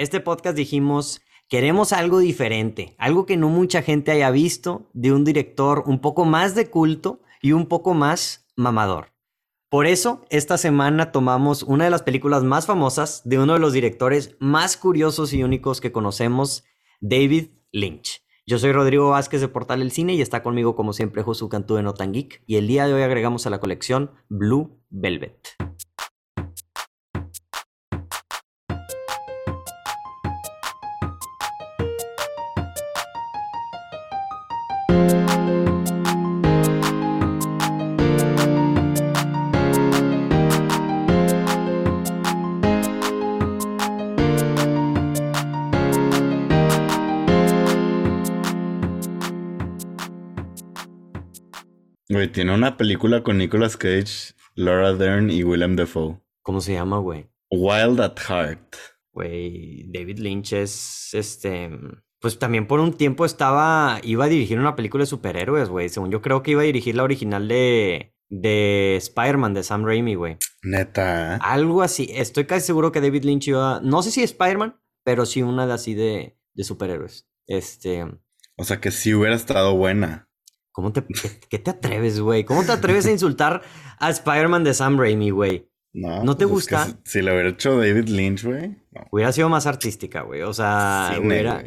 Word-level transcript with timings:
este 0.00 0.20
podcast 0.20 0.56
dijimos, 0.56 1.20
queremos 1.50 1.92
algo 1.92 2.20
diferente, 2.20 2.94
algo 2.96 3.26
que 3.26 3.36
no 3.36 3.50
mucha 3.50 3.82
gente 3.82 4.10
haya 4.10 4.30
visto 4.30 4.88
de 4.94 5.12
un 5.12 5.24
director 5.24 5.84
un 5.84 6.00
poco 6.00 6.24
más 6.24 6.54
de 6.54 6.70
culto 6.70 7.20
y 7.42 7.52
un 7.52 7.66
poco 7.66 7.92
más 7.92 8.46
mamador. 8.56 9.12
Por 9.68 9.86
eso, 9.86 10.24
esta 10.30 10.56
semana 10.56 11.12
tomamos 11.12 11.62
una 11.62 11.84
de 11.84 11.90
las 11.90 12.02
películas 12.02 12.42
más 12.42 12.64
famosas 12.64 13.20
de 13.26 13.38
uno 13.38 13.52
de 13.52 13.58
los 13.58 13.74
directores 13.74 14.36
más 14.40 14.78
curiosos 14.78 15.34
y 15.34 15.42
únicos 15.42 15.82
que 15.82 15.92
conocemos, 15.92 16.64
David 17.02 17.50
Lynch. 17.70 18.22
Yo 18.46 18.58
soy 18.58 18.72
Rodrigo 18.72 19.10
Vázquez 19.10 19.42
de 19.42 19.48
Portal 19.48 19.82
El 19.82 19.92
Cine 19.92 20.14
y 20.14 20.22
está 20.22 20.42
conmigo 20.42 20.74
como 20.74 20.94
siempre 20.94 21.22
Josu 21.22 21.50
Cantú 21.50 21.74
de 21.74 21.82
Notan 21.82 22.14
Geek 22.14 22.42
y 22.46 22.56
el 22.56 22.66
día 22.66 22.86
de 22.86 22.94
hoy 22.94 23.02
agregamos 23.02 23.46
a 23.46 23.50
la 23.50 23.60
colección 23.60 24.12
Blue 24.30 24.80
Velvet. 24.88 25.69
Una 52.60 52.76
película 52.76 53.22
con 53.22 53.38
Nicolas 53.38 53.78
Cage, 53.78 54.34
Laura 54.54 54.92
Dern 54.92 55.30
y 55.30 55.44
Willem 55.44 55.76
Dafoe. 55.76 56.20
¿Cómo 56.42 56.60
se 56.60 56.74
llama, 56.74 56.98
güey? 56.98 57.26
Wild 57.50 57.98
at 58.02 58.18
Heart. 58.18 58.76
Güey, 59.12 59.90
David 59.90 60.18
Lynch 60.18 60.52
es 60.52 61.08
este. 61.14 61.70
Pues 62.20 62.38
también 62.38 62.66
por 62.66 62.80
un 62.80 62.92
tiempo 62.92 63.24
estaba. 63.24 63.98
Iba 64.02 64.26
a 64.26 64.28
dirigir 64.28 64.58
una 64.58 64.76
película 64.76 65.04
de 65.04 65.06
superhéroes, 65.06 65.70
güey. 65.70 65.88
Según 65.88 66.10
yo 66.10 66.20
creo 66.20 66.42
que 66.42 66.50
iba 66.50 66.60
a 66.60 66.64
dirigir 66.64 66.96
la 66.96 67.04
original 67.04 67.48
de. 67.48 68.14
De 68.28 68.96
Spider-Man, 68.96 69.54
de 69.54 69.62
Sam 69.62 69.86
Raimi, 69.86 70.14
güey. 70.14 70.36
Neta. 70.62 71.36
Algo 71.36 71.80
así. 71.80 72.10
Estoy 72.12 72.44
casi 72.44 72.66
seguro 72.66 72.92
que 72.92 73.00
David 73.00 73.24
Lynch 73.24 73.48
iba. 73.48 73.80
No 73.82 74.02
sé 74.02 74.10
si 74.10 74.22
Spider-Man, 74.22 74.78
pero 75.02 75.24
sí 75.24 75.40
una 75.40 75.66
de 75.66 75.72
así 75.72 75.94
de, 75.94 76.38
de 76.52 76.64
superhéroes. 76.64 77.26
Este. 77.46 78.06
O 78.56 78.64
sea 78.64 78.82
que 78.82 78.90
sí 78.90 79.14
hubiera 79.14 79.34
estado 79.34 79.74
buena. 79.74 80.29
¿Cómo 80.72 80.92
te, 80.92 81.04
qué, 81.48 81.58
te 81.58 81.70
atreves, 81.70 82.20
güey? 82.20 82.44
¿Cómo 82.44 82.64
te 82.64 82.72
atreves 82.72 83.06
a 83.06 83.10
insultar 83.10 83.62
a 83.98 84.10
Spider-Man 84.10 84.64
de 84.64 84.74
Sam 84.74 84.98
Raimi, 84.98 85.30
güey? 85.30 85.68
No. 85.92 86.22
¿No 86.22 86.36
te 86.36 86.46
pues 86.46 86.68
gusta? 86.68 87.00
si, 87.04 87.20
lo 87.20 87.32
hubiera 87.32 87.48
hecho 87.48 87.76
David 87.76 88.08
Lynch, 88.08 88.44
güey. 88.44 88.76
Hubiera 89.10 89.32
sido 89.32 89.48
más 89.48 89.66
artística, 89.66 90.22
güey. 90.22 90.42
O 90.42 90.52
sea, 90.54 91.18
hubiera... 91.20 91.64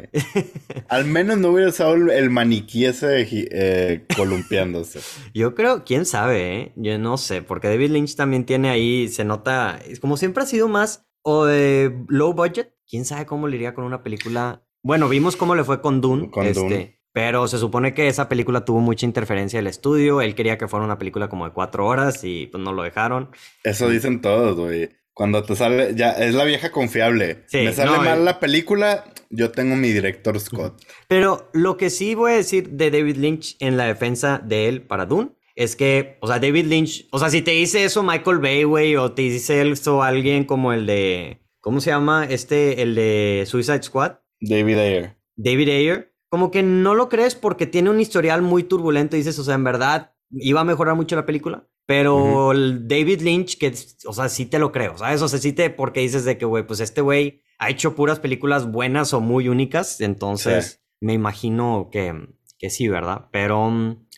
Al 0.88 1.04
menos 1.04 1.36
no 1.36 1.50
hubiera 1.50 1.68
usado 1.68 1.94
el 1.94 2.30
maniquí 2.30 2.86
ese 2.86 3.26
eh, 3.30 4.06
columpiándose. 4.16 5.00
Yo 5.34 5.54
creo, 5.54 5.84
quién 5.84 6.06
sabe, 6.06 6.56
¿eh? 6.56 6.72
Yo 6.76 6.98
no 6.98 7.18
sé, 7.18 7.42
porque 7.42 7.68
David 7.68 7.90
Lynch 7.90 8.16
también 8.16 8.46
tiene 8.46 8.70
ahí, 8.70 9.08
se 9.08 9.24
nota, 9.24 9.78
como 10.00 10.16
siempre 10.16 10.44
ha 10.44 10.46
sido 10.46 10.68
más 10.68 11.06
o 11.22 11.44
de 11.44 11.94
low 12.08 12.32
budget. 12.32 12.74
¿Quién 12.88 13.04
sabe 13.04 13.26
cómo 13.26 13.48
le 13.48 13.56
iría 13.56 13.74
con 13.74 13.84
una 13.84 14.02
película? 14.02 14.64
Bueno, 14.82 15.08
vimos 15.08 15.36
cómo 15.36 15.54
le 15.54 15.64
fue 15.64 15.80
con 15.80 16.00
Dune. 16.00 16.30
Con 16.30 16.46
este, 16.46 16.60
Dune. 16.60 17.03
Pero 17.14 17.46
se 17.46 17.58
supone 17.58 17.94
que 17.94 18.08
esa 18.08 18.28
película 18.28 18.64
tuvo 18.64 18.80
mucha 18.80 19.06
interferencia 19.06 19.60
del 19.60 19.68
estudio. 19.68 20.20
Él 20.20 20.34
quería 20.34 20.58
que 20.58 20.66
fuera 20.66 20.84
una 20.84 20.98
película 20.98 21.28
como 21.28 21.44
de 21.44 21.52
cuatro 21.52 21.86
horas 21.86 22.24
y 22.24 22.48
pues 22.48 22.60
no 22.60 22.72
lo 22.72 22.82
dejaron. 22.82 23.30
Eso 23.62 23.88
dicen 23.88 24.20
todos, 24.20 24.56
güey. 24.56 24.90
Cuando 25.12 25.44
te 25.44 25.54
sale, 25.54 25.94
ya 25.94 26.10
es 26.10 26.34
la 26.34 26.42
vieja 26.42 26.72
confiable. 26.72 27.44
Me 27.52 27.72
sale 27.72 27.98
mal 27.98 28.24
la 28.24 28.40
película, 28.40 29.04
yo 29.30 29.52
tengo 29.52 29.76
mi 29.76 29.92
director 29.92 30.40
Scott. 30.40 30.82
Pero 31.06 31.48
lo 31.52 31.76
que 31.76 31.88
sí 31.88 32.16
voy 32.16 32.32
a 32.32 32.34
decir 32.34 32.70
de 32.70 32.90
David 32.90 33.18
Lynch 33.18 33.56
en 33.60 33.76
la 33.76 33.86
defensa 33.86 34.40
de 34.44 34.66
él 34.66 34.82
para 34.82 35.06
Dune 35.06 35.30
es 35.54 35.76
que, 35.76 36.18
o 36.20 36.26
sea, 36.26 36.40
David 36.40 36.66
Lynch, 36.66 37.06
o 37.12 37.20
sea, 37.20 37.30
si 37.30 37.42
te 37.42 37.52
dice 37.52 37.84
eso 37.84 38.02
Michael 38.02 38.38
Bay, 38.40 38.64
güey, 38.64 38.96
o 38.96 39.12
te 39.12 39.22
dice 39.22 39.62
eso 39.70 40.02
alguien 40.02 40.46
como 40.46 40.72
el 40.72 40.84
de, 40.84 41.42
¿cómo 41.60 41.80
se 41.80 41.90
llama? 41.90 42.26
Este, 42.28 42.82
el 42.82 42.96
de 42.96 43.44
Suicide 43.46 43.84
Squad. 43.84 44.14
David 44.40 44.78
Ayer. 44.78 45.16
David 45.36 45.68
Ayer 45.68 46.13
como 46.34 46.50
que 46.50 46.64
no 46.64 46.96
lo 46.96 47.08
crees 47.08 47.36
porque 47.36 47.64
tiene 47.64 47.90
un 47.90 48.00
historial 48.00 48.42
muy 48.42 48.64
turbulento. 48.64 49.14
Dices, 49.14 49.38
o 49.38 49.44
sea, 49.44 49.54
en 49.54 49.62
verdad 49.62 50.16
iba 50.32 50.62
a 50.62 50.64
mejorar 50.64 50.96
mucho 50.96 51.14
la 51.14 51.26
película. 51.26 51.68
Pero 51.86 52.50
el 52.50 52.88
David 52.88 53.20
Lynch, 53.20 53.56
que, 53.56 53.72
o 54.04 54.12
sea, 54.12 54.28
sí 54.28 54.44
te 54.44 54.58
lo 54.58 54.72
creo, 54.72 54.98
¿sabes? 54.98 55.22
O 55.22 55.28
sea, 55.28 55.38
sí 55.38 55.52
te, 55.52 55.70
porque 55.70 56.00
dices 56.00 56.24
de 56.24 56.36
que, 56.36 56.44
güey, 56.44 56.66
pues 56.66 56.80
este 56.80 57.02
güey 57.02 57.44
ha 57.60 57.70
hecho 57.70 57.94
puras 57.94 58.18
películas 58.18 58.68
buenas 58.68 59.14
o 59.14 59.20
muy 59.20 59.48
únicas. 59.48 60.00
Entonces, 60.00 60.82
me 60.98 61.12
imagino 61.12 61.88
que, 61.92 62.12
que 62.58 62.68
sí, 62.68 62.88
¿verdad? 62.88 63.26
Pero. 63.30 63.70
Mm, 63.70 64.08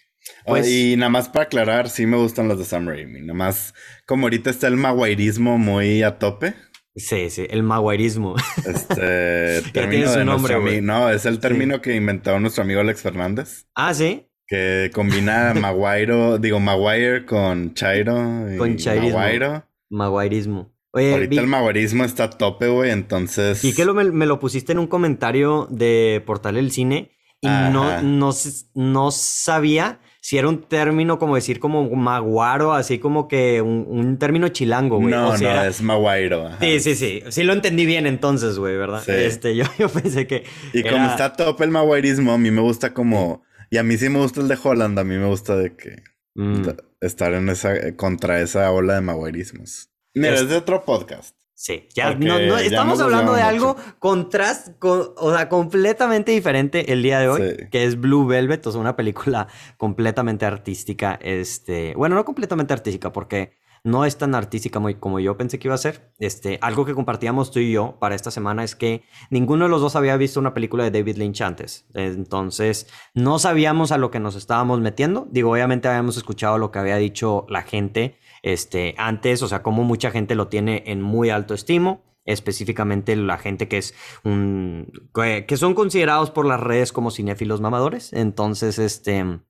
pues... 0.46 0.66
Y 0.70 0.96
nada 0.96 1.10
más 1.10 1.28
para 1.28 1.44
aclarar, 1.44 1.90
sí 1.90 2.06
me 2.06 2.16
gustan 2.16 2.48
las 2.48 2.56
de 2.56 2.64
Sam 2.64 2.88
Raimi. 2.88 3.20
Nada 3.20 3.34
más, 3.34 3.74
como 4.06 4.24
ahorita 4.24 4.48
está 4.48 4.68
el 4.68 4.78
maguairismo 4.78 5.58
muy 5.58 6.02
a 6.02 6.18
tope. 6.18 6.54
Sí, 6.96 7.28
sí, 7.28 7.46
el 7.50 7.62
maguairismo. 7.62 8.36
Este 8.66 9.60
término 9.72 10.10
de 10.10 10.24
nombre, 10.24 10.80
No, 10.80 11.10
es 11.10 11.26
el 11.26 11.40
término 11.40 11.82
que 11.82 11.94
inventó 11.94 12.40
nuestro 12.40 12.64
amigo 12.64 12.80
Alex 12.80 13.02
Fernández. 13.02 13.66
Ah, 13.74 13.92
sí. 13.92 14.26
Que 14.46 14.90
combina 14.94 15.52
maguairo, 15.60 16.38
digo, 16.38 16.58
maguire 16.58 17.26
con 17.26 17.74
chairo. 17.74 18.52
Y 18.52 18.56
con 18.56 18.76
chairismo. 18.76 19.18
Maguairo. 19.18 19.64
Maguairismo. 19.90 20.74
Oye, 20.92 21.12
Ahorita 21.12 21.40
el 21.42 21.46
maguairismo 21.46 22.04
está 22.04 22.24
a 22.24 22.30
tope, 22.30 22.68
güey, 22.68 22.90
entonces... 22.90 23.62
Y 23.62 23.74
que 23.74 23.84
lo, 23.84 23.92
me, 23.92 24.24
lo 24.24 24.38
pusiste 24.38 24.72
en 24.72 24.78
un 24.78 24.86
comentario 24.86 25.68
de 25.70 26.22
Portal 26.24 26.56
El 26.56 26.70
Cine 26.70 27.10
y 27.42 27.48
no, 27.48 28.00
no, 28.00 28.30
no 28.74 29.10
sabía 29.10 30.00
si 30.26 30.38
era 30.38 30.48
un 30.48 30.62
término 30.62 31.20
como 31.20 31.36
decir 31.36 31.60
como 31.60 31.88
maguaro, 31.88 32.72
así 32.72 32.98
como 32.98 33.28
que 33.28 33.62
un, 33.62 34.18
término 34.18 34.48
chilango, 34.48 34.96
güey. 34.96 35.14
No, 35.14 35.38
no, 35.38 35.62
es 35.62 35.80
maguairo. 35.82 36.50
Sí, 36.58 36.80
sí, 36.80 36.96
sí. 36.96 37.22
Sí 37.28 37.44
lo 37.44 37.52
entendí 37.52 37.86
bien 37.86 38.08
entonces, 38.08 38.58
güey, 38.58 38.76
¿verdad? 38.76 39.04
Sí. 39.06 39.12
Este, 39.12 39.54
yo, 39.56 39.66
yo 39.78 39.88
pensé 39.88 40.26
que. 40.26 40.42
Y 40.72 40.82
como 40.82 41.06
está 41.06 41.32
top 41.34 41.62
el 41.62 41.70
maguairismo, 41.70 42.32
a 42.32 42.38
mí 42.38 42.50
me 42.50 42.60
gusta 42.60 42.92
como. 42.92 43.44
Y 43.70 43.76
a 43.76 43.84
mí 43.84 43.96
sí 43.98 44.08
me 44.08 44.18
gusta 44.18 44.40
el 44.40 44.48
de 44.48 44.58
Holland, 44.60 44.98
a 44.98 45.04
mí 45.04 45.16
me 45.16 45.26
gusta 45.26 45.54
de 45.54 45.76
que. 45.76 46.02
Mm. 46.34 46.70
Estar 47.00 47.32
en 47.32 47.48
esa. 47.48 47.94
contra 47.94 48.40
esa 48.40 48.72
ola 48.72 48.96
de 48.96 49.02
maguairismos. 49.02 49.90
Mira, 50.12 50.34
es 50.34 50.48
de 50.48 50.56
otro 50.56 50.84
podcast. 50.84 51.36
Sí, 51.58 51.88
ya. 51.94 52.14
No, 52.14 52.38
no, 52.38 52.58
estamos 52.58 53.00
hablando 53.00 53.32
de 53.32 53.40
algo 53.40 53.76
contrast, 53.98 54.68
o 54.82 55.34
sea, 55.34 55.48
completamente 55.48 56.30
diferente 56.32 56.92
el 56.92 57.02
día 57.02 57.18
de 57.18 57.28
hoy, 57.28 57.68
que 57.70 57.84
es 57.84 57.98
Blue 57.98 58.26
Velvet, 58.26 58.66
o 58.66 58.72
sea, 58.72 58.80
una 58.80 58.94
película 58.94 59.48
completamente 59.78 60.44
artística, 60.44 61.18
este, 61.22 61.94
bueno, 61.94 62.14
no 62.14 62.26
completamente 62.26 62.74
artística, 62.74 63.10
porque 63.10 63.56
no 63.86 64.04
es 64.04 64.18
tan 64.18 64.34
artística 64.34 64.80
como 64.98 65.20
yo 65.20 65.36
pensé 65.36 65.60
que 65.60 65.68
iba 65.68 65.76
a 65.76 65.78
ser. 65.78 66.12
Este, 66.18 66.58
algo 66.60 66.84
que 66.84 66.92
compartíamos 66.92 67.52
tú 67.52 67.60
y 67.60 67.70
yo 67.70 67.98
para 68.00 68.16
esta 68.16 68.32
semana 68.32 68.64
es 68.64 68.74
que 68.74 69.04
ninguno 69.30 69.66
de 69.66 69.70
los 69.70 69.80
dos 69.80 69.94
había 69.94 70.16
visto 70.16 70.40
una 70.40 70.54
película 70.54 70.82
de 70.82 70.90
David 70.90 71.18
Lynch 71.18 71.40
antes. 71.42 71.86
Entonces, 71.94 72.88
no 73.14 73.38
sabíamos 73.38 73.92
a 73.92 73.98
lo 73.98 74.10
que 74.10 74.18
nos 74.18 74.34
estábamos 74.34 74.80
metiendo. 74.80 75.28
Digo, 75.30 75.52
obviamente 75.52 75.86
habíamos 75.86 76.16
escuchado 76.16 76.58
lo 76.58 76.72
que 76.72 76.80
había 76.80 76.96
dicho 76.96 77.46
la 77.48 77.62
gente 77.62 78.18
este, 78.42 78.96
antes, 78.98 79.40
o 79.44 79.48
sea, 79.48 79.62
como 79.62 79.84
mucha 79.84 80.10
gente 80.10 80.34
lo 80.34 80.48
tiene 80.48 80.82
en 80.86 81.00
muy 81.00 81.30
alto 81.30 81.54
estimo, 81.54 82.02
específicamente 82.24 83.14
la 83.14 83.38
gente 83.38 83.68
que 83.68 83.78
es 83.78 83.94
un, 84.24 84.90
que 85.14 85.56
son 85.56 85.74
considerados 85.74 86.32
por 86.32 86.44
las 86.44 86.58
redes 86.58 86.92
como 86.92 87.12
cinéfilos 87.12 87.60
mamadores. 87.60 88.12
Entonces, 88.12 88.80
este, 88.80 89.42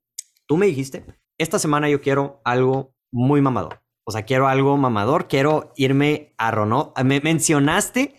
tú 0.45 0.59
me 0.59 0.67
dijiste, 0.67 1.07
esta 1.39 1.59
semana 1.59 1.89
yo 1.89 2.03
quiero 2.03 2.43
algo 2.45 2.95
muy 3.11 3.41
mamador. 3.41 3.86
O 4.07 4.13
sea, 4.13 4.23
quiero 4.23 4.49
algo 4.49 4.77
mamador, 4.77 5.27
quiero 5.29 5.73
irme 5.77 6.35
a 6.39 6.51
Ronov. 6.51 6.93
Me 7.05 7.21
mencionaste 7.21 8.15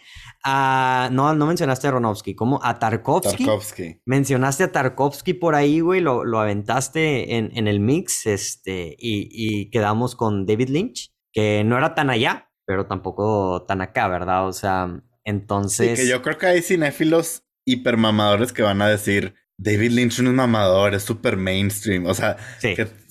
no, 1.12 1.36
no 1.36 1.46
mencionaste 1.46 1.88
a 1.88 1.92
Ronowski, 1.92 2.36
como 2.36 2.60
a 2.64 2.80
Tarkovsky. 2.80 3.46
Tarkovsky. 3.46 4.02
Mencionaste 4.06 4.64
a 4.64 4.72
Tarkovsky 4.72 5.34
por 5.34 5.56
ahí, 5.56 5.80
güey, 5.80 6.02
lo, 6.02 6.24
lo 6.24 6.40
aventaste 6.40 7.36
en, 7.36 7.52
en, 7.56 7.68
el 7.68 7.80
mix, 7.80 8.26
este, 8.26 8.96
y, 8.98 9.28
y, 9.32 9.70
quedamos 9.70 10.16
con 10.16 10.46
David 10.46 10.70
Lynch, 10.70 11.12
que 11.34 11.64
no 11.66 11.78
era 11.78 11.96
tan 11.96 12.10
allá, 12.10 12.50
pero 12.66 12.88
tampoco 12.88 13.66
tan 13.68 13.82
acá, 13.82 14.08
¿verdad? 14.08 14.48
O 14.48 14.54
sea, 14.54 15.02
entonces... 15.24 15.98
Sí, 15.98 16.06
que 16.06 16.10
yo 16.10 16.22
creo 16.22 16.38
que 16.38 16.48
hay 16.48 16.62
cinéfilos 16.62 17.44
hipermamadores 17.66 18.54
que 18.54 18.62
van 18.62 18.82
a 18.82 18.88
decir, 18.88 19.36
David 19.58 19.92
Lynch 19.92 20.20
no 20.20 20.30
es 20.30 20.36
mamador, 20.36 20.94
es 20.94 21.04
súper 21.04 21.36
mainstream. 21.36 22.06
O 22.06 22.14
sea, 22.14 22.38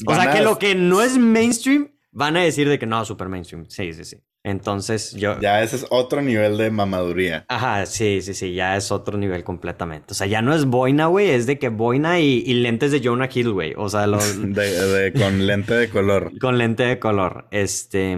o 0.07 0.15
sea 0.15 0.33
que 0.33 0.43
lo 0.43 0.59
que 0.59 0.75
no 0.75 1.03
es 1.03 1.19
mainstream 1.19 1.91
van 2.17 2.37
a 2.37 2.43
decir 2.43 2.67
de 2.69 2.79
que 2.79 2.87
no, 2.87 3.05
super 3.05 3.29
mainstream. 3.29 3.67
Sí, 3.69 3.93
sí, 3.93 4.05
sí. 4.05 4.17
Entonces 4.43 5.13
yo... 5.13 5.39
Ya 5.41 5.63
ese 5.63 5.77
es 5.77 5.87
otro 5.91 6.23
nivel 6.23 6.57
de 6.57 6.71
mamaduría. 6.71 7.45
Ajá, 7.49 7.85
sí, 7.85 8.23
sí, 8.23 8.33
sí, 8.33 8.55
ya 8.55 8.77
es 8.77 8.91
otro 8.91 9.19
nivel 9.19 9.45
completamente. 9.45 10.13
O 10.13 10.15
sea, 10.15 10.27
ya 10.27 10.41
no 10.41 10.55
es 10.55 10.65
boina, 10.65 11.07
güey, 11.07 11.31
es 11.31 11.47
de 11.47 11.59
que 11.59 11.69
boina 11.69 12.21
y, 12.21 12.43
lentes 12.55 12.91
de 12.91 13.03
Jonah 13.05 13.29
Hill, 13.33 13.53
güey. 13.53 13.75
O 13.77 13.89
sea, 13.91 14.07
los... 14.07 14.41
de, 14.55 15.13
con 15.15 15.47
lente 15.47 15.75
de 15.75 15.91
color. 15.91 16.33
con 16.39 16.57
lente 16.57 16.85
de 16.85 16.99
color. 16.99 17.49
Este, 17.51 18.17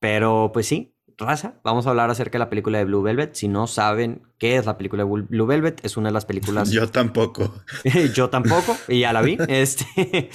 pero 0.00 0.50
pues 0.54 0.66
sí, 0.66 0.93
raza, 1.18 1.60
vamos 1.62 1.86
a 1.86 1.90
hablar 1.90 2.10
acerca 2.10 2.38
de 2.38 2.40
la 2.40 2.50
película 2.50 2.78
de 2.78 2.84
Blue 2.84 3.02
Velvet. 3.02 3.34
Si 3.34 3.48
no 3.48 3.66
saben 3.66 4.22
qué 4.38 4.56
es 4.56 4.66
la 4.66 4.76
película 4.76 5.04
de 5.04 5.10
Blue 5.10 5.46
Velvet, 5.46 5.84
es 5.84 5.96
una 5.96 6.08
de 6.08 6.12
las 6.12 6.24
películas. 6.24 6.70
Yo 6.72 6.88
tampoco. 6.88 7.54
Yo 8.14 8.30
tampoco, 8.30 8.76
y 8.88 9.00
ya 9.00 9.12
la 9.12 9.22
vi. 9.22 9.38
Este... 9.48 10.30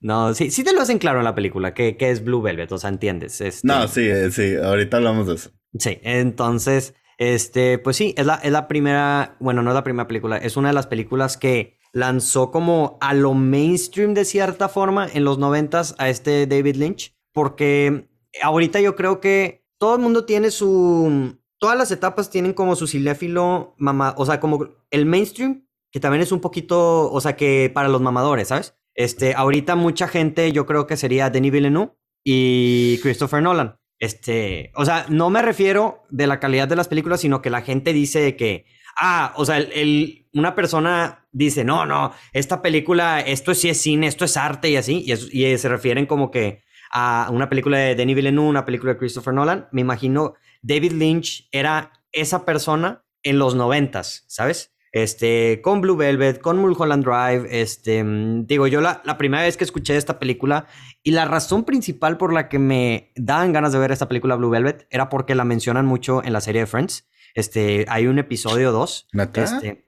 no, 0.00 0.34
sí, 0.34 0.50
sí 0.50 0.64
te 0.64 0.72
lo 0.72 0.80
hacen 0.80 0.98
claro 0.98 1.18
en 1.18 1.24
la 1.24 1.34
película, 1.34 1.74
qué, 1.74 1.96
es 1.98 2.24
Blue 2.24 2.42
Velvet, 2.42 2.70
o 2.72 2.78
sea, 2.78 2.90
entiendes. 2.90 3.40
Este... 3.40 3.66
No, 3.66 3.86
sí, 3.88 4.08
eh, 4.08 4.30
sí, 4.30 4.56
ahorita 4.56 4.96
hablamos 4.96 5.26
de 5.26 5.34
eso. 5.34 5.50
Sí, 5.78 5.98
entonces, 6.02 6.94
este, 7.18 7.78
pues 7.78 7.96
sí, 7.96 8.14
es 8.16 8.26
la, 8.26 8.36
es 8.36 8.52
la 8.52 8.68
primera, 8.68 9.36
bueno, 9.40 9.62
no 9.62 9.70
es 9.70 9.74
la 9.74 9.84
primera 9.84 10.08
película, 10.08 10.38
es 10.38 10.56
una 10.56 10.68
de 10.68 10.74
las 10.74 10.86
películas 10.86 11.36
que 11.36 11.78
lanzó 11.92 12.50
como 12.50 12.98
a 13.00 13.14
lo 13.14 13.34
mainstream 13.34 14.14
de 14.14 14.24
cierta 14.24 14.68
forma 14.68 15.06
en 15.12 15.24
los 15.24 15.38
noventas 15.38 15.94
a 15.98 16.08
este 16.08 16.46
David 16.46 16.76
Lynch, 16.76 17.14
porque 17.32 18.08
ahorita 18.42 18.80
yo 18.80 18.94
creo 18.96 19.20
que 19.20 19.57
todo 19.78 19.96
el 19.96 20.02
mundo 20.02 20.24
tiene 20.24 20.50
su... 20.50 21.38
Todas 21.58 21.76
las 21.76 21.90
etapas 21.90 22.30
tienen 22.30 22.52
como 22.52 22.76
su 22.76 22.86
cinéfilo 22.86 23.74
mamá, 23.78 24.14
o 24.16 24.24
sea, 24.24 24.38
como 24.38 24.68
el 24.90 25.06
mainstream, 25.06 25.66
que 25.90 25.98
también 25.98 26.22
es 26.22 26.30
un 26.30 26.40
poquito, 26.40 27.10
o 27.10 27.20
sea, 27.20 27.34
que 27.34 27.70
para 27.74 27.88
los 27.88 28.00
mamadores, 28.00 28.48
¿sabes? 28.48 28.76
Este, 28.94 29.34
ahorita 29.34 29.74
mucha 29.74 30.06
gente, 30.06 30.52
yo 30.52 30.66
creo 30.66 30.86
que 30.86 30.96
sería 30.96 31.30
Denis 31.30 31.52
Villeneuve 31.52 31.92
y 32.22 32.98
Christopher 33.02 33.42
Nolan. 33.42 33.76
Este, 33.98 34.70
o 34.76 34.84
sea, 34.84 35.06
no 35.08 35.30
me 35.30 35.42
refiero 35.42 36.04
de 36.10 36.28
la 36.28 36.38
calidad 36.38 36.68
de 36.68 36.76
las 36.76 36.86
películas, 36.86 37.20
sino 37.20 37.42
que 37.42 37.50
la 37.50 37.62
gente 37.62 37.92
dice 37.92 38.36
que, 38.36 38.66
ah, 38.96 39.32
o 39.36 39.44
sea, 39.44 39.58
el, 39.58 40.28
una 40.34 40.54
persona 40.54 41.26
dice, 41.32 41.64
no, 41.64 41.86
no, 41.86 42.12
esta 42.32 42.62
película, 42.62 43.20
esto 43.20 43.54
sí 43.54 43.68
es 43.68 43.80
cine, 43.80 44.06
esto 44.06 44.24
es 44.24 44.36
arte 44.36 44.70
y 44.70 44.76
así, 44.76 45.04
y, 45.04 45.44
y 45.44 45.58
se 45.58 45.68
refieren 45.68 46.06
como 46.06 46.30
que 46.30 46.62
a 46.90 47.28
una 47.32 47.48
película 47.48 47.78
de 47.78 47.94
Denis 47.94 48.16
Villeneuve, 48.16 48.48
una 48.48 48.64
película 48.64 48.92
de 48.92 48.98
Christopher 48.98 49.34
Nolan, 49.34 49.68
me 49.72 49.80
imagino 49.80 50.34
David 50.62 50.92
Lynch 50.92 51.48
era 51.52 51.92
esa 52.12 52.44
persona 52.44 53.04
en 53.22 53.38
los 53.38 53.54
noventas, 53.54 54.24
¿sabes? 54.26 54.74
Este, 54.92 55.60
con 55.62 55.82
Blue 55.82 55.96
Velvet, 55.96 56.40
con 56.40 56.58
Mulholland 56.58 57.04
Drive, 57.04 57.60
este, 57.60 58.02
mm, 58.02 58.46
digo, 58.46 58.66
yo 58.66 58.80
la, 58.80 59.02
la, 59.04 59.18
primera 59.18 59.42
vez 59.42 59.56
que 59.56 59.64
escuché 59.64 59.96
esta 59.96 60.18
película 60.18 60.66
y 61.02 61.10
la 61.10 61.26
razón 61.26 61.64
principal 61.64 62.16
por 62.16 62.32
la 62.32 62.48
que 62.48 62.58
me 62.58 63.12
daban 63.14 63.52
ganas 63.52 63.72
de 63.72 63.78
ver 63.78 63.92
esta 63.92 64.08
película 64.08 64.36
Blue 64.36 64.48
Velvet 64.48 64.86
era 64.90 65.10
porque 65.10 65.34
la 65.34 65.44
mencionan 65.44 65.84
mucho 65.84 66.24
en 66.24 66.32
la 66.32 66.40
serie 66.40 66.62
de 66.62 66.66
Friends. 66.66 67.06
Este, 67.34 67.84
hay 67.88 68.06
un 68.06 68.18
episodio 68.18 68.72
2. 68.72 69.08
Este, 69.34 69.86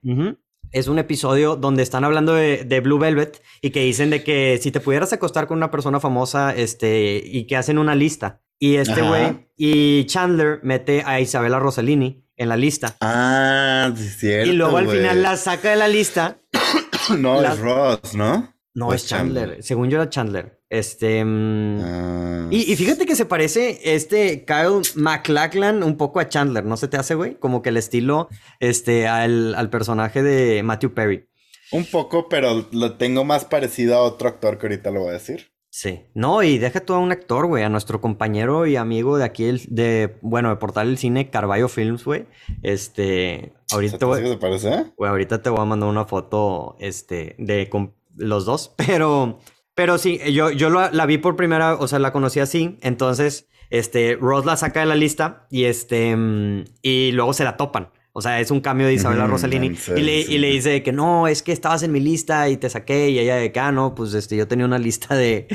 es 0.73 0.89
un 0.89 0.99
episodio 0.99 1.57
donde 1.57 1.83
están 1.83 2.05
hablando 2.05 2.35
de, 2.35 2.81
Blue 2.81 2.99
Velvet 2.99 3.43
y 3.61 3.71
que 3.71 3.81
dicen 3.81 4.11
de 4.11 4.23
que 4.23 4.59
si 4.63 4.71
te 4.71 4.81
pudieras 4.81 5.13
acostar 5.13 5.47
con 5.47 5.57
una 5.57 5.71
persona 5.71 6.01
famosa, 6.01 6.55
este, 6.55 7.21
y 7.25 7.47
que 7.47 7.57
hacen 7.57 7.79
una 7.79 7.95
lista. 7.95 8.43
Y 8.59 8.77
este 8.77 9.01
güey, 9.01 9.49
y 9.57 10.05
Chandler 10.05 10.61
mete 10.63 11.03
a 11.07 11.19
Isabella 11.19 11.59
Rossellini 11.59 12.27
en 12.37 12.49
la 12.49 12.57
lista. 12.57 12.97
Ah, 13.01 13.91
sí, 13.97 14.09
cierto. 14.09 14.51
Y 14.51 14.55
luego 14.55 14.77
al 14.77 14.89
final 14.89 15.23
la 15.23 15.37
saca 15.37 15.71
de 15.71 15.77
la 15.77 15.89
lista. 15.89 16.39
no, 17.19 17.43
es 17.43 17.59
Ross, 17.59 18.15
¿no? 18.15 18.55
No, 18.75 18.93
es 18.93 19.07
Chandler. 19.07 19.63
Según 19.63 19.89
yo 19.89 19.97
era 19.97 20.11
Chandler. 20.11 20.60
Este. 20.71 21.25
Mm, 21.25 21.81
ah, 21.83 22.49
y, 22.51 22.75
fíjate 22.77 23.05
que 23.05 23.17
se 23.17 23.27
parece 23.27 23.81
este 23.83 24.45
Kyle 24.45 24.81
MacLachlan 24.95 25.83
un 25.83 25.97
poco 25.97 26.21
a 26.21 26.29
Chandler, 26.29 26.65
¿no 26.65 26.77
se 26.77 26.89
te 26.89 26.97
hace, 26.97 27.15
güey? 27.15 27.35
Como 27.35 27.61
que 27.61 27.69
el 27.69 27.77
estilo 27.77 28.29
este, 28.61 29.07
al, 29.09 29.55
al 29.57 29.69
personaje 29.69 30.23
de 30.23 30.63
Matthew 30.63 30.95
Perry. 30.95 31.29
Un 31.73 31.85
poco, 31.85 32.29
pero 32.29 32.67
lo 32.73 32.97
tengo 32.97 33.25
más 33.25 33.45
parecido 33.45 33.97
a 33.97 34.03
otro 34.03 34.29
actor 34.29 34.59
que 34.59 34.67
ahorita 34.67 34.91
lo 34.91 35.01
voy 35.01 35.11
a 35.11 35.15
decir. 35.15 35.51
Sí. 35.71 36.01
No, 36.15 36.43
y 36.43 36.59
deja 36.59 36.81
tú 36.81 36.95
a 36.95 36.99
un 36.99 37.13
actor, 37.13 37.47
güey, 37.47 37.63
a 37.63 37.69
nuestro 37.69 38.01
compañero 38.01 38.67
y 38.67 38.75
amigo 38.75 39.19
de 39.19 39.25
aquí, 39.25 39.53
de, 39.69 40.17
bueno, 40.21 40.51
de 40.51 40.57
Portal 40.57 40.89
del 40.89 40.99
Cine, 40.99 41.31
Carballo 41.31 41.69
Films, 41.69 42.05
güey. 42.05 42.27
Este, 42.63 43.53
ahorita... 43.71 43.99
¿Te 43.99 44.37
parece? 44.37 44.87
Güey, 44.97 45.11
ahorita 45.11 45.43
te 45.43 45.51
voy 45.51 45.61
a 45.61 45.65
mandar 45.65 45.89
una 45.89 46.07
foto, 46.07 46.77
este, 46.81 47.37
de 47.39 47.71
los 48.17 48.45
dos, 48.45 48.75
pero 48.87 49.39
pero 49.75 49.99
sí, 49.99 50.21
yo, 50.33 50.51
yo 50.51 50.71
la, 50.71 51.07
vi 51.07 51.19
por 51.19 51.37
primera, 51.37 51.75
o 51.75 51.89
sea, 51.89 51.99
la 51.99 52.13
conocí 52.13 52.41
así. 52.41 52.79
Entonces, 52.83 53.49
este, 53.71 54.17
Ross 54.21 54.45
la 54.45 54.57
saca 54.57 54.81
de 54.81 54.87
la 54.87 54.97
lista 54.97 55.47
y 55.51 55.65
este, 55.65 56.15
mm, 56.17 56.65
y 56.83 57.13
luego 57.13 57.33
se 57.33 57.45
la 57.45 57.57
topan. 57.57 57.91
O 58.13 58.23
sea, 58.23 58.41
es 58.41 58.51
un 58.51 58.61
cambio 58.61 58.89
de 58.89 58.95
Isabela 58.95 59.29
Rossellini. 59.29 59.77
y, 59.97 60.01
le, 60.01 60.21
y, 60.21 60.39
le, 60.39 60.49
dice 60.49 60.83
que 60.83 60.91
no, 60.91 61.29
es 61.29 61.45
que 61.45 61.53
estabas 61.53 61.85
en 61.85 61.93
mi 61.93 62.01
lista 62.01 62.49
y 62.49 62.57
te 62.57 62.69
saqué. 62.69 63.09
Y 63.11 63.21
ella 63.21 63.37
de 63.37 63.53
que, 63.53 63.61
ah, 63.61 63.71
no, 63.71 63.95
pues 63.95 64.15
este, 64.15 64.37
yo 64.37 64.49
tenía 64.49 64.67
una 64.67 64.81
lista 64.81 65.15
de, 65.15 65.47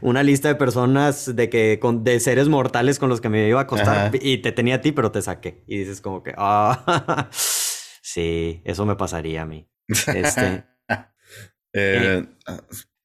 una 0.00 0.22
lista 0.22 0.46
de 0.46 0.54
personas 0.54 1.34
de 1.34 1.50
que, 1.50 1.80
con, 1.80 2.04
de 2.04 2.20
seres 2.20 2.48
mortales 2.48 3.00
con 3.00 3.08
los 3.08 3.20
que 3.20 3.28
me 3.28 3.48
iba 3.48 3.58
a 3.58 3.64
acostar. 3.64 4.12
Y 4.22 4.38
te 4.38 4.52
tenía 4.52 4.76
a 4.76 4.80
ti, 4.80 4.92
pero 4.92 5.10
te 5.10 5.22
saqué. 5.22 5.64
Y 5.66 5.78
dices 5.78 6.00
como 6.00 6.22
que, 6.22 6.32
ah, 6.36 7.28
sí, 7.32 8.62
eso 8.64 8.86
me 8.86 8.94
pasaría 8.94 9.42
a 9.42 9.46
mí. 9.46 9.68
Este. 9.88 10.64
eh, 11.72 12.24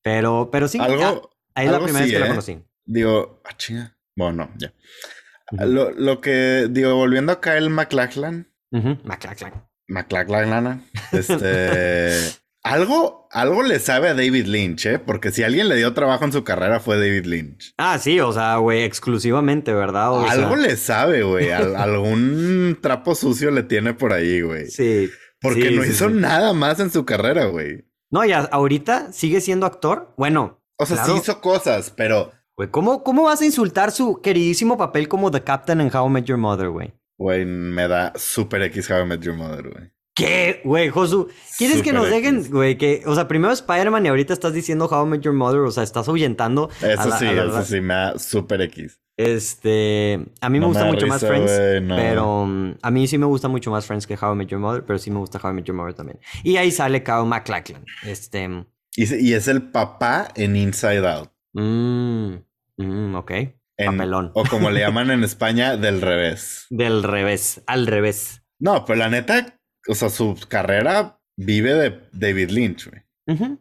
pero, 0.10 0.50
pero 0.52 0.68
sí, 0.68 0.80
algo, 0.80 1.30
ahí 1.54 1.68
es 1.68 1.72
la 1.72 1.80
primera 1.80 2.04
vez 2.04 2.12
que 2.12 2.20
la 2.20 2.26
¿eh? 2.26 2.30
conocí. 2.30 2.64
Digo, 2.84 3.42
ah, 3.46 3.56
chinga. 3.56 3.96
Bueno, 4.16 4.50
ya. 4.58 4.74
lo, 5.52 5.92
lo, 5.92 6.20
que, 6.20 6.68
digo, 6.68 6.96
volviendo 6.96 7.32
acá 7.32 7.58
el 7.58 7.70
McLachlan. 7.70 8.52
Uh 8.72 8.96
McLachlan. 9.04 9.70
McLachlan, 9.88 10.84
este. 11.12 12.10
algo, 12.64 13.28
algo 13.30 13.62
le 13.62 13.78
sabe 13.78 14.10
a 14.10 14.16
David 14.16 14.48
Lynch, 14.48 14.88
¿eh? 14.88 14.98
Porque 14.98 15.30
si 15.30 15.44
alguien 15.44 15.70
le 15.70 15.76
dio 15.76 15.94
trabajo 15.94 16.26
en 16.26 16.32
su 16.32 16.44
carrera 16.44 16.80
fue 16.80 16.98
David 16.98 17.26
Lynch. 17.26 17.76
Ah, 17.78 18.00
sí, 18.00 18.20
o 18.20 18.34
sea, 18.34 18.56
güey, 18.58 18.82
exclusivamente, 18.82 19.76
¿verdad? 19.76 20.28
algo 20.28 20.56
le 20.56 20.76
sabe, 20.76 21.22
güey. 21.22 21.52
algún 21.52 22.80
trapo 22.82 23.14
sucio 23.14 23.52
le 23.52 23.62
tiene 23.62 23.94
por 23.94 24.12
ahí, 24.12 24.42
güey. 24.42 24.72
Sí. 24.72 25.12
Porque 25.40 25.70
no 25.70 25.86
hizo 25.86 26.10
nada 26.10 26.54
más 26.54 26.80
en 26.80 26.90
su 26.90 27.06
carrera, 27.06 27.46
güey. 27.46 27.89
No, 28.12 28.26
y 28.26 28.32
ahorita 28.32 29.12
sigue 29.14 29.42
siendo 29.42 29.66
actor. 29.66 30.14
Bueno. 30.18 30.62
O 30.78 30.86
sea, 30.86 31.04
sí 31.06 31.12
hizo 31.16 31.42
cosas, 31.42 31.92
pero. 31.96 32.32
Güey, 32.56 32.70
¿cómo, 32.70 33.04
¿cómo 33.04 33.24
vas 33.24 33.42
a 33.42 33.46
insultar 33.46 33.92
su 33.92 34.22
queridísimo 34.22 34.78
papel 34.78 35.08
como 35.08 35.32
The 35.32 35.44
Captain 35.44 35.80
en 35.82 35.96
How 35.96 36.08
I 36.08 36.10
Met 36.10 36.26
Your 36.26 36.38
Mother, 36.38 36.70
güey? 36.70 36.94
Güey, 37.18 37.46
me 37.46 37.88
da 37.88 38.14
super 38.16 38.62
X 38.64 38.90
How 38.90 39.02
I 39.02 39.06
Met 39.06 39.22
Your 39.22 39.36
Mother, 39.36 39.70
güey. 39.70 39.92
¿Qué? 40.16 40.62
Güey, 40.66 40.90
Josu, 40.90 41.30
¿quieres 41.58 41.82
que 41.82 41.94
nos 41.94 42.10
dejen, 42.10 42.50
güey? 42.50 42.78
Que, 42.78 43.04
o 43.06 43.16
sea, 43.16 43.28
primero 43.28 43.54
Spider-Man 43.54 44.06
y 44.06 44.10
ahorita 44.10 44.34
estás 44.34 44.54
diciendo 44.54 44.88
How 44.88 45.06
I 45.06 45.10
Met 45.10 45.22
Your 45.22 45.34
Mother, 45.34 45.62
o 45.62 45.72
sea, 45.72 45.84
estás 45.84 46.10
ahuyentando. 46.10 46.70
Eso 46.82 47.12
sí, 47.18 47.26
eso 47.26 47.64
sí, 47.64 47.80
me 47.80 47.94
da 47.94 48.20
super 48.20 48.60
X. 48.62 49.00
Este, 49.20 50.18
a 50.40 50.50
mí 50.50 50.62
me 50.62 50.66
gusta 50.66 50.86
mucho 50.86 51.06
más 51.06 51.20
Friends, 51.20 51.52
pero 51.90 52.46
mm, 52.46 52.76
a 52.82 52.90
mí 52.90 53.06
sí 53.06 53.18
me 53.18 53.26
gusta 53.26 53.50
mucho 53.50 53.70
más 53.70 53.86
Friends 53.86 54.08
que 54.08 54.16
How 54.16 54.32
I 54.32 54.38
Met 54.38 54.48
Your 54.48 54.62
Mother, 54.62 54.86
pero 54.86 54.98
sí 54.98 55.12
me 55.12 55.20
gusta 55.20 55.42
How 55.44 55.52
I 55.52 55.56
Met 55.56 55.66
Your 55.66 55.76
Mother 55.76 55.94
también. 55.94 56.22
Y 56.42 56.56
ahí 56.56 56.72
sale 56.72 57.04
Kyle 57.04 57.26
MacLachlan. 57.26 57.84
Este, 58.06 58.48
y, 58.96 59.34
es 59.34 59.48
el 59.50 59.72
papá 59.72 60.30
en 60.36 60.56
Inside 60.56 61.06
Out. 61.06 61.32
Mmm, 61.52 62.36
mm, 62.78 63.16
ok. 63.16 63.32
Papelón. 63.86 64.32
O 64.36 64.46
como 64.46 64.70
le 64.72 64.80
llaman 64.88 65.12
en 65.12 65.26
España, 65.26 65.76
del 65.76 66.00
revés. 66.00 66.66
Del 66.70 67.04
revés, 67.04 67.62
al 67.68 67.88
revés. 67.88 68.44
No, 68.58 68.86
pero 68.86 69.00
la 69.00 69.10
neta, 69.10 69.60
o 69.90 69.96
sea, 69.96 70.08
su 70.08 70.40
carrera 70.48 71.20
vive 71.36 71.74
de 71.74 72.00
David 72.14 72.52
Lynch, 72.52 72.90
güey. 72.90 73.60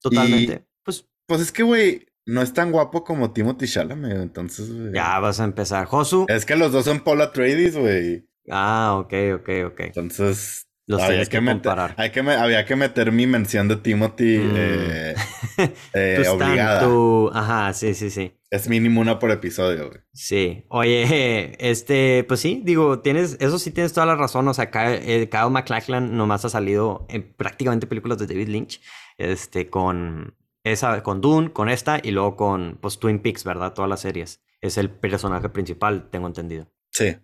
Totalmente. 0.00 0.68
pues, 0.84 1.10
pues 1.26 1.40
es 1.40 1.50
que, 1.50 1.64
güey, 1.64 2.06
no 2.26 2.42
es 2.42 2.52
tan 2.52 2.72
guapo 2.72 3.04
como 3.04 3.32
Timothy 3.32 3.66
Chalamet, 3.66 4.16
entonces. 4.18 4.68
Ya 4.92 5.18
vas 5.18 5.40
a 5.40 5.44
empezar. 5.44 5.86
Josu. 5.86 6.26
Es 6.28 6.44
que 6.46 6.56
los 6.56 6.72
dos 6.72 6.84
son 6.84 7.00
Paula 7.00 7.32
Tradies, 7.32 7.76
güey. 7.76 8.28
Ah, 8.50 8.96
ok, 8.98 9.12
ok, 9.34 9.48
ok. 9.66 9.80
Entonces, 9.80 10.68
los 10.86 11.00
había 11.00 11.24
que, 11.26 11.44
comparar. 11.44 11.94
Hay 11.96 12.10
que 12.10 12.20
había 12.20 12.64
que 12.64 12.76
meter 12.76 13.12
mi 13.12 13.26
mención 13.26 13.68
de 13.68 13.76
Timothy 13.76 14.38
mm. 14.38 14.54
eh, 14.56 15.14
eh, 15.94 16.24
obligada. 16.28 16.88
Ajá, 17.32 17.72
sí, 17.72 17.94
sí, 17.94 18.10
sí. 18.10 18.36
Es 18.50 18.68
mínimo 18.68 19.00
una 19.00 19.18
por 19.18 19.30
episodio, 19.30 19.88
güey. 19.88 20.00
Sí. 20.12 20.66
Oye, 20.68 21.56
este, 21.70 22.24
pues 22.24 22.40
sí, 22.40 22.62
digo, 22.64 23.00
tienes, 23.00 23.36
eso 23.40 23.58
sí 23.58 23.70
tienes 23.70 23.92
toda 23.92 24.06
la 24.06 24.16
razón. 24.16 24.46
O 24.48 24.54
sea, 24.54 24.70
Kyle, 24.70 25.00
eh, 25.02 25.28
Kyle 25.30 25.50
MacLachlan 25.50 26.16
nomás 26.16 26.44
ha 26.44 26.50
salido 26.50 27.06
en 27.08 27.32
prácticamente 27.32 27.86
películas 27.86 28.18
de 28.18 28.26
David 28.26 28.48
Lynch. 28.48 28.80
Este, 29.18 29.70
con 29.70 30.34
esa 30.64 31.02
con 31.02 31.20
Dune, 31.20 31.52
con 31.52 31.68
esta 31.68 32.00
y 32.02 32.10
luego 32.10 32.36
con 32.36 32.78
pues, 32.80 32.98
Twin 32.98 33.18
Peaks, 33.20 33.44
¿verdad? 33.44 33.74
Todas 33.74 33.88
las 33.88 34.00
series. 34.00 34.40
Es 34.60 34.78
el 34.78 34.90
personaje 34.90 35.48
principal, 35.48 36.08
tengo 36.10 36.26
entendido. 36.26 36.68
Sí. 36.90 37.16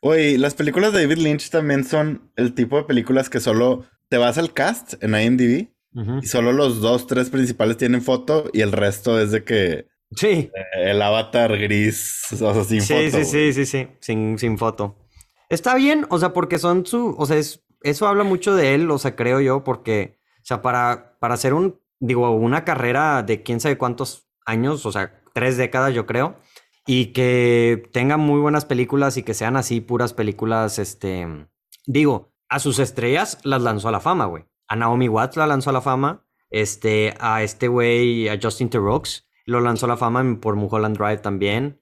Oye, 0.00 0.38
las 0.38 0.54
películas 0.54 0.92
de 0.92 1.02
David 1.02 1.18
Lynch 1.18 1.50
también 1.50 1.84
son 1.84 2.30
el 2.36 2.54
tipo 2.54 2.76
de 2.76 2.84
películas 2.84 3.30
que 3.30 3.40
solo 3.40 3.86
te 4.08 4.18
vas 4.18 4.38
al 4.38 4.52
cast 4.52 5.02
en 5.02 5.14
IMDb 5.14 5.68
y 6.22 6.26
solo 6.26 6.52
los 6.52 6.80
dos, 6.80 7.06
tres 7.06 7.30
principales 7.30 7.76
tienen 7.76 8.02
foto 8.02 8.50
y 8.52 8.62
el 8.62 8.72
resto 8.72 9.20
es 9.20 9.30
de 9.30 9.44
que. 9.44 9.86
Sí. 10.16 10.50
Eh, 10.52 10.90
el 10.90 11.00
avatar 11.00 11.56
gris, 11.56 12.26
o 12.32 12.36
sea, 12.36 12.64
sin 12.64 12.82
foto. 12.82 13.00
Sí, 13.00 13.10
sí, 13.10 13.24
sí, 13.24 13.52
sí, 13.52 13.66
sí, 13.66 13.88
sin, 14.00 14.38
sin 14.38 14.58
foto. 14.58 14.96
Está 15.48 15.74
bien, 15.76 16.06
o 16.10 16.18
sea, 16.18 16.32
porque 16.32 16.58
son 16.58 16.84
su. 16.84 17.14
O 17.16 17.26
sea, 17.26 17.40
eso 17.82 18.06
habla 18.08 18.24
mucho 18.24 18.56
de 18.56 18.74
él, 18.74 18.90
o 18.90 18.98
sea, 18.98 19.14
creo 19.14 19.40
yo, 19.40 19.62
porque, 19.62 20.18
o 20.38 20.44
sea, 20.44 20.62
para, 20.62 21.16
para 21.20 21.34
hacer 21.34 21.54
un 21.54 21.80
digo, 22.04 22.30
una 22.30 22.64
carrera 22.64 23.22
de 23.22 23.42
quién 23.42 23.60
sabe 23.60 23.78
cuántos 23.78 24.28
años, 24.44 24.84
o 24.84 24.92
sea, 24.92 25.22
tres 25.32 25.56
décadas 25.56 25.94
yo 25.94 26.06
creo, 26.06 26.36
y 26.86 27.06
que 27.06 27.88
tengan 27.92 28.20
muy 28.20 28.40
buenas 28.40 28.66
películas 28.66 29.16
y 29.16 29.22
que 29.22 29.34
sean 29.34 29.56
así 29.56 29.80
puras 29.80 30.12
películas, 30.12 30.78
este, 30.78 31.26
digo, 31.86 32.32
a 32.48 32.58
sus 32.58 32.78
estrellas 32.78 33.38
las 33.42 33.62
lanzó 33.62 33.88
a 33.88 33.92
la 33.92 34.00
fama, 34.00 34.26
güey. 34.26 34.44
A 34.68 34.76
Naomi 34.76 35.08
Watts 35.08 35.36
la 35.36 35.46
lanzó 35.46 35.70
a 35.70 35.72
la 35.72 35.80
fama, 35.80 36.26
este, 36.50 37.14
a 37.20 37.42
este 37.42 37.68
güey, 37.68 38.28
a 38.28 38.38
Justin 38.40 38.68
Theroux, 38.68 39.26
lo 39.46 39.60
lanzó 39.60 39.86
a 39.86 39.90
la 39.90 39.96
fama 39.96 40.38
por 40.40 40.56
Mulholland 40.56 40.96
Drive 40.96 41.18
también. 41.18 41.80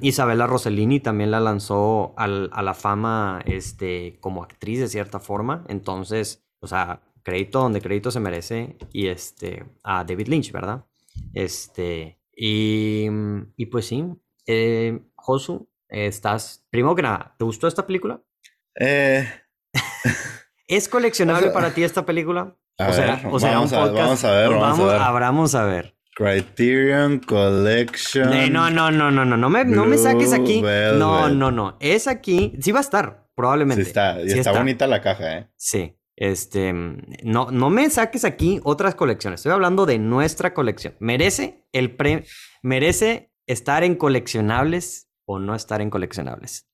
Isabella 0.00 0.48
Rossellini 0.48 0.98
también 0.98 1.30
la 1.30 1.38
lanzó 1.38 2.12
a 2.16 2.26
la 2.26 2.74
fama 2.74 3.40
este, 3.46 4.18
como 4.20 4.42
actriz 4.42 4.80
de 4.80 4.88
cierta 4.88 5.20
forma. 5.20 5.64
Entonces, 5.68 6.44
o 6.60 6.66
sea, 6.66 7.02
crédito 7.22 7.60
donde 7.60 7.80
crédito 7.80 8.10
se 8.10 8.20
merece. 8.20 8.76
Y 8.92 9.08
este, 9.08 9.64
a 9.82 10.04
David 10.04 10.28
Lynch, 10.28 10.52
¿verdad? 10.52 10.84
Este, 11.34 12.18
y, 12.34 13.06
y 13.56 13.66
pues 13.66 13.86
sí, 13.86 14.04
eh, 14.46 15.00
Josu, 15.14 15.68
estás, 15.88 16.66
primero 16.70 16.94
que 16.94 17.02
nada, 17.02 17.34
¿te 17.38 17.44
gustó 17.44 17.68
esta 17.68 17.86
película? 17.86 18.20
Eh... 18.78 19.28
¿Es 20.66 20.88
coleccionable 20.88 21.50
para 21.50 21.74
ti 21.74 21.82
esta 21.82 22.06
película? 22.06 22.56
o 22.78 22.92
sea, 22.92 23.60
un 23.60 23.68
podcast. 23.68 23.94
vamos 23.94 24.24
a 24.24 24.30
ver, 24.32 24.50
vamos, 24.50 24.80
a 24.80 24.86
ver. 24.86 25.20
Vamos 25.20 25.54
a 25.54 25.64
ver. 25.64 25.96
Criterion 26.14 27.20
Collection. 27.20 28.52
no, 28.52 28.70
no, 28.70 28.90
no, 28.90 29.10
no, 29.10 29.24
no, 29.24 29.36
no 29.36 29.50
me, 29.50 29.64
no 29.64 29.86
me 29.86 29.98
saques 29.98 30.32
aquí. 30.32 30.62
No, 30.62 31.28
no, 31.28 31.50
no. 31.50 31.76
Es 31.80 32.06
aquí. 32.06 32.54
Sí 32.60 32.72
va 32.72 32.78
a 32.78 32.82
estar, 32.82 33.28
probablemente. 33.34 33.82
Sí 33.82 33.88
está, 33.88 34.20
y 34.22 34.30
está, 34.30 34.52
bonita 34.52 34.86
la 34.86 35.00
caja, 35.00 35.38
¿eh? 35.38 35.48
Sí. 35.56 35.96
Este, 36.16 36.72
no, 36.72 37.50
no 37.50 37.70
me 37.70 37.88
saques 37.90 38.24
aquí 38.24 38.60
otras 38.64 38.94
colecciones. 38.94 39.40
Estoy 39.40 39.52
hablando 39.52 39.86
de 39.86 39.98
nuestra 39.98 40.54
colección. 40.54 40.94
¿Merece 41.00 41.66
el 41.72 41.96
pre, 41.96 42.26
merece 42.62 43.32
estar 43.46 43.82
en 43.84 43.96
coleccionables 43.96 45.08
o 45.24 45.38
no 45.38 45.54
estar 45.54 45.80
en 45.80 45.90
coleccionables? 45.90 46.68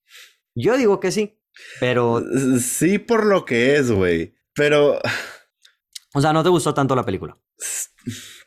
Yo 0.55 0.77
digo 0.77 1.01
que 1.01 1.13
sí, 1.13 1.41
pero 1.81 2.23
sí 2.61 2.99
por 2.99 3.27
lo 3.27 3.45
que 3.45 3.77
es, 3.77 3.91
güey. 3.91 4.35
Pero 4.55 4.99
o 6.15 6.21
sea, 6.21 6.33
¿no 6.33 6.43
te 6.43 6.49
gustó 6.49 6.75
tanto 6.75 6.97
la 6.97 7.05
película? 7.05 7.39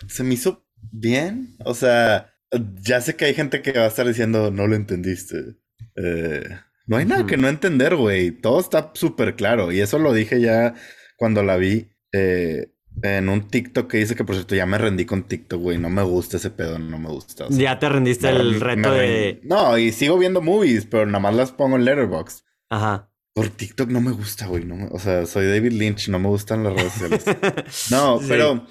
Se 0.07 0.23
me 0.23 0.33
hizo 0.33 0.65
bien. 0.91 1.55
O 1.63 1.73
sea, 1.73 2.33
ya 2.81 3.01
sé 3.01 3.15
que 3.15 3.25
hay 3.25 3.33
gente 3.33 3.61
que 3.61 3.71
va 3.71 3.85
a 3.85 3.87
estar 3.87 4.07
diciendo, 4.07 4.51
no 4.51 4.67
lo 4.67 4.75
entendiste. 4.75 5.57
Eh, 5.95 6.43
no 6.91 6.97
hay 6.97 7.05
nada 7.05 7.25
que 7.25 7.37
no 7.37 7.47
entender, 7.47 7.95
güey. 7.95 8.31
Todo 8.31 8.59
está 8.59 8.91
súper 8.95 9.37
claro. 9.37 9.71
Y 9.71 9.79
eso 9.79 9.97
lo 9.97 10.11
dije 10.11 10.41
ya 10.41 10.75
cuando 11.15 11.41
la 11.41 11.55
vi 11.55 11.89
eh, 12.11 12.73
en 13.01 13.29
un 13.29 13.47
TikTok 13.47 13.89
que 13.89 13.99
dice 13.99 14.13
que, 14.13 14.25
por 14.25 14.35
cierto, 14.35 14.55
ya 14.55 14.65
me 14.65 14.77
rendí 14.77 15.05
con 15.05 15.23
TikTok, 15.23 15.61
güey. 15.61 15.77
No 15.77 15.89
me 15.89 16.03
gusta 16.03 16.35
ese 16.35 16.49
pedo, 16.49 16.79
no 16.79 16.99
me 16.99 17.07
gusta. 17.07 17.45
ya 17.47 17.79
te 17.79 17.87
rendiste 17.87 18.27
el 18.27 18.59
reto 18.59 18.91
de... 18.91 19.39
No, 19.45 19.77
y 19.77 19.93
sigo 19.93 20.17
viendo 20.17 20.41
movies, 20.41 20.85
pero 20.85 21.05
nada 21.05 21.19
más 21.19 21.33
las 21.33 21.53
pongo 21.53 21.77
en 21.77 21.85
Letterboxd. 21.85 22.43
Ajá. 22.69 23.09
Por 23.33 23.47
TikTok 23.47 23.89
no 23.89 24.01
me 24.01 24.11
gusta, 24.11 24.47
güey. 24.47 24.65
No 24.65 24.89
o 24.91 24.99
sea, 24.99 25.25
soy 25.25 25.47
David 25.47 25.71
Lynch, 25.71 26.09
no 26.09 26.19
me 26.19 26.27
gustan 26.27 26.65
las 26.65 26.73
redes 26.73 26.91
sociales. 26.91 27.25
no, 27.89 28.19
pero 28.27 28.67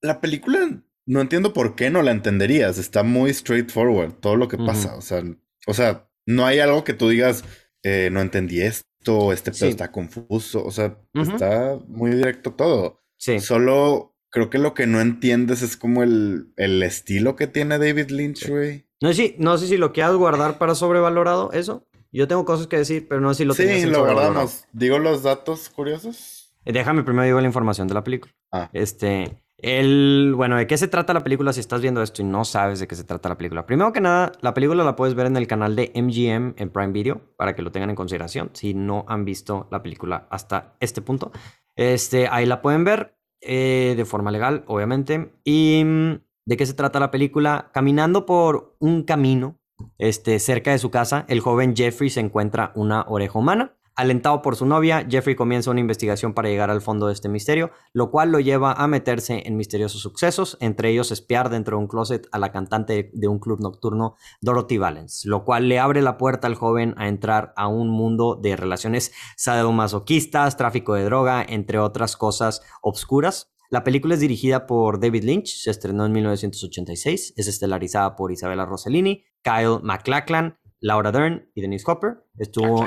la 0.00 0.20
película 0.20 0.80
no 1.06 1.20
entiendo 1.20 1.52
por 1.52 1.74
qué 1.74 1.90
no 1.90 2.02
la 2.02 2.12
entenderías. 2.12 2.78
Está 2.78 3.02
muy 3.02 3.34
straightforward 3.34 4.12
todo 4.20 4.36
lo 4.36 4.46
que 4.46 4.58
pasa. 4.58 4.94
O 4.94 5.00
sea, 5.00 5.24
o 5.66 5.74
sea, 5.74 6.08
no 6.24 6.46
hay 6.46 6.60
algo 6.60 6.84
que 6.84 6.94
tú 6.94 7.08
digas, 7.08 7.44
eh, 7.84 8.08
no 8.10 8.20
entendí 8.20 8.60
esto, 8.60 9.32
este 9.32 9.52
pedo 9.52 9.68
está 9.68 9.92
confuso. 9.92 10.64
O 10.64 10.70
sea, 10.70 10.98
está 11.14 11.78
muy 11.86 12.10
directo 12.10 12.54
todo. 12.54 13.02
Sí. 13.16 13.38
Solo 13.38 14.16
creo 14.30 14.50
que 14.50 14.58
lo 14.58 14.74
que 14.74 14.86
no 14.88 15.00
entiendes 15.00 15.62
es 15.62 15.76
como 15.76 16.02
el, 16.02 16.52
el 16.56 16.82
estilo 16.82 17.36
que 17.36 17.46
tiene 17.46 17.78
David 17.78 18.08
Lynch, 18.10 18.48
güey. 18.48 18.88
No, 19.00 19.12
sé, 19.12 19.36
no 19.38 19.58
sé 19.58 19.68
si 19.68 19.76
lo 19.76 19.92
quieras 19.92 20.16
guardar 20.16 20.58
para 20.58 20.74
sobrevalorado, 20.74 21.52
eso. 21.52 21.86
Yo 22.10 22.26
tengo 22.26 22.44
cosas 22.44 22.66
que 22.66 22.78
decir, 22.78 23.06
pero 23.08 23.20
no 23.20 23.34
sé 23.34 23.38
si 23.38 23.44
lo 23.44 23.54
Sí, 23.54 23.86
lo 23.86 24.00
guardamos. 24.00 24.64
¿Digo 24.72 24.98
los 24.98 25.22
datos 25.22 25.68
curiosos? 25.68 26.54
Déjame 26.64 27.02
primero 27.02 27.26
digo 27.26 27.40
la 27.40 27.46
información 27.46 27.86
de 27.86 27.94
la 27.94 28.02
película. 28.02 28.32
Ah. 28.50 28.70
Este, 28.72 29.43
el, 29.66 30.34
bueno, 30.36 30.56
¿de 30.58 30.66
qué 30.66 30.76
se 30.76 30.88
trata 30.88 31.14
la 31.14 31.24
película 31.24 31.50
si 31.54 31.60
estás 31.60 31.80
viendo 31.80 32.02
esto 32.02 32.20
y 32.20 32.24
no 32.26 32.44
sabes 32.44 32.80
de 32.80 32.86
qué 32.86 32.94
se 32.94 33.04
trata 33.04 33.30
la 33.30 33.38
película? 33.38 33.64
Primero 33.64 33.94
que 33.94 34.02
nada, 34.02 34.32
la 34.42 34.52
película 34.52 34.84
la 34.84 34.94
puedes 34.94 35.14
ver 35.14 35.24
en 35.24 35.38
el 35.38 35.46
canal 35.46 35.74
de 35.74 35.90
MGM 35.94 36.52
en 36.58 36.68
Prime 36.68 36.92
Video 36.92 37.22
para 37.38 37.54
que 37.54 37.62
lo 37.62 37.72
tengan 37.72 37.88
en 37.88 37.96
consideración 37.96 38.50
si 38.52 38.74
no 38.74 39.06
han 39.08 39.24
visto 39.24 39.66
la 39.70 39.82
película 39.82 40.26
hasta 40.28 40.76
este 40.80 41.00
punto. 41.00 41.32
Este, 41.76 42.28
ahí 42.30 42.44
la 42.44 42.60
pueden 42.60 42.84
ver 42.84 43.16
eh, 43.40 43.94
de 43.96 44.04
forma 44.04 44.30
legal, 44.30 44.64
obviamente. 44.66 45.32
¿Y 45.44 45.82
mm, 45.82 46.12
de 46.44 46.56
qué 46.58 46.66
se 46.66 46.74
trata 46.74 47.00
la 47.00 47.10
película? 47.10 47.70
Caminando 47.72 48.26
por 48.26 48.76
un 48.80 49.04
camino 49.04 49.58
este, 49.96 50.40
cerca 50.40 50.72
de 50.72 50.78
su 50.78 50.90
casa, 50.90 51.24
el 51.26 51.40
joven 51.40 51.74
Jeffrey 51.74 52.10
se 52.10 52.20
encuentra 52.20 52.72
una 52.74 53.06
oreja 53.08 53.38
humana. 53.38 53.78
Alentado 53.96 54.42
por 54.42 54.56
su 54.56 54.66
novia, 54.66 55.06
Jeffrey 55.08 55.36
comienza 55.36 55.70
una 55.70 55.78
investigación 55.78 56.34
para 56.34 56.48
llegar 56.48 56.68
al 56.68 56.80
fondo 56.80 57.06
de 57.06 57.12
este 57.12 57.28
misterio, 57.28 57.70
lo 57.92 58.10
cual 58.10 58.32
lo 58.32 58.40
lleva 58.40 58.72
a 58.72 58.88
meterse 58.88 59.44
en 59.46 59.56
misteriosos 59.56 60.00
sucesos, 60.00 60.56
entre 60.60 60.90
ellos 60.90 61.12
espiar 61.12 61.48
dentro 61.48 61.76
de 61.76 61.82
un 61.82 61.86
closet 61.86 62.26
a 62.32 62.40
la 62.40 62.50
cantante 62.50 63.12
de 63.14 63.28
un 63.28 63.38
club 63.38 63.60
nocturno, 63.60 64.16
Dorothy 64.40 64.78
Valens, 64.78 65.24
lo 65.26 65.44
cual 65.44 65.68
le 65.68 65.78
abre 65.78 66.02
la 66.02 66.18
puerta 66.18 66.48
al 66.48 66.56
joven 66.56 66.94
a 66.96 67.06
entrar 67.06 67.52
a 67.56 67.68
un 67.68 67.88
mundo 67.88 68.34
de 68.34 68.56
relaciones 68.56 69.12
sadomasoquistas, 69.36 70.56
tráfico 70.56 70.94
de 70.94 71.04
droga, 71.04 71.46
entre 71.48 71.78
otras 71.78 72.16
cosas 72.16 72.62
obscuras. 72.82 73.54
La 73.70 73.84
película 73.84 74.14
es 74.14 74.20
dirigida 74.20 74.66
por 74.66 74.98
David 74.98 75.22
Lynch, 75.22 75.62
se 75.62 75.70
estrenó 75.70 76.04
en 76.04 76.10
1986, 76.10 77.34
es 77.36 77.46
estelarizada 77.46 78.16
por 78.16 78.32
Isabella 78.32 78.66
Rossellini, 78.66 79.24
Kyle 79.42 79.78
MacLachlan, 79.82 80.58
Laura 80.80 81.12
Dern 81.12 81.48
y 81.54 81.60
Denise 81.60 81.84
Hopper. 81.88 82.24
Estuvo, 82.36 82.86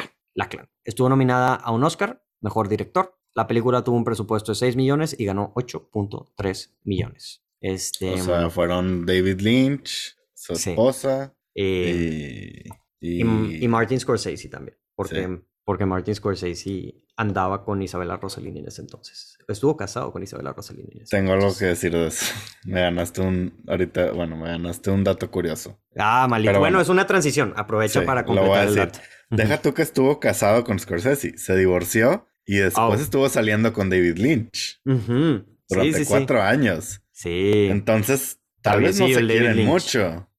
Estuvo 0.88 1.10
nominada 1.10 1.56
a 1.56 1.72
un 1.72 1.84
Oscar, 1.84 2.24
Mejor 2.40 2.70
Director. 2.70 3.20
La 3.36 3.46
película 3.46 3.84
tuvo 3.84 3.98
un 3.98 4.06
presupuesto 4.06 4.54
de 4.54 4.56
6 4.56 4.78
millones 4.78 5.18
y 5.20 5.26
ganó 5.26 5.54
8.3 5.56 6.76
millones. 6.86 7.44
Este, 7.60 8.14
o 8.14 8.18
sea, 8.24 8.50
fueron 8.50 9.06
David 9.06 9.42
Lynch, 9.42 10.16
su 10.34 10.54
esposa 10.54 11.36
eh, 11.54 12.64
y, 13.02 13.20
y, 13.20 13.68
Martin 13.68 14.00
Scorsese 14.00 14.48
también. 14.48 14.78
Porque, 14.96 15.42
porque 15.66 15.86
Martin 15.86 16.16
Scorsese 16.16 17.04
andaba 17.18 17.66
con 17.66 17.82
Isabella 17.82 18.16
Rossellini 18.16 18.60
en 18.60 18.68
ese 18.68 18.82
entonces. 18.82 19.38
Estuvo 19.46 19.76
casado 19.76 20.14
con 20.14 20.24
Isabella 20.24 20.54
Rossellini. 20.54 21.04
Tengo 21.10 21.34
algo 21.34 21.54
que 21.54 21.66
decir 21.66 21.92
de 21.92 22.08
eso. 22.08 22.34
Me 22.64 22.80
ganaste 22.80 23.20
un, 23.20 23.62
ahorita, 23.68 24.12
bueno, 24.12 24.38
me 24.38 24.48
ganaste 24.48 24.90
un 24.90 25.04
dato 25.04 25.30
curioso. 25.30 25.78
Ah, 25.98 26.28
malito. 26.30 26.58
Bueno, 26.60 26.80
es 26.80 26.88
una 26.88 27.06
transición. 27.06 27.54
Aprovecha 27.58 28.06
para 28.06 28.24
completar 28.24 28.68
el 28.70 28.76
dato. 28.76 29.00
Deja 29.30 29.62
tú 29.62 29.74
que 29.74 29.82
estuvo 29.82 30.20
casado 30.20 30.64
con 30.64 30.80
Scorsese, 30.80 31.38
se 31.38 31.56
divorció 31.56 32.28
y 32.46 32.58
después 32.58 33.00
oh. 33.00 33.04
estuvo 33.04 33.30
saliendo 33.30 33.74
con 33.74 33.90
David 33.90 34.18
Lynch. 34.18 34.82
Durante 34.84 36.06
cuatro 36.06 36.42
años. 36.42 37.02
Sí. 37.12 37.68
Entonces, 37.70 38.40
tal, 38.62 38.82
vez 38.82 39.00
no 39.00 39.08
se 39.08 39.26
quieren 39.26 39.66
mucho. 39.66 40.30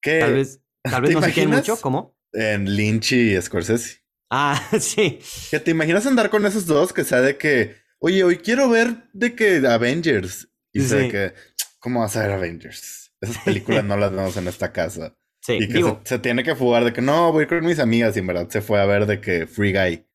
¿Qué? 0.00 0.18
Tal 0.20 0.34
vez, 0.34 0.60
tal 0.82 1.02
vez 1.02 1.14
no 1.14 1.22
se 1.22 1.32
quieren 1.32 1.54
mucho, 1.54 1.80
¿cómo? 1.80 2.16
En 2.32 2.76
Lynch 2.76 3.12
y 3.12 3.40
Scorsese. 3.40 4.02
Ah, 4.30 4.62
sí. 4.80 5.20
¿Que 5.50 5.60
te 5.60 5.70
imaginas 5.70 6.06
andar 6.06 6.28
con 6.28 6.44
esos 6.44 6.66
dos 6.66 6.92
que 6.92 7.04
sea 7.04 7.20
de 7.20 7.36
que, 7.38 7.76
oye, 7.98 8.24
hoy 8.24 8.38
quiero 8.38 8.68
ver 8.68 9.08
de 9.12 9.34
que 9.34 9.56
Avengers. 9.66 10.48
Y 10.72 10.80
sí. 10.80 10.94
de 10.96 11.08
que, 11.08 11.34
¿cómo 11.78 12.00
vas 12.00 12.16
a 12.16 12.22
ver 12.22 12.32
Avengers? 12.32 13.14
Esas 13.20 13.38
películas 13.44 13.84
no 13.84 13.96
las 13.96 14.10
vemos 14.10 14.36
en 14.36 14.48
esta 14.48 14.72
casa. 14.72 15.16
Sí, 15.42 15.58
y 15.60 15.68
que 15.68 15.96
se, 16.04 16.18
tiene 16.20 16.44
que 16.44 16.54
fugar 16.54 16.84
de 16.84 16.92
que 16.92 17.02
no, 17.02 17.32
voy 17.32 17.46
con 17.46 17.64
mis 17.64 17.80
amigas 17.80 18.16
y 18.16 18.20
en 18.20 18.28
verdad 18.28 18.48
se 18.48 18.60
fue 18.60 18.80
a 18.80 18.86
ver 18.86 19.06
de 19.06 19.20
que 19.20 19.46
Free 19.48 19.72
Guy. 19.72 20.06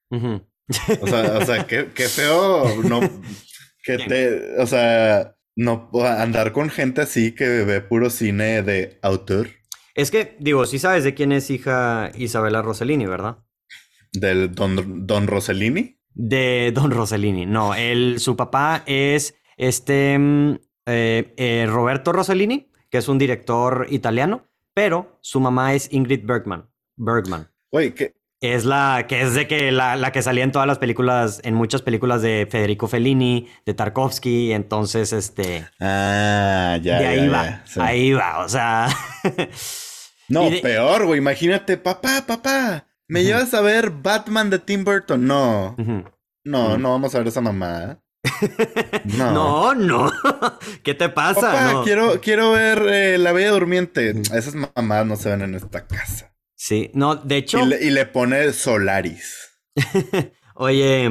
o 1.02 1.08
sea, 1.08 1.38
o 1.38 1.46
sea, 1.46 1.68
qué, 1.68 1.90
qué 1.94 2.08
feo 2.08 2.82
no 2.84 3.02
que 3.84 3.98
te, 3.98 4.62
o 4.62 4.66
sea, 4.66 5.36
no 5.56 5.90
andar 6.04 6.52
con 6.52 6.70
gente 6.70 7.02
así 7.02 7.34
que 7.34 7.46
ve 7.46 7.82
puro 7.82 8.10
cine 8.10 8.62
de 8.62 9.00
autor. 9.02 9.50
Es 9.96 10.12
que, 10.12 10.38
digo, 10.40 10.66
sí 10.66 10.78
sabes 10.78 11.04
de 11.04 11.14
quién 11.14 11.32
es 11.32 11.50
hija 11.50 12.12
Isabela 12.16 12.62
Rossellini, 12.62 13.06
¿verdad? 13.06 13.40
¿Del 14.14 14.54
Don, 14.54 15.08
Don 15.08 15.28
Rossellini? 15.28 16.00
De 16.14 16.72
Don 16.74 16.92
Rossellini. 16.92 17.46
No, 17.46 17.74
él, 17.74 18.20
su 18.20 18.36
papá 18.36 18.84
es 18.86 19.36
este 19.58 20.18
mm, 20.18 20.60
eh, 20.86 21.34
eh, 21.38 21.66
Roberto 21.68 22.14
Rossellini, 22.14 22.72
que 22.90 23.00
es 23.00 23.08
un 23.08 23.18
director 23.18 23.88
italiano, 23.90 24.47
pero 24.78 25.18
su 25.22 25.40
mamá 25.40 25.74
es 25.74 25.92
Ingrid 25.92 26.24
Bergman. 26.24 26.70
Bergman. 26.98 27.50
Oye, 27.72 27.96
¿qué? 27.96 28.14
Es 28.42 28.64
la 28.64 29.08
que 29.10 29.24
es 29.24 29.34
de 29.34 29.48
que 29.48 29.72
la, 29.72 30.12
que 30.12 30.22
salía 30.22 30.44
en 30.44 30.52
todas 30.52 30.68
las 30.68 30.78
películas, 30.78 31.42
en 31.44 31.56
muchas 31.56 31.82
películas 31.82 32.22
de 32.22 32.48
Federico 32.48 32.88
Fellini, 32.88 33.48
de 33.66 33.74
Tarkovsky, 33.74 34.52
entonces 34.52 35.14
este. 35.14 35.66
Ah, 35.80 36.78
ya. 36.80 37.00
De 37.00 37.08
ahí 37.08 37.28
va, 37.28 37.64
ahí 37.80 38.14
va, 38.14 38.46
o 38.46 38.48
sea. 38.48 38.88
no, 40.30 40.48
peor, 40.62 41.08
güey. 41.08 41.18
Imagínate, 41.18 41.78
papá, 41.78 42.26
papá. 42.28 42.86
¿Me 43.08 43.24
llevas 43.24 43.56
a 43.56 43.62
ver 43.62 43.90
Batman 43.90 44.52
de 44.52 44.60
Tim 44.60 44.84
Burton? 44.84 45.26
No. 45.26 45.76
No, 46.44 46.78
no 46.78 46.92
vamos 46.92 47.16
a 47.16 47.18
ver 47.18 47.30
esa 47.30 47.42
mamá. 47.42 48.00
No. 49.18 49.74
no, 49.76 50.12
¿Qué 50.84 50.94
te 50.94 51.10
pasa? 51.10 51.82
quiero, 51.84 52.20
quiero 52.22 52.52
ver 52.52 52.84
eh, 52.88 53.18
La 53.18 53.32
Bella 53.32 53.52
Durmiente. 53.52 54.12
Esas 54.34 54.56
mamás 54.56 55.06
no 55.06 55.16
se 55.16 55.30
ven 55.30 55.42
en 55.42 55.56
esta 55.56 55.86
casa. 55.86 56.34
Sí, 56.56 56.90
no, 56.94 57.16
de 57.16 57.38
hecho. 57.38 57.60
Y 57.60 57.92
le, 57.92 58.06
pone 58.08 58.52
Solaris. 58.52 59.60
Oye, 60.56 61.10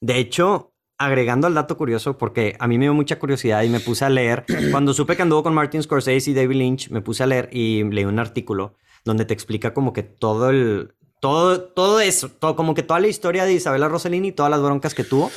de 0.00 0.18
hecho, 0.18 0.74
agregando 0.96 1.48
al 1.48 1.54
dato 1.54 1.76
curioso, 1.76 2.16
porque 2.16 2.56
a 2.60 2.68
mí 2.68 2.78
me 2.78 2.84
dio 2.84 2.94
mucha 2.94 3.18
curiosidad 3.18 3.62
y 3.64 3.68
me 3.68 3.80
puse 3.80 4.04
a 4.04 4.08
leer. 4.08 4.44
Cuando 4.70 4.94
supe 4.94 5.16
que 5.16 5.22
anduvo 5.22 5.42
con 5.42 5.54
Martin 5.54 5.82
Scorsese 5.82 6.30
y 6.30 6.34
David 6.34 6.56
Lynch, 6.56 6.90
me 6.90 7.00
puse 7.00 7.24
a 7.24 7.26
leer 7.26 7.48
y 7.52 7.82
leí 7.84 8.04
un 8.04 8.18
artículo 8.18 8.76
donde 9.04 9.24
te 9.24 9.34
explica 9.34 9.74
como 9.74 9.92
que 9.92 10.02
todo 10.02 10.50
el. 10.50 10.92
Todo, 11.18 11.62
todo 11.62 12.00
eso, 12.00 12.28
todo, 12.28 12.54
como 12.54 12.74
que 12.74 12.82
toda 12.82 13.00
la 13.00 13.08
historia 13.08 13.44
de 13.46 13.54
Isabela 13.54 13.88
Rossellini 13.88 14.28
y 14.28 14.32
todas 14.32 14.50
las 14.50 14.62
broncas 14.62 14.94
que 14.94 15.02
tuvo. 15.02 15.32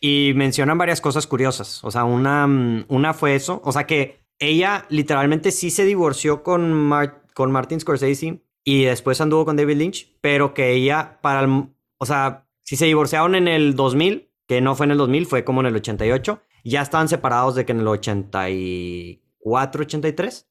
Y, 0.00 0.32
mencionan 0.34 0.78
varias 0.78 1.00
cosas 1.00 1.26
curiosas. 1.26 1.82
O 1.84 1.90
sea, 1.90 2.04
una, 2.04 2.46
una 2.88 3.14
fue 3.14 3.34
eso. 3.34 3.60
O 3.64 3.72
sea, 3.72 3.86
que 3.86 4.20
ella 4.38 4.86
literalmente 4.88 5.50
sí 5.50 5.70
se 5.70 5.84
divorció 5.84 6.42
con, 6.42 6.90
con 7.34 7.52
Martin 7.52 7.80
Scorsese 7.80 8.42
y 8.64 8.84
después 8.84 9.20
anduvo 9.20 9.44
con 9.44 9.56
David 9.56 9.76
Lynch, 9.76 10.16
pero 10.20 10.54
que 10.54 10.72
ella, 10.72 11.18
para 11.22 11.40
el, 11.40 11.68
o 11.98 12.06
sea, 12.06 12.46
si 12.62 12.76
se 12.76 12.86
divorciaron 12.86 13.34
en 13.34 13.48
el 13.48 13.76
2000, 13.76 14.28
que 14.46 14.60
no 14.60 14.74
fue 14.74 14.86
en 14.86 14.92
el 14.92 14.98
2000, 14.98 15.26
fue 15.26 15.44
como 15.44 15.60
en 15.60 15.66
el 15.66 15.76
88, 15.76 16.40
ya 16.64 16.82
estaban 16.82 17.08
separados 17.08 17.54
de 17.54 17.64
que 17.64 17.72
en 17.72 17.80
el 17.80 17.88
84, 17.88 19.82
83. 19.82 20.48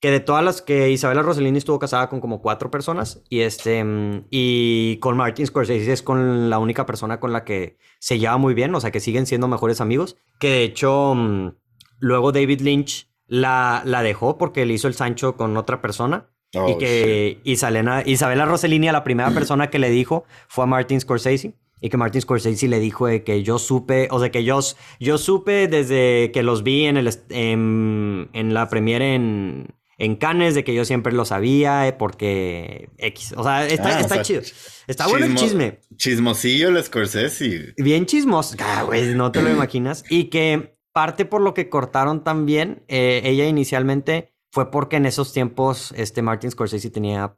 Que 0.00 0.10
de 0.10 0.20
todas 0.20 0.42
las 0.42 0.62
que 0.62 0.90
Isabela 0.90 1.22
Rossellini 1.22 1.58
estuvo 1.58 1.78
casada 1.78 2.08
con 2.08 2.20
como 2.20 2.40
cuatro 2.40 2.70
personas 2.70 3.22
y 3.28 3.40
este 3.40 3.84
y 4.30 4.96
con 4.96 5.16
Martin 5.16 5.46
Scorsese 5.46 5.92
es 5.92 6.02
con 6.02 6.48
la 6.48 6.58
única 6.58 6.86
persona 6.86 7.20
con 7.20 7.34
la 7.34 7.44
que 7.44 7.76
se 7.98 8.18
lleva 8.18 8.38
muy 8.38 8.54
bien, 8.54 8.74
o 8.74 8.80
sea 8.80 8.90
que 8.90 9.00
siguen 9.00 9.26
siendo 9.26 9.46
mejores 9.46 9.80
amigos. 9.82 10.16
Que 10.38 10.48
de 10.48 10.64
hecho 10.64 11.14
mm, 11.14 11.50
luego 11.98 12.32
David 12.32 12.62
Lynch 12.62 13.10
la, 13.30 13.82
la 13.84 14.02
dejó 14.02 14.36
porque 14.36 14.66
le 14.66 14.74
hizo 14.74 14.88
el 14.88 14.94
Sancho 14.94 15.36
con 15.36 15.56
otra 15.56 15.80
persona. 15.80 16.28
Oh, 16.54 16.68
y 16.68 16.78
que 16.78 17.40
Isabela, 17.44 18.02
Isabela 18.04 18.44
Rossellini, 18.44 18.88
a 18.88 18.92
la 18.92 19.04
primera 19.04 19.30
persona 19.30 19.70
que 19.70 19.78
le 19.78 19.88
dijo 19.88 20.24
fue 20.48 20.64
a 20.64 20.66
Martin 20.66 21.00
Scorsese. 21.00 21.54
Y 21.80 21.88
que 21.88 21.96
Martin 21.96 22.20
Scorsese 22.20 22.68
le 22.68 22.78
dijo 22.78 23.06
de 23.06 23.24
que 23.24 23.42
yo 23.42 23.58
supe, 23.58 24.08
o 24.10 24.20
sea, 24.20 24.30
que 24.30 24.44
yo, 24.44 24.58
yo 24.98 25.16
supe 25.16 25.66
desde 25.66 26.30
que 26.30 26.42
los 26.42 26.62
vi 26.62 26.84
en, 26.84 26.98
el, 26.98 27.10
en, 27.30 28.28
en 28.34 28.52
la 28.52 28.68
premiere 28.68 29.14
en, 29.14 29.68
en 30.00 30.16
Cannes 30.16 30.54
de 30.54 30.64
que 30.64 30.74
yo 30.74 30.86
siempre 30.86 31.12
lo 31.12 31.26
sabía 31.26 31.86
eh, 31.86 31.92
porque 31.92 32.88
X. 32.96 33.34
O 33.36 33.44
sea, 33.44 33.66
está, 33.66 33.98
ah, 33.98 34.00
está 34.00 34.22
chido. 34.22 34.40
Está 34.86 35.06
bueno 35.06 35.26
el 35.26 35.34
chisme. 35.34 35.80
Chismosillo 35.94 36.68
el 36.68 36.82
Scorsese. 36.82 37.74
Bien 37.76 38.06
chismos. 38.06 38.56
Ah, 38.58 38.84
güey, 38.84 39.14
no 39.14 39.30
te 39.30 39.42
lo 39.42 39.50
imaginas. 39.50 40.02
Y 40.08 40.24
que 40.24 40.78
parte 40.92 41.26
por 41.26 41.42
lo 41.42 41.52
que 41.52 41.68
cortaron 41.68 42.24
también, 42.24 42.82
eh, 42.88 43.20
ella 43.24 43.44
inicialmente 43.44 44.32
fue 44.50 44.70
porque 44.70 44.96
en 44.96 45.04
esos 45.04 45.34
tiempos 45.34 45.92
este 45.94 46.22
Martin 46.22 46.50
Scorsese 46.50 46.90
tenía 46.90 47.36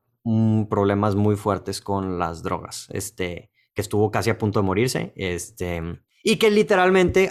problemas 0.70 1.16
muy 1.16 1.34
fuertes 1.34 1.80
con 1.80 2.20
las 2.20 2.44
drogas. 2.44 2.86
Este, 2.92 3.50
que 3.74 3.82
estuvo 3.82 4.12
casi 4.12 4.30
a 4.30 4.38
punto 4.38 4.60
de 4.60 4.66
morirse. 4.66 5.12
Este, 5.16 5.82
y 6.22 6.36
que 6.36 6.50
literalmente, 6.50 7.30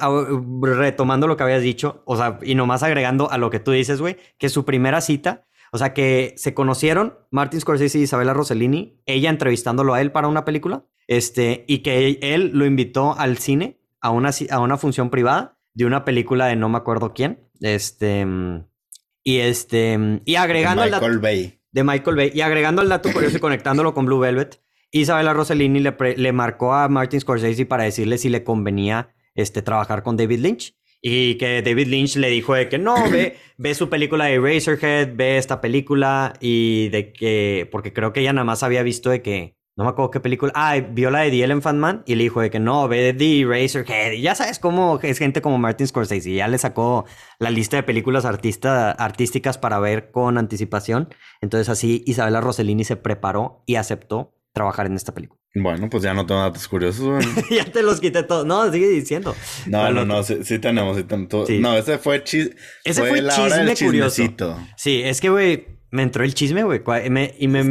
retomando 0.62 1.28
lo 1.28 1.38
que 1.38 1.44
habías 1.44 1.62
dicho, 1.62 2.04
o 2.06 2.18
sea, 2.18 2.40
y 2.42 2.56
nomás 2.56 2.84
agregando 2.84 3.32
a 3.32 3.38
lo 3.38 3.50
que 3.50 3.60
tú 3.60 3.72
dices, 3.72 4.02
güey, 4.02 4.18
que 4.38 4.50
su 4.50 4.66
primera 4.66 5.02
cita, 5.02 5.46
o 5.72 5.78
sea, 5.78 5.94
que 5.94 6.34
se 6.38 6.54
conocieron 6.54 7.18
Martin 7.30 7.62
Scorsese 7.62 8.00
y 8.00 8.04
Isabella 8.04 8.34
Rossellini, 8.34 9.00
ella 9.06 9.30
entrevistándolo 9.30 9.94
a 9.94 10.02
él 10.02 10.12
para 10.12 10.28
una 10.28 10.44
película, 10.44 10.86
este, 11.08 11.66
y 11.68 11.80
que 11.80 12.20
él 12.22 12.52
lo 12.54 12.66
invitó 12.66 13.18
al 13.18 13.38
cine 13.38 13.80
a 14.02 14.10
una, 14.10 14.32
a 14.50 14.60
una 14.60 14.78
función 14.78 15.10
privada 15.10 15.58
de 15.74 15.86
una 15.86 16.04
película 16.04 16.48
de 16.48 16.58
no 16.58 16.68
me 16.68 16.78
acuerdo 16.78 17.14
quién, 17.14 17.48
este, 17.62 18.26
y 19.24 19.38
este, 19.38 20.22
y 20.26 20.36
agregando... 20.36 20.84
De 20.84 20.92
Michael 20.92 21.20
Bay. 21.20 21.60
De 21.72 21.84
Michael 21.86 22.16
Bay. 22.18 22.32
Y 22.34 22.42
agregando 22.42 22.82
el 22.82 22.90
dato 22.90 23.12
curioso 23.14 23.38
y 23.38 23.40
conectándolo 23.40 23.94
con 23.94 24.06
Blue 24.06 24.20
Velvet, 24.20 24.62
Isabella 24.92 25.34
Rossellini 25.34 25.80
le, 25.80 25.96
le, 26.18 26.32
marcó 26.34 26.74
a 26.74 26.90
Martin 26.90 27.22
Scorsese 27.22 27.66
para 27.66 27.86
decirle 27.86 28.18
si 28.18 28.30
le 28.30 28.44
convenía 28.44 29.14
este, 29.36 29.62
trabajar 29.62 30.04
con 30.04 30.18
David 30.18 30.40
Lynch. 30.40 30.76
Y 31.02 31.36
que 31.36 31.64
David 31.64 31.88
Lynch 31.88 32.16
le 32.18 32.30
dijo 32.30 32.54
de 32.54 32.70
que 32.70 32.78
no, 32.78 33.10
ve, 33.10 33.38
ve 33.58 33.74
su 33.74 33.90
película 33.90 34.26
de 34.26 34.40
Razorhead, 34.40 35.16
ve 35.16 35.38
esta 35.38 35.60
película 35.60 36.34
y 36.40 36.90
de 36.90 37.12
que, 37.12 37.68
porque 37.72 37.92
creo 37.92 38.14
que 38.14 38.20
ella 38.20 38.34
nada 38.34 38.46
más 38.46 38.62
había 38.62 38.84
visto 38.84 39.10
de 39.10 39.24
que, 39.24 39.56
no 39.76 39.86
me 39.86 39.90
acuerdo 39.90 40.12
qué 40.12 40.20
película, 40.20 40.52
ah, 40.54 40.78
vio 40.78 41.10
la 41.10 41.22
de 41.22 41.32
The 41.32 41.44
Elephant 41.44 41.80
Man 41.80 42.04
y 42.06 42.16
le 42.16 42.24
dijo 42.24 42.42
de 42.42 42.52
que 42.52 42.60
no, 42.60 42.88
ve 42.88 43.14
The 43.14 43.46
Razorhead. 43.48 44.12
Y 44.12 44.22
ya 44.22 44.36
sabes 44.36 44.60
cómo 44.60 45.00
es 45.02 45.18
gente 45.18 45.42
como 45.42 45.58
Martin 45.58 45.88
Scorsese, 45.88 46.30
y 46.30 46.36
ya 46.36 46.48
le 46.48 46.60
sacó 46.60 47.06
la 47.40 47.50
lista 47.50 47.78
de 47.78 47.84
películas 47.84 48.26
artista, 48.26 48.92
artísticas 48.92 49.58
para 49.58 49.80
ver 49.80 50.12
con 50.12 50.38
anticipación. 50.38 51.10
Entonces 51.40 51.70
así 51.70 52.04
Isabella 52.06 52.42
Rossellini 52.42 52.84
se 52.84 52.98
preparó 52.98 53.64
y 53.66 53.76
aceptó 53.76 54.36
trabajar 54.54 54.86
en 54.86 54.96
esta 54.96 55.14
película. 55.14 55.40
Bueno, 55.56 55.90
pues 55.90 56.04
ya 56.04 56.14
no 56.14 56.26
tengo 56.26 56.42
datos 56.42 56.68
curiosos. 56.68 57.26
ya 57.52 57.66
te 57.66 57.82
los 57.84 58.00
quité 58.00 58.24
todos. 58.24 58.46
No, 58.46 58.72
sigue 58.72 58.88
diciendo. 58.88 59.36
No, 59.68 59.92
no, 59.92 60.06
no, 60.06 60.24
sí, 60.24 60.60
tenemos. 60.60 60.98
No, 61.60 61.78
ese 61.78 61.98
fue, 61.98 62.24
chis... 62.24 62.52
ese 62.84 63.04
fue, 63.04 63.22
chisme 63.28 63.76
curioso. 63.76 64.24
Sí, 64.78 65.02
es 65.04 65.20
que, 65.20 65.30
güey, 65.30 65.68
me 65.92 66.04
entró 66.04 66.24
el 66.24 66.34
chisme, 66.34 66.64
güey. 66.64 66.82
y 67.38 67.48
me 67.48 67.64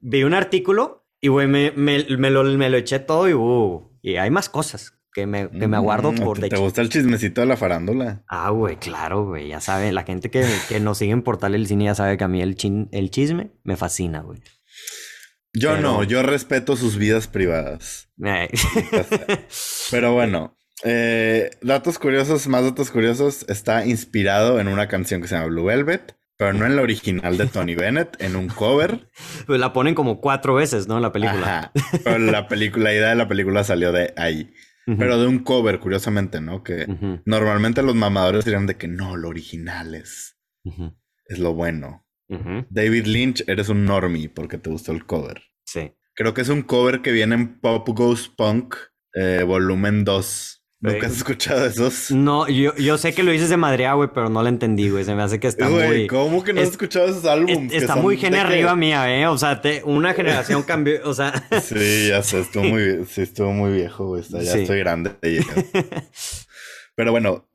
vi 0.00 0.22
un 0.22 0.34
artículo 0.34 0.98
y, 1.20 1.28
güey, 1.28 1.48
me, 1.48 1.72
me, 1.72 1.98
lo, 2.30 2.44
me, 2.44 2.70
lo, 2.70 2.76
eché 2.76 3.00
todo 3.00 3.28
y, 3.28 3.34
uh, 3.34 3.90
y 4.02 4.16
hay 4.16 4.30
más 4.30 4.48
cosas 4.48 4.94
que 5.12 5.26
me, 5.26 5.50
que 5.50 5.66
me 5.66 5.76
aguardo 5.76 6.12
mm, 6.12 6.16
por 6.16 6.38
¿Te, 6.38 6.48
¿Te 6.48 6.56
gusta 6.56 6.80
el 6.80 6.90
chismecito 6.90 7.40
de 7.40 7.48
la 7.48 7.56
farándula? 7.56 8.22
Ah, 8.28 8.50
güey, 8.50 8.76
claro, 8.76 9.26
güey. 9.26 9.48
Ya 9.48 9.60
sabe, 9.60 9.90
la 9.90 10.04
gente 10.04 10.30
que, 10.30 10.46
que 10.68 10.78
nos 10.78 10.98
sigue 10.98 11.10
en 11.10 11.22
Portal 11.22 11.56
El 11.56 11.66
Cine 11.66 11.86
ya 11.86 11.96
sabe 11.96 12.16
que 12.16 12.22
a 12.22 12.28
mí 12.28 12.40
el, 12.40 12.54
chin, 12.54 12.88
el 12.92 13.10
chisme 13.10 13.50
me 13.64 13.76
fascina, 13.76 14.20
güey. 14.20 14.40
Yo 15.52 15.78
no, 15.78 16.04
yo 16.04 16.22
respeto 16.22 16.76
sus 16.76 16.96
vidas 16.96 17.26
privadas. 17.26 18.10
Pero 19.90 20.12
bueno, 20.12 20.56
eh, 20.84 21.50
datos 21.62 21.98
curiosos, 21.98 22.46
más 22.48 22.64
datos 22.64 22.90
curiosos, 22.90 23.44
está 23.48 23.86
inspirado 23.86 24.60
en 24.60 24.68
una 24.68 24.88
canción 24.88 25.20
que 25.20 25.28
se 25.28 25.34
llama 25.34 25.48
Blue 25.48 25.64
Velvet, 25.64 26.16
pero 26.36 26.52
no 26.52 26.66
en 26.66 26.76
la 26.76 26.82
original 26.82 27.36
de 27.36 27.46
Tony 27.46 27.74
Bennett, 27.76 28.20
en 28.20 28.36
un 28.36 28.48
cover. 28.48 29.08
Pues 29.46 29.58
la 29.58 29.72
ponen 29.72 29.94
como 29.94 30.20
cuatro 30.20 30.54
veces, 30.54 30.86
¿no? 30.86 30.96
En 30.96 31.02
la 31.02 31.12
película. 31.12 31.72
Pero 32.04 32.18
la 32.18 32.46
película, 32.46 32.84
la 32.84 32.94
idea 32.94 33.08
de 33.08 33.16
la 33.16 33.28
película 33.28 33.64
salió 33.64 33.92
de 33.92 34.12
ahí. 34.16 34.52
Pero 34.86 35.20
de 35.20 35.26
un 35.26 35.40
cover, 35.40 35.80
curiosamente, 35.80 36.40
¿no? 36.40 36.62
Que 36.62 36.86
normalmente 37.26 37.82
los 37.82 37.94
mamadores 37.94 38.46
dirían 38.46 38.66
de 38.66 38.78
que 38.78 38.88
no, 38.88 39.16
lo 39.16 39.28
original 39.28 39.94
es, 39.94 40.38
es 41.26 41.38
lo 41.38 41.52
bueno. 41.52 42.07
David 42.28 43.06
Lynch, 43.06 43.44
eres 43.46 43.68
un 43.68 43.84
normie 43.84 44.28
porque 44.28 44.58
te 44.58 44.70
gustó 44.70 44.92
el 44.92 45.06
cover. 45.06 45.42
Sí. 45.64 45.92
Creo 46.14 46.34
que 46.34 46.42
es 46.42 46.48
un 46.48 46.62
cover 46.62 47.00
que 47.00 47.12
viene 47.12 47.34
en 47.34 47.60
Pop 47.60 47.88
Goes 47.88 48.28
Punk, 48.28 48.74
eh, 49.14 49.44
volumen 49.46 50.04
2. 50.04 50.58
¿Nunca 50.80 51.08
has 51.08 51.16
escuchado 51.16 51.66
esos? 51.66 52.12
No, 52.12 52.46
yo, 52.46 52.74
yo 52.76 52.98
sé 52.98 53.12
que 53.12 53.24
lo 53.24 53.32
dices 53.32 53.48
de 53.48 53.56
Madrea, 53.56 53.94
güey, 53.94 54.10
pero 54.14 54.28
no 54.28 54.42
lo 54.42 54.48
entendí, 54.48 54.90
güey. 54.90 55.04
Se 55.04 55.14
me 55.14 55.22
hace 55.22 55.40
que 55.40 55.48
está 55.48 55.68
muy... 55.68 56.06
¿Cómo 56.06 56.44
que 56.44 56.52
no 56.52 56.60
has 56.60 56.68
escuchado 56.68 57.06
esos 57.06 57.24
álbumes? 57.24 57.72
está 57.72 57.96
muy 57.96 58.16
gene 58.16 58.38
arriba 58.38 58.76
mía, 58.76 59.12
¿eh? 59.12 59.26
O 59.26 59.36
sea, 59.36 59.60
una 59.84 60.14
generación 60.14 60.62
cambió, 60.62 61.00
o 61.04 61.14
sea... 61.14 61.32
sí, 61.62 62.08
ya 62.08 62.22
sé, 62.22 62.40
estuvo 62.42 62.62
muy, 62.62 63.04
sí, 63.06 63.22
estuvo 63.22 63.52
muy 63.52 63.72
viejo, 63.72 64.06
güey. 64.06 64.22
Ya 64.28 64.54
estoy 64.54 64.78
grande. 64.78 65.16
pero 66.94 67.10
bueno, 67.10 67.48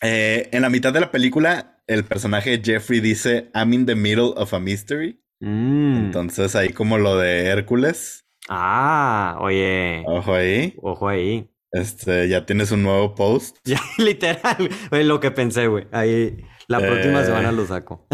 eh, 0.00 0.48
en 0.52 0.62
la 0.62 0.70
mitad 0.70 0.92
de 0.92 1.00
la 1.00 1.10
película, 1.10 1.71
el 1.86 2.04
personaje 2.04 2.60
Jeffrey 2.62 3.00
dice, 3.00 3.50
I'm 3.54 3.72
in 3.72 3.86
the 3.86 3.94
middle 3.94 4.32
of 4.36 4.52
a 4.54 4.60
mystery. 4.60 5.22
Mm. 5.40 5.96
Entonces 6.06 6.54
ahí 6.54 6.70
como 6.70 6.98
lo 6.98 7.16
de 7.16 7.46
Hércules. 7.46 8.26
Ah, 8.48 9.38
oye. 9.40 10.02
Ojo 10.06 10.34
ahí. 10.34 10.74
Ojo 10.82 11.08
ahí. 11.08 11.48
Este, 11.72 12.28
ya 12.28 12.44
tienes 12.44 12.70
un 12.70 12.82
nuevo 12.82 13.14
post. 13.14 13.56
Ya, 13.64 13.80
literal. 13.98 14.68
Es 14.90 15.06
lo 15.06 15.20
que 15.20 15.30
pensé, 15.30 15.66
güey. 15.66 15.86
Ahí 15.92 16.44
la 16.68 16.78
próxima 16.78 17.22
eh. 17.22 17.24
semana 17.24 17.52
lo 17.52 17.66
saco. 17.66 18.06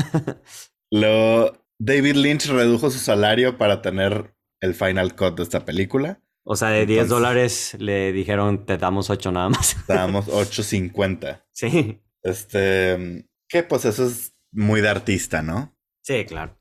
lo 0.91 1.65
David 1.79 2.17
Lynch 2.17 2.47
redujo 2.47 2.91
su 2.91 2.99
salario 2.99 3.59
para 3.59 3.83
tener 3.83 4.35
el 4.61 4.75
final 4.75 5.15
cut 5.15 5.37
de 5.37 5.43
esta 5.43 5.65
película. 5.65 6.21
O 6.45 6.57
sea, 6.57 6.71
de 6.71 6.87
10 6.87 7.09
dólares 7.09 7.77
le 7.79 8.11
dijeron, 8.13 8.65
te 8.65 8.79
damos 8.79 9.11
8 9.11 9.33
nada 9.33 9.51
más. 9.51 9.77
Te 9.87 9.93
damos 9.93 10.27
8.50. 10.29 11.45
Sí. 11.53 12.01
Este, 12.23 13.28
que 13.49 13.63
pues 13.63 13.85
eso 13.85 14.07
es 14.07 14.35
muy 14.53 14.81
de 14.81 14.89
artista, 14.89 15.43
¿no? 15.43 15.77
Sí, 16.03 16.25
claro. 16.25 16.59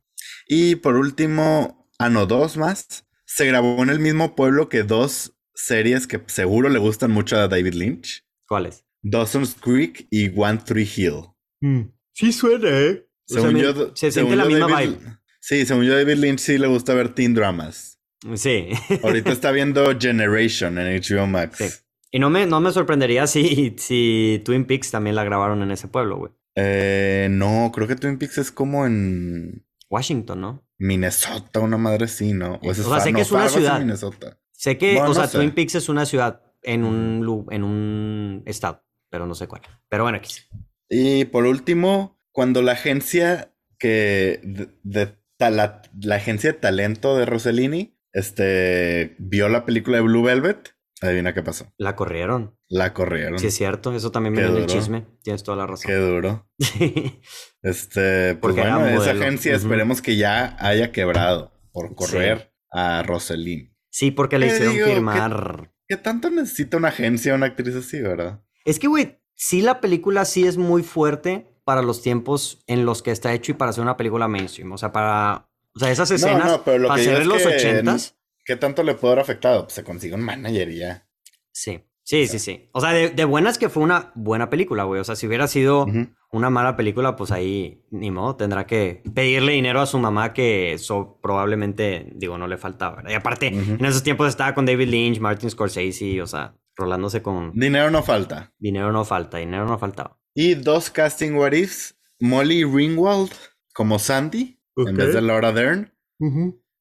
Y 0.47 0.75
por 0.75 0.95
último, 0.95 1.89
ah, 1.99 2.09
no, 2.09 2.25
dos 2.25 2.57
más. 2.57 3.05
Se 3.25 3.45
grabó 3.45 3.81
en 3.83 3.89
el 3.89 3.99
mismo 3.99 4.35
pueblo 4.35 4.69
que 4.69 4.83
dos 4.83 5.37
series 5.53 6.07
que 6.07 6.21
seguro 6.27 6.69
le 6.69 6.79
gustan 6.79 7.11
mucho 7.11 7.37
a 7.37 7.47
David 7.47 7.73
Lynch. 7.73 8.25
¿Cuáles? 8.47 8.85
Dawson's 9.01 9.55
Creek 9.55 10.07
y 10.09 10.31
One 10.37 10.59
Tree 10.65 10.89
Hill. 10.95 11.23
Mm. 11.61 11.91
Sí 12.13 12.31
suena, 12.31 12.69
¿eh? 12.69 13.07
Según 13.25 13.57
yo, 13.57 13.95
se 13.95 14.11
siente 14.11 14.35
la 14.35 14.45
misma 14.45 14.67
vibe. 14.67 14.97
Sí, 15.39 15.65
según 15.65 15.83
yo, 15.83 15.95
David 15.95 16.15
Lynch 16.15 16.39
sí 16.39 16.57
le 16.57 16.67
gusta 16.67 16.93
ver 16.93 17.13
teen 17.13 17.33
dramas. 17.33 17.99
Sí. 18.35 18.69
Ahorita 19.03 19.31
está 19.33 19.51
viendo 19.51 19.97
Generation 19.99 20.77
en 20.77 21.01
HBO 21.01 21.27
Max. 21.27 21.85
Y 22.11 22.19
no 22.19 22.29
me, 22.29 22.45
no 22.45 22.61
me 22.61 22.71
sorprendería 22.71 23.27
si, 23.27 23.75
si 23.77 24.41
Twin 24.45 24.65
Peaks 24.65 24.91
también 24.91 25.15
la 25.15 25.23
grabaron 25.23 25.61
en 25.61 25.71
ese 25.71 25.87
pueblo, 25.87 26.17
güey. 26.17 26.31
Eh, 26.59 27.27
no, 27.29 27.71
creo 27.71 27.87
que 27.87 27.95
Twin 27.95 28.17
Peaks 28.17 28.39
es 28.39 28.51
como 28.51 28.87
en... 28.87 29.63
Washington, 29.89 30.41
¿no? 30.41 30.67
Minnesota, 30.79 31.59
una 31.59 31.77
madre 31.77 32.07
sí, 32.07 32.33
¿no? 32.33 32.59
O, 32.63 32.73
sea, 32.73 32.99
sé 32.99 33.13
que 33.13 33.21
es 33.21 33.31
una 33.31 33.47
ciudad. 33.47 34.37
Sé 34.51 34.77
que, 34.77 34.99
o 34.99 35.13
sea, 35.13 35.27
Twin 35.27 35.51
Peaks 35.51 35.75
es 35.75 35.87
una 35.87 36.05
ciudad 36.05 36.41
en 36.63 36.83
un, 36.83 37.45
en 37.51 37.63
un 37.63 38.43
estado, 38.45 38.83
pero 39.09 39.27
no 39.27 39.35
sé 39.35 39.47
cuál. 39.47 39.61
Pero 39.87 40.03
bueno, 40.03 40.17
aquí 40.17 40.33
sí. 40.33 40.41
Y 40.89 41.25
por 41.25 41.45
último, 41.45 42.19
cuando 42.31 42.61
la 42.61 42.71
agencia 42.73 43.53
que 43.77 44.41
de, 44.83 45.15
la, 45.37 45.81
la, 46.01 46.15
agencia 46.15 46.51
de 46.51 46.57
talento 46.57 47.15
de 47.15 47.25
Rossellini 47.27 47.97
este 48.13 49.15
vio 49.19 49.47
la 49.47 49.63
película 49.63 49.97
de 49.97 50.03
Blue 50.03 50.23
Velvet, 50.23 50.75
adivina 51.01 51.33
qué 51.33 51.43
pasó. 51.43 51.71
La 51.77 51.95
corrieron. 51.95 52.57
La 52.67 52.93
corrieron. 52.93 53.39
Sí, 53.39 53.47
es 53.47 53.55
cierto, 53.55 53.93
eso 53.93 54.11
también 54.11 54.33
me 54.33 54.41
viene 54.43 54.59
el 54.59 54.65
chisme. 54.65 55.05
Tienes 55.23 55.43
toda 55.43 55.57
la 55.57 55.67
razón. 55.67 55.87
Qué 55.87 55.95
duro. 55.95 56.49
este, 57.61 58.35
pues 58.35 58.55
bueno, 58.55 58.85
esa 58.87 59.11
agencia 59.11 59.55
esperemos 59.55 60.01
que 60.01 60.17
ya 60.17 60.57
haya 60.59 60.91
quebrado 60.91 61.51
por 61.71 61.93
correr 61.95 62.53
a 62.71 63.03
Rossellini. 63.03 63.73
Sí, 63.89 64.11
porque 64.11 64.39
le 64.39 64.47
hicieron 64.47 64.75
firmar. 64.75 65.71
¿qué, 65.87 65.97
tanto 65.97 66.29
necesita 66.29 66.77
una 66.77 66.89
agencia 66.89 67.33
una 67.33 67.47
actriz 67.47 67.75
así, 67.75 68.01
verdad? 68.01 68.43
Es 68.65 68.79
que, 68.79 68.87
güey, 68.87 69.19
sí 69.35 69.61
la 69.61 69.79
película 69.79 70.25
sí 70.25 70.45
es 70.45 70.57
muy 70.57 70.83
fuerte 70.83 71.47
para 71.63 71.81
los 71.81 72.01
tiempos 72.01 72.63
en 72.67 72.85
los 72.85 73.01
que 73.01 73.11
está 73.11 73.33
hecho 73.33 73.51
y 73.51 73.55
para 73.55 73.71
hacer 73.71 73.83
una 73.83 73.97
película 73.97 74.27
mainstream. 74.27 74.71
O 74.71 74.77
sea, 74.77 74.91
para. 74.91 75.49
O 75.75 75.79
sea, 75.79 75.91
esas 75.91 76.09
escenas. 76.11 76.45
No, 76.45 76.51
no, 76.57 76.63
pero 76.63 76.79
lo 76.79 76.87
para 76.87 77.01
que 77.01 77.09
hacer 77.09 77.25
los 77.25 77.45
ochentas. 77.45 78.16
¿Qué 78.47 78.55
tanto 78.55 78.81
le 78.81 78.95
puede 78.95 79.11
haber 79.11 79.23
afectado? 79.23 79.63
Pues 79.63 79.73
se 79.73 79.83
consigue 79.83 80.15
un 80.15 80.21
manager 80.21 80.69
y 80.69 80.77
ya. 80.77 81.05
Sí. 81.51 81.81
Sí, 82.03 82.25
sí, 82.27 82.39
sí. 82.39 82.69
O 82.71 82.79
sea, 82.79 82.93
de, 82.93 83.25
buenas 83.25 83.57
que 83.57 83.67
fue 83.67 83.83
una 83.83 84.13
buena 84.15 84.49
película, 84.49 84.85
güey. 84.85 85.01
O 85.01 85.03
sea, 85.03 85.17
si 85.17 85.27
hubiera 85.27 85.45
sido 85.49 85.85
una 86.31 86.49
mala 86.49 86.77
película, 86.77 87.17
pues 87.17 87.31
ahí 87.31 87.83
ni 87.91 88.11
modo, 88.11 88.37
tendrá 88.37 88.65
que 88.65 89.03
pedirle 89.13 89.51
dinero 89.51 89.81
a 89.81 89.85
su 89.85 89.99
mamá 89.99 90.31
que 90.31 90.71
eso 90.71 91.19
probablemente, 91.21 92.09
digo, 92.15 92.37
no 92.37 92.47
le 92.47 92.55
faltaba. 92.55 93.03
Y 93.09 93.13
aparte, 93.13 93.47
en 93.47 93.83
esos 93.83 94.03
tiempos 94.03 94.29
estaba 94.29 94.53
con 94.53 94.65
David 94.65 94.87
Lynch, 94.87 95.19
Martin 95.19 95.49
Scorsese, 95.49 96.21
o 96.21 96.27
sea, 96.27 96.55
rolándose 96.77 97.21
con... 97.21 97.51
Dinero 97.53 97.91
no 97.91 98.01
falta. 98.01 98.53
Dinero 98.57 98.93
no 98.93 99.03
falta, 99.03 99.39
dinero 99.39 99.65
no 99.65 99.77
faltaba. 99.77 100.17
Y 100.33 100.53
dos 100.53 100.89
casting 100.89 101.33
what 101.33 101.51
ifs, 101.51 101.99
Molly 102.21 102.63
Ringwald 102.63 103.33
como 103.73 103.99
Sandy, 103.99 104.61
en 104.77 104.95
vez 104.95 105.13
de 105.13 105.21
Laura 105.21 105.51
Dern. 105.51 105.93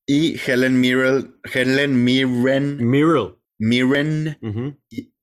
Y 0.09 0.39
Helen 0.39 0.81
Mirren, 0.81 1.37
Helen 1.53 2.05
Mirren. 2.05 2.77
Mirren. 2.89 3.37
Mirren 3.59 4.39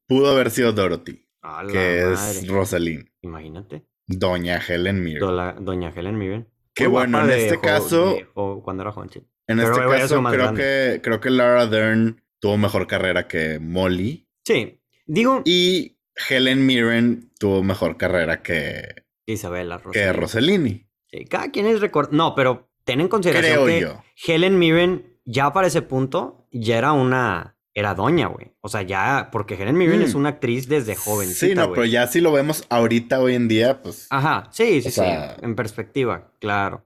pudo 0.08 0.32
haber 0.32 0.52
sido 0.52 0.74
Dorothy, 0.74 1.26
que 1.72 2.12
es 2.12 2.46
Rosalind. 2.48 3.08
Imagínate. 3.22 3.86
Doña 4.08 4.58
Helen 4.58 5.02
Mirren. 5.02 5.64
Doña 5.64 5.90
Helen 5.96 6.18
Mirren. 6.18 6.50
Qué 6.76 6.88
bueno, 6.88 7.24
en 7.24 7.30
este 7.30 7.60
caso. 7.62 8.18
O 8.34 8.62
cuando 8.62 8.84
era 8.84 8.92
joven, 8.92 9.10
En 9.48 9.60
este 9.60 9.80
caso, 9.80 10.22
creo 10.24 10.54
que, 10.54 11.00
creo 11.02 11.22
que 11.22 11.30
Laura 11.30 11.68
Dern 11.68 12.22
tuvo 12.40 12.58
mejor 12.58 12.86
carrera 12.86 13.28
que 13.28 13.60
Molly. 13.60 14.28
Sí. 14.44 14.82
Digo. 15.06 15.44
Y 15.46 15.98
Helen 16.30 16.66
Mirren 16.66 17.32
tuvo 17.40 17.64
mejor 17.64 17.96
carrera 17.96 18.42
que. 18.42 19.06
Isabella 19.26 19.78
Rossellini. 19.78 19.94
Que 19.94 20.14
Rossellini. 20.14 20.90
Sí, 21.08 21.26
cada 21.26 21.52
quien 21.52 21.68
es 21.68 21.80
record. 21.80 22.12
No, 22.12 22.36
pero 22.36 22.73
ten 22.84 23.02
en 23.02 23.08
consideración 23.08 23.66
que 23.66 23.88
Helen 24.26 24.60
Mirren 24.60 25.18
ya 25.26 25.54
para 25.54 25.68
ese 25.68 25.82
punto 25.82 26.48
ya 26.52 26.78
era 26.78 26.94
una 26.94 27.54
era 27.76 27.96
doña, 27.96 28.28
güey. 28.28 28.54
O 28.62 28.70
sea, 28.70 28.84
ya, 28.84 29.30
porque 29.32 29.56
Helen 29.56 29.78
Mirren 29.78 30.04
es 30.04 30.14
mm. 30.14 30.18
una 30.18 30.30
actriz 30.30 30.68
desde 30.68 30.96
joven. 30.96 31.30
Sí, 31.30 31.56
no, 31.56 31.72
pero 31.72 31.86
ya 31.86 32.06
si 32.08 32.22
lo 32.22 32.32
vemos 32.32 32.66
ahorita, 32.70 33.20
hoy 33.20 33.34
en 33.34 33.48
día, 33.48 33.82
pues. 33.82 34.08
Ajá, 34.12 34.48
sí, 34.52 34.82
sí, 34.82 34.92
sí. 34.92 35.02
En 35.42 35.56
perspectiva, 35.56 36.32
claro. 36.40 36.86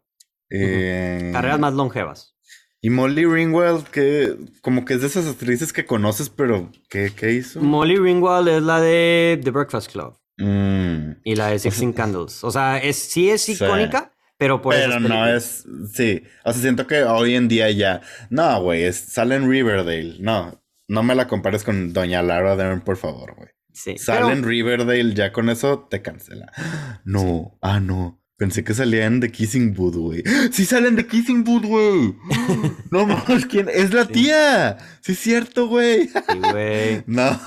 Eh... 0.50 1.30
Carreras 1.34 1.60
más 1.60 1.74
longevas. 1.74 2.38
Y 2.80 2.90
Molly 2.90 3.26
Ringwald, 3.26 3.86
que 3.88 4.38
como 4.62 4.86
que 4.86 4.94
es 4.94 5.02
de 5.02 5.08
esas 5.08 5.28
actrices 5.28 5.74
que 5.74 5.86
conoces, 5.86 6.30
pero 6.30 6.72
¿qué, 6.90 7.12
qué 7.14 7.34
hizo? 7.34 7.60
Molly 7.60 7.98
Ringwald 7.98 8.48
es 8.48 8.64
la 8.64 8.80
de 8.80 9.42
The 9.44 9.52
Breakfast 9.52 9.92
Club. 9.92 10.16
Mm. 10.38 11.20
Y 11.24 11.36
la 11.36 11.48
de 11.48 11.60
Sixteen 11.60 11.92
Candles. 11.94 12.44
O 12.44 12.52
sea, 12.52 12.78
es, 12.78 12.98
sí 12.98 13.30
es 13.30 13.50
icónica, 13.50 14.14
pero 14.38 14.62
por 14.62 14.74
Pero 14.76 15.00
no 15.00 15.28
es. 15.28 15.66
Sí. 15.94 16.24
O 16.44 16.54
sea, 16.54 16.62
siento 16.62 16.88
que 16.88 17.04
hoy 17.04 17.36
en 17.36 17.48
día 17.48 17.72
ya. 17.72 18.02
No, 18.30 18.62
güey, 18.62 18.92
sale 18.94 19.36
en 19.36 19.50
Riverdale. 19.50 20.18
No. 20.20 20.64
No 20.88 21.04
me 21.04 21.16
la 21.16 21.28
compares 21.28 21.64
con 21.64 21.92
Doña 21.92 22.22
Laura 22.22 22.56
Dern, 22.56 22.82
por 22.82 22.98
favor, 22.98 23.36
güey. 23.36 23.50
Sí. 23.74 23.98
Sale 23.98 24.32
en 24.32 24.44
Riverdale, 24.44 25.14
ya 25.14 25.32
con 25.32 25.50
eso 25.50 25.88
te 25.90 26.02
cancela. 26.02 26.52
No, 27.06 27.58
ah, 27.62 27.80
no. 27.80 28.22
Pensé 28.38 28.64
que 28.64 28.76
salían 28.76 29.20
de 29.20 29.32
Kissing 29.32 29.74
Booth, 29.74 29.96
güey. 29.96 30.24
¡Sí 30.52 30.66
salen 30.66 30.96
de 30.96 31.08
Kissing 31.08 31.44
Booth, 31.44 31.66
güey! 31.66 32.16
No 32.92 33.08
mames, 33.08 33.48
¿quién? 33.48 33.68
¡Es 33.74 33.94
la 33.94 34.08
tía! 34.08 34.78
Sí 35.02 35.14
es 35.14 35.20
cierto, 35.20 35.68
güey. 35.68 36.08
Sí, 36.08 36.40
güey. 36.52 37.04
no. 37.08 37.40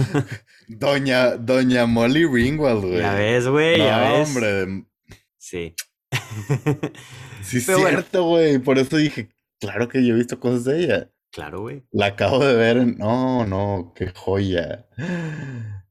Doña, 0.68 1.36
Doña 1.36 1.84
Molly 1.84 2.24
Ringwald, 2.24 2.82
güey. 2.82 3.00
Ya 3.00 3.12
ves, 3.14 3.46
güey, 3.46 3.76
ya 3.76 4.00
ves. 4.00 4.28
hombre. 4.28 4.84
Sí. 5.36 5.74
sí 7.42 7.58
es 7.58 7.66
cierto, 7.66 8.24
güey. 8.24 8.58
Por 8.58 8.78
eso 8.78 8.96
dije, 8.96 9.30
claro 9.60 9.88
que 9.88 10.04
yo 10.04 10.14
he 10.14 10.18
visto 10.18 10.38
cosas 10.38 10.64
de 10.64 10.84
ella. 10.84 11.10
Claro, 11.30 11.62
güey. 11.62 11.82
La 11.90 12.06
acabo 12.06 12.38
de 12.44 12.54
ver. 12.54 12.98
No, 12.98 13.46
no, 13.46 13.92
qué 13.96 14.12
joya. 14.14 14.86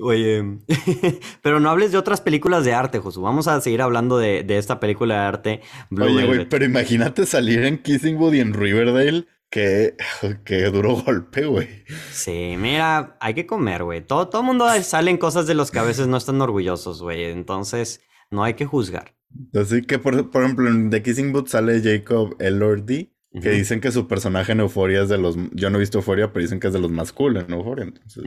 Oye, 0.00 0.42
pero 1.42 1.60
no 1.60 1.70
hables 1.70 1.92
de 1.92 1.98
otras 1.98 2.20
películas 2.20 2.64
de 2.64 2.74
arte, 2.74 2.98
Josu. 2.98 3.22
Vamos 3.22 3.46
a 3.46 3.60
seguir 3.60 3.80
hablando 3.80 4.18
de, 4.18 4.44
esta 4.48 4.80
película 4.80 5.14
de 5.14 5.20
arte. 5.20 5.60
Oye, 5.96 6.26
güey, 6.26 6.48
pero 6.48 6.64
imagínate 6.64 7.26
salir 7.26 7.64
en 7.64 7.78
Kissing 7.78 8.18
Booth 8.18 8.34
y 8.34 8.40
en 8.40 8.54
Riverdale. 8.54 9.26
Qué, 9.50 9.96
qué 10.44 10.64
duro 10.64 10.96
golpe, 10.96 11.46
güey. 11.46 11.84
Sí, 12.10 12.56
mira, 12.58 13.16
hay 13.20 13.34
que 13.34 13.46
comer, 13.46 13.84
güey. 13.84 14.04
Todo, 14.04 14.28
todo 14.28 14.42
mundo 14.42 14.66
salen 14.82 15.16
cosas 15.16 15.46
de 15.46 15.54
los 15.54 15.70
que 15.70 15.78
a 15.78 15.84
veces 15.84 16.08
no 16.08 16.16
están 16.16 16.40
orgullosos, 16.40 17.00
güey. 17.00 17.26
Entonces, 17.26 18.00
no 18.34 18.44
hay 18.44 18.54
que 18.54 18.66
juzgar. 18.66 19.14
Así 19.54 19.82
que, 19.82 19.98
por, 19.98 20.30
por 20.30 20.44
ejemplo, 20.44 20.68
en 20.68 20.90
The 20.90 21.02
Kissing 21.02 21.32
Booth 21.32 21.48
sale 21.48 21.80
Jacob 21.82 22.36
Elordi 22.38 23.14
que 23.40 23.50
dicen 23.50 23.80
que 23.80 23.90
su 23.90 24.06
personaje 24.06 24.52
en 24.52 24.60
Euforia 24.60 25.02
es 25.02 25.08
de 25.08 25.18
los. 25.18 25.36
Yo 25.52 25.68
no 25.68 25.78
he 25.78 25.80
visto 25.80 25.98
Euforia, 25.98 26.32
pero 26.32 26.42
dicen 26.42 26.60
que 26.60 26.68
es 26.68 26.72
de 26.72 26.78
los 26.78 26.90
más 26.90 27.12
cool 27.12 27.36
en 27.36 27.52
Euforia. 27.52 27.84
Entonces. 27.84 28.22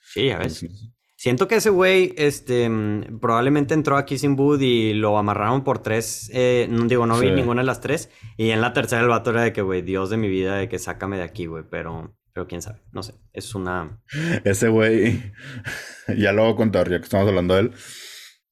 Sí, 0.00 0.30
a 0.30 0.38
veces. 0.38 0.90
Siento 1.16 1.48
que 1.48 1.56
ese 1.56 1.70
güey, 1.70 2.14
este, 2.16 2.68
mm, 2.68 3.18
probablemente 3.20 3.74
entró 3.74 3.96
a 3.96 4.04
Kissing 4.04 4.36
Booth 4.36 4.60
y 4.62 4.94
lo 4.94 5.18
amarraron 5.18 5.64
por 5.64 5.80
tres. 5.80 6.30
Eh, 6.32 6.68
no 6.70 6.84
digo, 6.86 7.06
no 7.06 7.18
vi 7.18 7.30
ninguna 7.30 7.62
de 7.62 7.66
las 7.66 7.80
tres. 7.80 8.10
Y 8.36 8.50
en 8.50 8.60
la 8.60 8.72
tercera 8.72 9.02
el 9.02 9.08
vato 9.08 9.30
era 9.30 9.42
de 9.42 9.52
que, 9.52 9.62
güey, 9.62 9.82
Dios 9.82 10.10
de 10.10 10.16
mi 10.16 10.28
vida, 10.28 10.56
de 10.56 10.68
que 10.68 10.78
sácame 10.78 11.16
de 11.16 11.24
aquí, 11.24 11.46
güey. 11.46 11.64
Pero, 11.68 12.16
pero 12.32 12.46
quién 12.46 12.62
sabe, 12.62 12.82
no 12.92 13.02
sé. 13.02 13.14
Es 13.32 13.54
una. 13.54 14.00
Ese 14.44 14.68
güey, 14.68 15.20
ya 16.16 16.32
lo 16.32 16.44
voy 16.44 16.52
a 16.52 16.56
contar, 16.56 16.88
ya 16.88 16.98
que 16.98 17.04
estamos 17.04 17.28
hablando 17.28 17.54
de 17.54 17.60
él. 17.60 17.72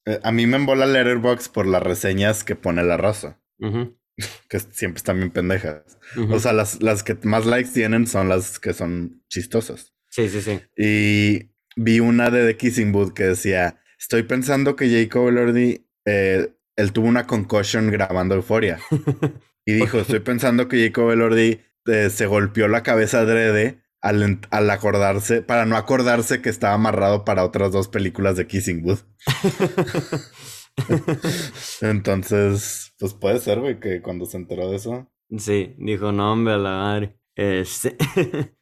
Eh, 0.07 0.19
a 0.23 0.31
mí 0.31 0.47
me 0.47 0.55
embola 0.55 0.85
Letterbox 0.85 1.49
por 1.49 1.67
las 1.67 1.83
reseñas 1.83 2.43
que 2.43 2.55
pone 2.55 2.83
la 2.83 2.97
raza. 2.97 3.39
que 4.49 4.59
siempre 4.59 4.97
están 4.97 5.17
bien 5.17 5.31
pendejas. 5.31 5.99
O 6.29 6.39
sea, 6.39 6.53
las, 6.53 6.81
las 6.81 7.03
que 7.03 7.15
más 7.23 7.45
likes 7.45 7.71
tienen 7.71 8.07
son 8.07 8.29
las 8.29 8.57
que 8.59 8.73
son 8.73 9.21
chistosas. 9.29 9.93
Sí, 10.09 10.29
sí, 10.29 10.41
sí. 10.41 10.61
Y 10.75 11.51
vi 11.75 11.99
una 11.99 12.31
de 12.31 12.47
The 12.47 12.57
Kissing 12.57 12.91
Booth 12.91 13.13
que 13.13 13.25
decía, 13.25 13.79
estoy 13.99 14.23
pensando 14.23 14.75
que 14.75 14.89
Jacob 14.89 15.27
Elordi, 15.27 15.85
eh, 16.05 16.53
él 16.75 16.93
tuvo 16.93 17.07
una 17.07 17.27
concussion 17.27 17.91
grabando 17.91 18.33
Euforia. 18.35 18.79
y 19.65 19.73
dijo, 19.73 19.99
estoy 19.99 20.21
pensando 20.21 20.67
que 20.67 20.83
Jacob 20.83 21.11
Elordi 21.11 21.59
eh, 21.85 22.09
se 22.09 22.25
golpeó 22.25 22.67
la 22.67 22.81
cabeza 22.81 23.19
adrede 23.19 23.81
al, 24.07 24.39
al, 24.49 24.69
acordarse, 24.69 25.41
para 25.41 25.65
no 25.65 25.75
acordarse 25.75 26.41
que 26.41 26.49
estaba 26.49 26.73
amarrado 26.73 27.25
para 27.25 27.43
otras 27.43 27.71
dos 27.71 27.87
películas 27.87 28.37
de 28.37 28.47
Kissing 28.47 28.83
Booth. 28.83 29.03
Entonces, 31.81 32.93
pues 32.99 33.13
puede 33.13 33.39
ser, 33.39 33.59
güey, 33.59 33.79
que 33.79 34.01
cuando 34.01 34.25
se 34.25 34.37
enteró 34.37 34.69
de 34.69 34.77
eso. 34.77 35.07
Sí, 35.37 35.75
dijo, 35.77 36.11
no, 36.11 36.31
hombre, 36.31 36.53
a 36.53 36.57
la 36.57 36.69
madre. 36.69 37.19
Este. 37.35 37.97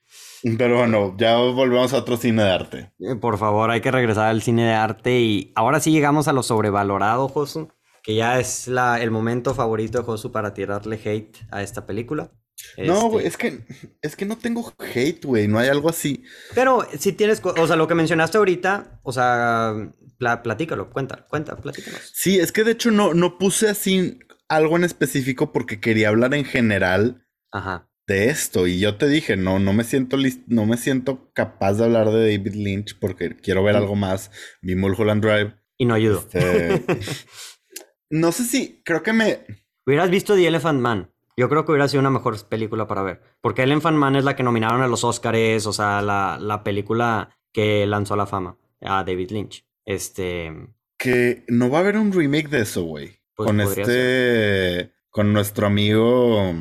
Pero 0.58 0.78
bueno, 0.78 1.16
ya 1.18 1.38
volvemos 1.38 1.94
a 1.94 1.98
otro 1.98 2.18
cine 2.18 2.44
de 2.44 2.50
arte. 2.50 2.92
Eh, 3.00 3.16
por 3.16 3.38
favor, 3.38 3.72
hay 3.72 3.82
que 3.82 3.92
regresar 3.92 4.28
al 4.28 4.42
cine 4.42 4.66
de 4.66 4.74
arte 4.74 5.20
y 5.20 5.52
ahora 5.56 5.80
sí 5.80 5.92
llegamos 5.92 6.28
a 6.28 6.34
lo 6.34 6.44
sobrevalorado, 6.44 7.28
Josu, 7.28 7.70
que 8.04 8.16
ya 8.16 8.40
es 8.40 8.68
la, 8.68 9.02
el 9.02 9.12
momento 9.12 9.56
favorito 9.56 10.00
de 10.00 10.04
Josu 10.04 10.32
para 10.32 10.54
tirarle 10.54 11.00
hate 11.04 11.38
a 11.52 11.64
esta 11.64 11.86
película. 11.86 12.32
No, 12.78 13.10
güey, 13.10 13.26
este 13.26 13.48
es 13.48 13.54
que, 13.54 13.76
es 14.02 14.16
que 14.16 14.26
no 14.26 14.38
tengo 14.38 14.74
hate, 14.80 15.24
güey, 15.26 15.48
no 15.48 15.60
hay 15.60 15.70
algo 15.70 15.90
así. 15.90 16.24
Pero 16.54 16.88
si 16.98 17.14
tienes, 17.14 17.42
o 17.44 17.68
sea, 17.68 17.76
lo 17.76 17.88
que 17.88 17.96
mencionaste 17.96 18.38
ahorita, 18.38 19.00
o 19.04 19.12
sea, 19.12 19.94
platícalo, 20.18 20.90
cuenta, 20.90 21.26
cuenta, 21.28 21.56
platícanos. 21.58 22.12
Sí, 22.14 22.40
es 22.40 22.52
que 22.52 22.64
de 22.64 22.72
hecho 22.72 22.92
no, 22.92 23.14
no 23.14 23.38
puse 23.38 23.70
así 23.70 24.20
algo 24.48 24.76
en 24.76 24.84
específico 24.84 25.52
porque 25.52 25.80
quería 25.80 26.10
hablar 26.10 26.34
en 26.34 26.46
general. 26.46 27.22
Ajá. 27.52 27.90
de 28.08 28.30
esto. 28.30 28.68
Y 28.68 28.80
yo 28.80 28.98
te 28.98 29.08
dije, 29.08 29.38
no, 29.38 29.60
no 29.60 29.72
me 29.72 29.86
siento 29.86 30.18
no 30.48 30.66
me 30.66 30.78
siento 30.78 31.32
capaz 31.34 31.76
de 31.76 31.86
hablar 31.86 32.12
de 32.12 32.38
David 32.38 32.54
Lynch 32.54 33.00
porque 33.00 33.38
quiero 33.38 33.64
ver 33.64 33.78
algo 33.78 33.96
más. 33.96 34.30
Vi 34.62 34.76
Mulholland 34.76 35.24
Drive. 35.24 35.56
Y 35.78 35.86
no 35.86 35.94
ayudo. 35.94 36.20
Este, 36.20 36.84
no 38.10 38.32
sé 38.32 38.44
si, 38.44 38.82
creo 38.84 39.04
que 39.04 39.14
me. 39.14 39.40
Hubieras 39.86 40.10
visto 40.10 40.36
The 40.36 40.48
Elephant 40.48 40.82
Man. 40.82 41.15
Yo 41.38 41.50
creo 41.50 41.66
que 41.66 41.72
hubiera 41.72 41.88
sido 41.88 42.02
una 42.02 42.12
mejor 42.12 42.42
película 42.48 42.88
para 42.88 43.04
ver. 43.04 43.22
Porque 43.42 43.64
Elephant 43.64 43.98
Man 43.98 44.16
es 44.16 44.24
la 44.24 44.36
que 44.36 44.44
nominaron 44.44 44.82
a 44.82 44.88
los 44.88 45.04
Oscars, 45.04 45.66
o 45.66 45.74
sea, 45.74 46.02
la, 46.02 46.38
la 46.40 46.64
película 46.64 47.38
que 47.52 47.86
lanzó 47.86 48.16
la 48.16 48.26
fama 48.26 48.58
a 48.82 49.04
David 49.04 49.32
Lynch. 49.32 49.66
Este. 49.86 50.54
Que 50.98 51.44
no 51.48 51.70
va 51.70 51.80
a 51.80 51.82
haber 51.82 51.98
un 51.98 52.14
remake 52.14 52.50
de 52.50 52.62
eso, 52.62 52.84
güey. 52.84 53.20
Pues 53.36 53.48
con 53.48 53.60
este. 53.62 54.94
Con 55.10 55.34
nuestro 55.34 55.68
amigo. 55.68 56.54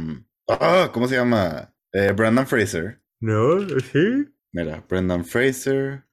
Ah, 0.49 0.91
¿cómo 0.93 1.09
se 1.09 1.17
llama? 1.17 1.75
Eh, 1.93 2.13
Brandon 2.13 2.47
Fraser. 2.47 3.01
No, 3.21 3.61
sí. 3.61 4.29
Mira, 4.55 4.85
Brendan 4.89 5.25
Fraser. 5.25 6.05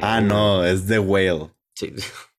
Ah, 0.00 0.20
no, 0.20 0.64
es 0.64 0.86
The 0.86 0.98
Whale. 0.98 1.50
Sí. 1.74 1.92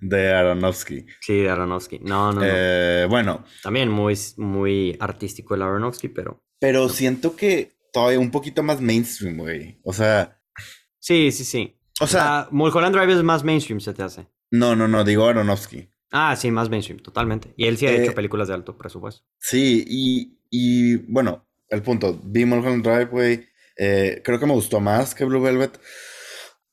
de 0.00 0.32
Aronofsky. 0.32 1.06
Sí, 1.20 1.38
de 1.38 1.50
Aronofsky. 1.50 1.98
No, 2.00 2.32
no, 2.32 2.40
eh, 2.44 3.06
Bueno. 3.08 3.44
También 3.62 3.88
muy, 3.88 4.18
muy 4.36 4.96
artístico 5.00 5.54
el 5.54 5.62
Aronofsky, 5.62 6.08
pero. 6.08 6.42
Pero 6.58 6.88
siento 6.88 7.36
que 7.36 7.72
todavía 7.92 8.18
un 8.18 8.30
poquito 8.30 8.62
más 8.62 8.80
mainstream, 8.80 9.36
güey. 9.38 9.80
O 9.84 9.92
sea. 9.92 10.40
Sí, 10.98 11.32
sí, 11.32 11.44
sí. 11.44 11.78
O 12.00 12.06
sea. 12.06 12.48
Mulholland 12.50 12.94
Drive 12.94 13.12
es 13.14 13.22
más 13.22 13.44
mainstream, 13.44 13.80
se 13.80 13.94
te 13.94 14.02
hace. 14.02 14.26
No, 14.50 14.74
no, 14.74 14.88
no, 14.88 15.04
digo 15.04 15.26
Aronofsky. 15.26 15.88
Ah, 16.10 16.34
sí, 16.36 16.50
más 16.50 16.70
mainstream, 16.70 17.00
totalmente. 17.00 17.52
Y 17.56 17.66
él 17.66 17.76
sí 17.76 17.86
ha 17.86 17.92
hecho 17.92 18.12
eh, 18.12 18.14
películas 18.14 18.48
de 18.48 18.54
alto 18.54 18.78
presupuesto. 18.78 19.26
Sí, 19.38 19.84
y, 19.86 20.38
y 20.50 20.96
bueno, 21.12 21.46
el 21.68 21.82
punto. 21.82 22.18
Vi 22.24 22.44
Mulholland 22.44 22.82
Drive, 22.82 23.06
güey. 23.06 23.46
Eh, 23.76 24.22
creo 24.24 24.40
que 24.40 24.46
me 24.46 24.54
gustó 24.54 24.80
más 24.80 25.14
que 25.14 25.24
Blue 25.24 25.40
Velvet. 25.40 25.78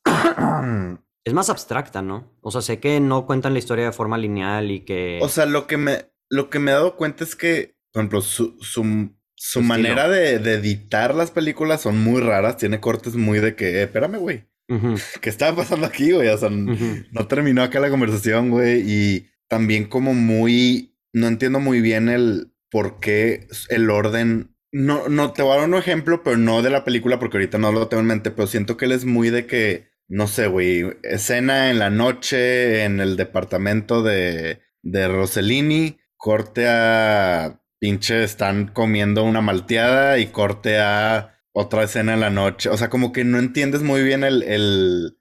Es 1.26 1.34
más 1.34 1.50
abstracta, 1.50 2.02
¿no? 2.02 2.32
O 2.40 2.52
sea, 2.52 2.62
sé 2.62 2.78
que 2.78 3.00
no 3.00 3.26
cuentan 3.26 3.52
la 3.52 3.58
historia 3.58 3.86
de 3.86 3.92
forma 3.92 4.16
lineal 4.16 4.70
y 4.70 4.84
que. 4.84 5.18
O 5.20 5.28
sea, 5.28 5.44
lo 5.44 5.66
que 5.66 5.76
me, 5.76 6.08
lo 6.30 6.50
que 6.50 6.60
me 6.60 6.70
he 6.70 6.74
dado 6.74 6.94
cuenta 6.94 7.24
es 7.24 7.34
que, 7.34 7.74
por 7.92 8.02
ejemplo, 8.02 8.20
su, 8.22 8.56
su, 8.60 9.60
manera 9.60 10.08
de, 10.08 10.34
editar 10.34 11.16
las 11.16 11.32
películas 11.32 11.80
son 11.80 11.98
muy 11.98 12.20
raras. 12.20 12.58
Tiene 12.58 12.78
cortes 12.78 13.16
muy 13.16 13.40
de 13.40 13.56
que, 13.56 13.70
eh, 13.70 13.82
espérame, 13.82 14.18
güey. 14.18 14.44
¿Qué 15.20 15.28
estaba 15.28 15.56
pasando 15.56 15.88
aquí, 15.88 16.12
güey? 16.12 16.28
O 16.28 16.38
sea, 16.38 16.48
no 16.48 17.26
terminó 17.26 17.64
acá 17.64 17.80
la 17.80 17.90
conversación, 17.90 18.50
güey. 18.50 18.84
Y 18.86 19.26
también 19.48 19.86
como 19.86 20.14
muy, 20.14 20.96
no 21.12 21.26
entiendo 21.26 21.58
muy 21.58 21.80
bien 21.80 22.08
el 22.08 22.52
por 22.70 23.00
qué 23.00 23.48
el 23.68 23.90
orden. 23.90 24.54
No, 24.70 25.08
no, 25.08 25.32
te 25.32 25.42
voy 25.42 25.56
a 25.56 25.60
dar 25.60 25.68
un 25.68 25.74
ejemplo, 25.74 26.22
pero 26.22 26.36
no 26.36 26.62
de 26.62 26.70
la 26.70 26.84
película 26.84 27.18
porque 27.18 27.38
ahorita 27.38 27.58
no 27.58 27.72
lo 27.72 27.88
tengo 27.88 28.02
en 28.02 28.06
mente, 28.06 28.30
pero 28.30 28.46
siento 28.46 28.76
que 28.76 28.84
él 28.84 28.92
es 28.92 29.04
muy 29.04 29.30
de 29.30 29.46
que, 29.46 29.88
no 30.08 30.26
sé, 30.28 30.46
güey, 30.46 30.84
escena 31.02 31.70
en 31.70 31.78
la 31.78 31.90
noche 31.90 32.84
en 32.84 33.00
el 33.00 33.16
departamento 33.16 34.02
de, 34.02 34.60
de 34.82 35.08
Rossellini, 35.08 35.98
corte 36.16 36.66
a 36.68 37.60
pinche 37.78 38.24
están 38.24 38.68
comiendo 38.68 39.24
una 39.24 39.40
malteada 39.40 40.18
y 40.18 40.26
corte 40.26 40.78
a 40.78 41.34
otra 41.52 41.84
escena 41.84 42.14
en 42.14 42.20
la 42.20 42.30
noche. 42.30 42.68
O 42.68 42.76
sea, 42.76 42.90
como 42.90 43.12
que 43.12 43.24
no 43.24 43.38
entiendes 43.38 43.82
muy 43.82 44.02
bien 44.02 44.24
el, 44.24 44.42
el, 44.42 45.18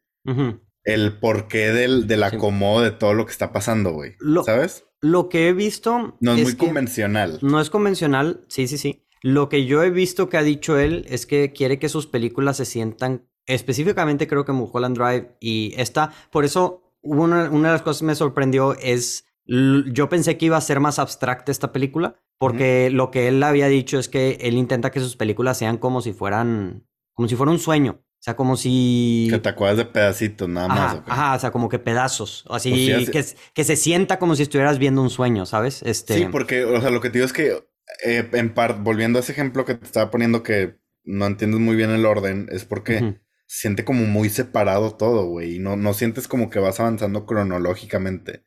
el 0.83 1.19
porqué 1.19 1.71
del, 1.71 2.07
del 2.07 2.23
acomodo 2.23 2.81
de 2.81 2.91
todo 2.91 3.13
lo 3.13 3.25
que 3.25 3.31
está 3.31 3.51
pasando, 3.51 3.91
güey. 3.91 4.15
¿Sabes? 4.45 4.85
Lo 5.01 5.29
que 5.29 5.47
he 5.47 5.53
visto. 5.53 6.17
No 6.19 6.33
es, 6.33 6.43
muy 6.43 6.55
convencional. 6.55 7.39
No 7.41 7.61
es 7.61 7.69
convencional, 7.69 8.45
sí, 8.47 8.67
sí, 8.67 8.77
sí. 8.77 9.05
Lo 9.21 9.49
que 9.49 9.65
yo 9.65 9.83
he 9.83 9.89
visto 9.89 10.29
que 10.29 10.37
ha 10.37 10.43
dicho 10.43 10.77
él 10.77 11.05
es 11.09 11.25
que 11.25 11.51
quiere 11.51 11.79
que 11.79 11.89
sus 11.89 12.07
películas 12.07 12.57
se 12.57 12.65
sientan. 12.65 13.27
Específicamente 13.45 14.27
creo 14.27 14.45
que 14.45 14.51
Mulholland 14.51 14.97
Drive 14.97 15.37
y 15.39 15.73
esta. 15.77 16.11
Por 16.31 16.45
eso, 16.45 16.83
una, 17.01 17.49
una 17.49 17.69
de 17.69 17.73
las 17.73 17.81
cosas 17.81 18.01
que 18.01 18.07
me 18.07 18.15
sorprendió 18.15 18.75
es. 18.75 19.25
Yo 19.47 20.09
pensé 20.09 20.37
que 20.37 20.47
iba 20.47 20.57
a 20.57 20.61
ser 20.61 20.79
más 20.79 20.97
abstracta 20.97 21.51
esta 21.51 21.71
película, 21.71 22.19
porque 22.39 22.89
lo 22.89 23.11
que 23.11 23.27
él 23.27 23.43
había 23.43 23.67
dicho 23.67 23.99
es 23.99 24.09
que 24.09 24.39
él 24.41 24.55
intenta 24.55 24.89
que 24.89 24.99
sus 24.99 25.15
películas 25.15 25.57
sean 25.57 25.77
como 25.77 26.01
si 26.01 26.13
fueran. 26.13 26.87
como 27.13 27.27
si 27.27 27.35
fuera 27.35 27.51
un 27.51 27.59
sueño. 27.59 28.01
O 28.01 28.23
sea, 28.25 28.35
como 28.35 28.57
si... 28.57 29.27
Que 29.29 29.37
te 29.37 29.49
acuerdas 29.49 29.77
de 29.77 29.85
pedacitos 29.85 30.49
nada 30.49 30.67
más. 30.67 30.97
Ajá, 31.05 31.35
o 31.35 31.39
sea, 31.39 31.51
como 31.51 31.69
que 31.69 31.77
pedazos. 31.77 32.43
Así, 32.49 33.05
que, 33.11 33.23
que 33.53 33.63
se 33.63 33.75
sienta 33.75 34.17
como 34.17 34.35
si 34.35 34.41
estuvieras 34.41 34.79
viendo 34.79 35.03
un 35.03 35.11
sueño, 35.11 35.45
¿sabes? 35.45 35.83
Este... 35.83 36.15
Sí, 36.15 36.27
porque, 36.31 36.65
o 36.65 36.81
sea, 36.81 36.89
lo 36.89 37.01
que 37.01 37.11
te 37.11 37.19
digo 37.19 37.27
es 37.27 37.33
que, 37.33 37.67
eh, 38.03 38.27
en 38.33 38.51
parte, 38.55 38.81
volviendo 38.81 39.19
a 39.19 39.21
ese 39.21 39.31
ejemplo 39.31 39.63
que 39.63 39.75
te 39.75 39.85
estaba 39.85 40.09
poniendo 40.09 40.41
que 40.41 40.79
no 41.03 41.27
entiendes 41.27 41.59
muy 41.59 41.75
bien 41.75 41.91
el 41.91 42.03
orden, 42.03 42.47
es 42.51 42.65
porque 42.65 43.19
siente 43.47 43.85
como 43.85 44.05
muy 44.05 44.29
separado 44.29 44.95
todo, 44.95 45.25
güey. 45.27 45.55
Y 45.55 45.59
no, 45.59 45.75
no 45.75 45.93
sientes 45.93 46.27
como 46.27 46.49
que 46.49 46.59
vas 46.59 46.79
avanzando 46.79 47.25
cronológicamente. 47.25 48.45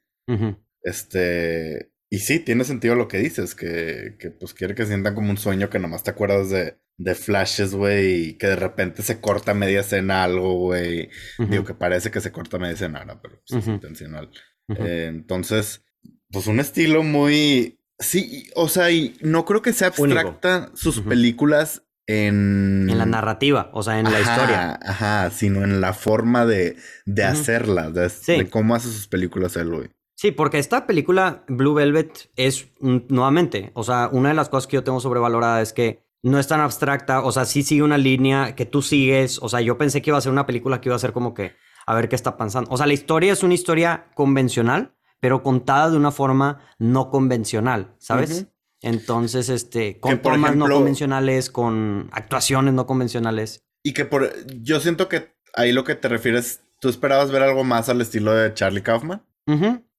Este... 0.82 1.92
Y 2.10 2.20
sí, 2.20 2.40
tiene 2.40 2.64
sentido 2.64 2.94
lo 2.94 3.06
que 3.06 3.18
dices, 3.18 3.54
que, 3.54 4.16
que 4.18 4.30
pues 4.30 4.54
quiere 4.54 4.74
que 4.74 4.86
sientan 4.86 5.14
como 5.14 5.28
un 5.28 5.36
sueño 5.36 5.68
que 5.68 5.78
nomás 5.78 6.04
te 6.04 6.10
acuerdas 6.10 6.48
de, 6.48 6.78
de 6.96 7.14
flashes, 7.14 7.74
güey, 7.74 8.30
y 8.30 8.34
que 8.38 8.46
de 8.46 8.56
repente 8.56 9.02
se 9.02 9.20
corta 9.20 9.52
media 9.52 9.80
escena 9.80 10.24
algo, 10.24 10.54
güey. 10.54 11.10
Digo 11.50 11.64
que 11.64 11.74
parece 11.74 12.10
que 12.10 12.22
se 12.22 12.32
corta 12.32 12.58
media 12.58 12.72
escena, 12.72 13.04
pero 13.20 13.42
pues, 13.46 13.62
es 13.62 13.68
intencional. 13.68 14.30
Eh, 14.68 15.06
entonces, 15.08 15.84
pues 16.30 16.46
un 16.46 16.60
estilo 16.60 17.02
muy... 17.02 17.78
Sí, 17.98 18.48
o 18.54 18.68
sea, 18.68 18.90
y 18.90 19.16
no 19.20 19.44
creo 19.44 19.60
que 19.60 19.72
sea 19.72 19.88
abstracta 19.88 20.70
sus 20.74 21.00
películas 21.02 21.82
en... 22.08 22.88
En 22.90 22.98
la 22.98 23.06
narrativa, 23.06 23.70
o 23.72 23.82
sea, 23.82 24.00
en 24.00 24.10
la 24.10 24.18
historia. 24.18 24.80
Ajá, 24.82 25.30
sino 25.30 25.62
en 25.62 25.80
la 25.80 25.92
forma 25.92 26.46
de, 26.46 26.76
de 27.04 27.22
hacerlas, 27.22 27.92
de, 27.92 28.48
cómo 28.50 28.74
hace 28.74 28.88
sus 28.88 29.06
películas 29.06 29.56
él, 29.56 29.68
güey. 29.68 29.90
Sí, 30.16 30.32
porque 30.32 30.58
esta 30.58 30.86
película 30.86 31.44
Blue 31.46 31.74
Velvet 31.74 32.30
es, 32.34 32.68
nuevamente, 32.80 33.70
o 33.74 33.84
sea, 33.84 34.08
una 34.10 34.30
de 34.30 34.34
las 34.34 34.48
cosas 34.48 34.66
que 34.66 34.74
yo 34.74 34.82
tengo 34.82 34.98
sobrevalorada 34.98 35.60
es 35.60 35.72
que 35.72 36.02
no 36.22 36.40
es 36.40 36.48
tan 36.48 36.60
abstracta, 36.60 37.22
o 37.22 37.30
sea, 37.30 37.44
sí 37.44 37.62
sigue 37.62 37.82
una 37.82 37.98
línea 37.98 38.56
que 38.56 38.66
tú 38.66 38.82
sigues, 38.82 39.38
o 39.40 39.48
sea, 39.48 39.60
yo 39.60 39.78
pensé 39.78 40.02
que 40.02 40.10
iba 40.10 40.18
a 40.18 40.22
ser 40.22 40.32
una 40.32 40.46
película 40.46 40.80
que 40.80 40.88
iba 40.88 40.96
a 40.96 40.98
ser 40.98 41.12
como 41.12 41.34
que, 41.34 41.52
a 41.86 41.94
ver 41.94 42.08
qué 42.08 42.16
está 42.16 42.36
pasando. 42.36 42.70
O 42.72 42.76
sea, 42.76 42.86
la 42.86 42.94
historia 42.94 43.32
es 43.32 43.42
una 43.42 43.54
historia 43.54 44.06
convencional, 44.14 44.94
pero 45.20 45.42
contada 45.42 45.90
de 45.90 45.96
una 45.96 46.10
forma 46.10 46.62
no 46.78 47.10
convencional, 47.10 47.94
¿sabes? 47.98 48.48
Entonces, 48.82 49.48
este, 49.48 49.98
con 49.98 50.20
formas 50.20 50.54
no 50.56 50.68
convencionales, 50.68 51.50
con 51.50 52.08
actuaciones 52.12 52.74
no 52.74 52.86
convencionales. 52.86 53.64
Y 53.82 53.92
que 53.92 54.04
por, 54.04 54.32
yo 54.60 54.80
siento 54.80 55.08
que 55.08 55.34
ahí 55.54 55.72
lo 55.72 55.84
que 55.84 55.94
te 55.94 56.08
refieres, 56.08 56.60
tú 56.80 56.88
esperabas 56.88 57.30
ver 57.30 57.42
algo 57.42 57.64
más 57.64 57.88
al 57.88 58.00
estilo 58.00 58.34
de 58.34 58.54
Charlie 58.54 58.82
Kaufman. 58.82 59.24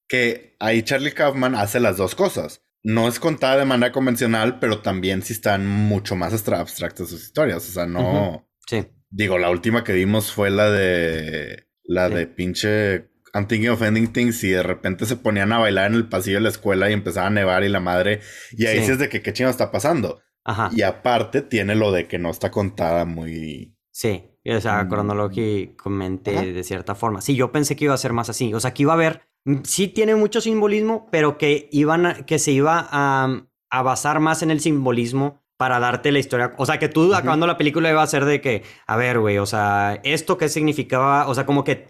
Que 0.08 0.56
ahí 0.60 0.82
Charlie 0.82 1.12
Kaufman 1.12 1.54
hace 1.54 1.80
las 1.80 1.96
dos 1.96 2.14
cosas 2.14 2.62
no 2.82 3.08
es 3.08 3.20
contada 3.20 3.58
de 3.58 3.64
manera 3.64 3.92
convencional, 3.92 4.58
pero 4.58 4.80
también 4.80 5.22
sí 5.22 5.32
están 5.32 5.66
mucho 5.66 6.16
más 6.16 6.32
abstractas 6.48 7.08
sus 7.08 7.22
historias. 7.22 7.68
O 7.68 7.72
sea, 7.72 7.86
no. 7.86 8.48
Sí. 8.66 8.86
Digo, 9.10 9.38
la 9.38 9.50
última 9.50 9.84
que 9.84 9.92
vimos 9.92 10.32
fue 10.32 10.50
la 10.50 10.70
de. 10.70 11.66
La 11.84 12.08
de 12.08 12.26
pinche. 12.26 13.09
I'm 13.34 13.46
thinking 13.46 13.70
of 13.70 13.82
ending 13.82 14.12
things 14.12 14.42
y 14.44 14.50
de 14.50 14.62
repente 14.62 15.06
se 15.06 15.16
ponían 15.16 15.52
a 15.52 15.58
bailar 15.58 15.90
en 15.90 15.96
el 15.96 16.08
pasillo 16.08 16.36
de 16.36 16.42
la 16.42 16.48
escuela 16.48 16.90
y 16.90 16.92
empezaba 16.92 17.28
a 17.28 17.30
nevar 17.30 17.64
y 17.64 17.68
la 17.68 17.80
madre. 17.80 18.20
Y 18.52 18.66
ahí 18.66 18.84
sí, 18.84 18.92
es 18.92 18.98
de 18.98 19.08
que 19.08 19.22
qué 19.22 19.32
chingo 19.32 19.50
está 19.50 19.70
pasando. 19.70 20.20
Ajá. 20.44 20.70
Y 20.72 20.82
aparte 20.82 21.42
tiene 21.42 21.74
lo 21.74 21.92
de 21.92 22.08
que 22.08 22.18
no 22.18 22.30
está 22.30 22.50
contada 22.50 23.04
muy. 23.04 23.76
Sí. 23.90 24.26
O 24.46 24.60
sea, 24.60 24.82
mm. 24.84 24.88
cronológicamente 24.88 26.52
de 26.52 26.64
cierta 26.64 26.94
forma. 26.94 27.20
Sí, 27.20 27.36
yo 27.36 27.52
pensé 27.52 27.76
que 27.76 27.84
iba 27.84 27.94
a 27.94 27.98
ser 27.98 28.12
más 28.12 28.30
así. 28.30 28.54
O 28.54 28.60
sea, 28.60 28.72
que 28.72 28.82
iba 28.82 28.92
a 28.92 28.96
haber 28.96 29.30
Mm, 29.44 29.62
sí 29.64 29.88
tiene 29.88 30.14
mucho 30.14 30.40
simbolismo, 30.40 31.08
pero 31.10 31.38
que, 31.38 31.68
iban 31.72 32.24
que 32.26 32.38
se 32.38 32.52
iba 32.52 32.86
a, 32.90 33.42
a, 33.70 33.82
basar 33.82 34.20
más 34.20 34.42
en 34.42 34.50
el 34.50 34.60
simbolismo 34.60 35.42
para 35.56 35.78
darte 35.78 36.12
la 36.12 36.18
historia. 36.18 36.52
O 36.58 36.66
sea, 36.66 36.78
que 36.78 36.88
tú 36.88 37.14
acabando 37.14 37.46
la 37.46 37.56
película 37.56 37.90
iba 37.90 38.02
a 38.02 38.06
ser 38.06 38.24
de 38.24 38.40
que, 38.40 38.62
a 38.86 38.96
ver, 38.96 39.18
güey, 39.18 39.38
o 39.38 39.46
sea, 39.46 40.00
esto 40.04 40.38
qué 40.38 40.48
significaba, 40.48 41.28
o 41.28 41.34
sea, 41.34 41.46
como 41.46 41.64
que 41.64 41.86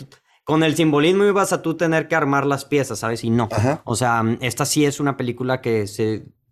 con 0.50 0.64
el 0.64 0.74
simbolismo 0.74 1.24
ibas 1.24 1.52
a 1.52 1.62
tú 1.62 1.76
tener 1.76 2.08
que 2.08 2.16
armar 2.16 2.44
las 2.44 2.64
piezas, 2.64 2.98
¿sabes? 2.98 3.22
Y 3.22 3.30
no. 3.30 3.48
O 3.84 3.94
sea, 3.94 4.24
esta 4.40 4.66
sí 4.66 4.84
es 4.84 4.98
una 4.98 5.16
película 5.16 5.60
que 5.60 5.82
es 5.82 6.02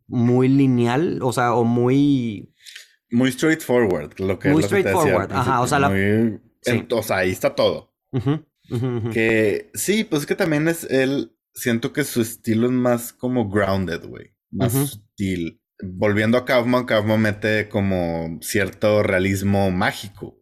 muy 0.06 0.48
lineal, 0.48 1.18
o 1.20 1.32
sea, 1.32 1.54
o 1.54 1.64
muy... 1.64 2.54
Muy 3.10 3.32
straightforward, 3.32 4.20
lo 4.20 4.38
que 4.38 4.50
Muy 4.50 4.62
straightforward, 4.62 5.32
ajá, 5.32 5.60
o 5.62 5.66
sea, 5.66 5.80
la... 5.80 5.90
O 6.90 7.02
sea, 7.02 7.16
ahí 7.16 7.30
está 7.30 7.56
todo. 7.56 7.92
Que 9.12 9.72
sí, 9.74 10.04
pues 10.04 10.22
es 10.22 10.26
que 10.28 10.36
también 10.36 10.68
es 10.68 10.84
él. 10.84 11.36
Siento 11.52 11.92
que 11.92 12.04
su 12.04 12.20
estilo 12.20 12.66
es 12.66 12.72
más 12.72 13.12
como 13.12 13.48
grounded, 13.50 14.06
güey. 14.06 14.36
Más 14.52 14.72
sutil. 14.72 15.60
Volviendo 15.82 16.38
a 16.38 16.44
Kaufman, 16.44 16.84
Kaufman 16.84 17.20
mete 17.20 17.68
como 17.68 18.38
cierto 18.42 19.02
realismo 19.02 19.72
mágico. 19.72 20.40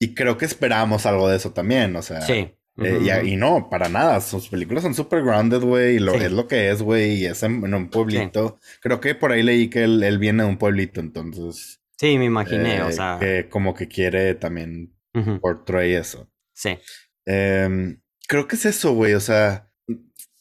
Y 0.00 0.14
creo 0.14 0.36
que 0.36 0.46
esperábamos 0.46 1.06
algo 1.06 1.28
de 1.28 1.36
eso 1.36 1.52
también, 1.52 1.94
o 1.94 2.02
sea. 2.02 2.22
Sí. 2.22 2.56
Eh, 2.78 3.22
y, 3.24 3.36
no, 3.36 3.68
para 3.68 3.88
nada. 3.88 4.20
Sus 4.20 4.48
películas 4.48 4.82
son 4.82 4.94
super 4.94 5.22
grounded, 5.22 5.60
güey. 5.60 5.96
Y 5.96 5.98
lo, 5.98 6.14
es 6.14 6.32
lo 6.32 6.48
que 6.48 6.70
es, 6.70 6.82
güey. 6.82 7.14
Y 7.14 7.26
es 7.26 7.42
en, 7.42 7.62
un 7.74 7.90
pueblito. 7.90 8.58
Creo 8.80 9.00
que 9.00 9.14
por 9.14 9.32
ahí 9.32 9.42
leí 9.42 9.68
que 9.68 9.84
él, 9.84 10.18
viene 10.18 10.44
de 10.44 10.48
un 10.48 10.58
pueblito, 10.58 11.00
entonces. 11.00 11.80
Sí, 11.98 12.18
me 12.18 12.24
imaginé, 12.24 12.82
o 12.82 12.88
eh, 12.88 12.92
sea. 12.92 13.18
Que 13.20 13.48
como 13.48 13.74
que 13.74 13.88
quiere 13.88 14.34
también 14.34 14.94
portray 15.40 15.94
eso. 15.94 16.30
Sí. 16.54 16.78
Em, 17.26 18.00
creo 18.26 18.48
que 18.48 18.56
es 18.56 18.64
eso, 18.64 18.94
güey. 18.94 19.14
O 19.14 19.20
sea, 19.20 19.70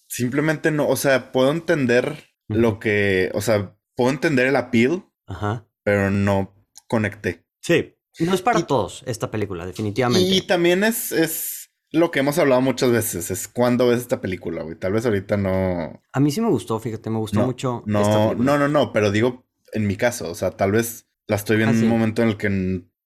simplemente 0.08 0.72
no. 0.72 0.88
O 0.88 0.96
sea, 0.96 1.32
puedo 1.32 1.52
entender 1.52 2.30
lo 2.48 2.80
que. 2.80 3.30
O 3.34 3.42
sea, 3.42 3.76
puedo 3.96 4.10
entender 4.10 4.48
el 4.48 4.56
appeal. 4.56 5.06
Ajá. 5.28 5.68
Pero 5.84 6.12
no 6.12 6.56
conecté. 6.88 7.46
Sí. 7.62 7.96
No 8.20 8.34
es 8.34 8.42
para 8.42 8.66
todos 8.68 9.04
esta 9.06 9.32
película, 9.32 9.66
definitivamente. 9.66 10.30
Y 10.30 10.42
también 10.42 10.84
es, 10.84 11.12
es 11.12 11.61
lo 11.92 12.12
que 12.12 12.20
hemos 12.20 12.38
hablado 12.38 12.62
muchas 12.62 12.92
veces, 12.92 13.32
es 13.32 13.48
cuando 13.48 13.88
ves 13.88 14.00
esta 14.00 14.22
película, 14.22 14.64
güey. 14.64 14.76
Tal 14.76 14.94
vez 14.94 15.06
ahorita 15.06 15.38
no. 15.38 16.02
A 16.14 16.20
mí 16.20 16.32
sí 16.32 16.42
me 16.42 16.50
gustó, 16.50 16.80
fíjate, 16.80 17.10
me 17.10 17.18
gustó 17.18 17.46
mucho. 17.46 17.84
No, 17.86 18.34
no, 18.34 18.58
no, 18.58 18.68
no, 18.68 18.94
pero 18.94 19.12
digo 19.12 19.46
en 19.74 19.88
mi 19.88 19.96
caso, 19.96 20.30
o 20.30 20.36
sea, 20.36 20.52
tal 20.52 20.72
vez 20.72 21.08
la 21.28 21.36
estoy 21.36 21.58
viendo 21.58 21.78
en 21.78 21.84
un 21.84 21.90
momento 21.90 22.22
en 22.22 22.30
el 22.30 22.38
que 22.38 22.50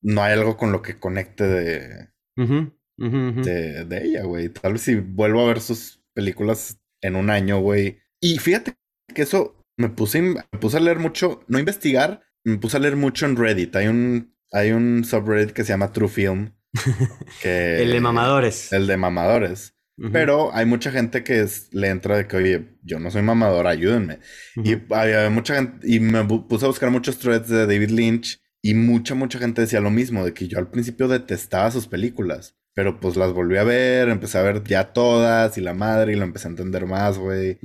no 0.01 0.23
hay 0.23 0.33
algo 0.33 0.57
con 0.57 0.71
lo 0.71 0.81
que 0.81 0.99
conecte 0.99 1.43
de, 1.45 2.09
de, 2.97 3.85
de 3.85 4.03
ella, 4.03 4.23
güey. 4.23 4.49
Tal 4.49 4.73
vez 4.73 4.81
si 4.81 4.95
vuelvo 4.95 5.41
a 5.41 5.47
ver 5.47 5.61
sus 5.61 6.03
películas 6.13 6.79
en 7.01 7.15
un 7.15 7.29
año, 7.29 7.59
güey. 7.59 7.99
Y 8.19 8.39
fíjate 8.39 8.75
que 9.13 9.23
eso 9.23 9.63
me 9.77 9.89
puse, 9.89 10.21
me 10.21 10.43
puse 10.59 10.77
a 10.77 10.79
leer 10.79 10.99
mucho, 10.99 11.43
no 11.47 11.59
investigar, 11.59 12.21
me 12.43 12.57
puse 12.57 12.77
a 12.77 12.79
leer 12.79 12.95
mucho 12.95 13.25
en 13.25 13.35
Reddit. 13.35 13.75
Hay 13.75 13.87
un 13.87 14.35
hay 14.55 14.71
un 14.71 15.03
subreddit 15.03 15.51
que 15.51 15.63
se 15.63 15.73
llama 15.73 15.91
True 15.91 16.07
Film. 16.07 16.54
Que, 17.41 17.81
el 17.81 17.91
de 17.91 18.01
mamadores. 18.01 18.71
El 18.73 18.87
de 18.87 18.97
mamadores. 18.97 19.75
Pero 20.11 20.53
hay 20.53 20.65
mucha 20.65 20.91
gente 20.91 21.23
que 21.23 21.47
le 21.71 21.87
entra 21.87 22.17
de 22.17 22.27
que, 22.27 22.35
oye, 22.35 22.77
yo 22.83 22.99
no 22.99 23.09
soy 23.11 23.21
mamador, 23.21 23.65
ayúdenme. 23.65 24.19
Y 24.57 24.75
hay, 24.93 25.29
mucha 25.29 25.55
gente, 25.55 25.87
y 25.89 26.01
me 26.01 26.23
puse 26.25 26.65
a 26.65 26.67
buscar 26.67 26.91
muchos 26.91 27.17
threads 27.17 27.47
de 27.47 27.65
David 27.65 27.91
Lynch 27.91 28.41
y 28.61 28.73
mucha, 28.73 29.15
mucha 29.15 29.39
gente 29.39 29.61
decía 29.61 29.79
lo 29.79 29.91
mismo, 29.91 30.25
de 30.25 30.33
que 30.33 30.49
yo 30.49 30.59
al 30.59 30.69
principio 30.69 31.07
detestaba 31.07 31.71
sus 31.71 31.87
películas. 31.87 32.57
Pero 32.73 32.99
pues 32.99 33.15
las 33.15 33.31
volví 33.31 33.55
a 33.55 33.63
ver, 33.63 34.09
empecé 34.09 34.37
a 34.37 34.41
ver 34.41 34.61
ya 34.65 34.91
todas 34.91 35.57
y 35.57 35.61
la 35.61 35.73
madre 35.73 36.11
y 36.11 36.17
lo 36.17 36.25
empecé 36.25 36.49
a 36.49 36.51
entender 36.51 36.85
más, 36.85 37.17
güey. 37.17 37.57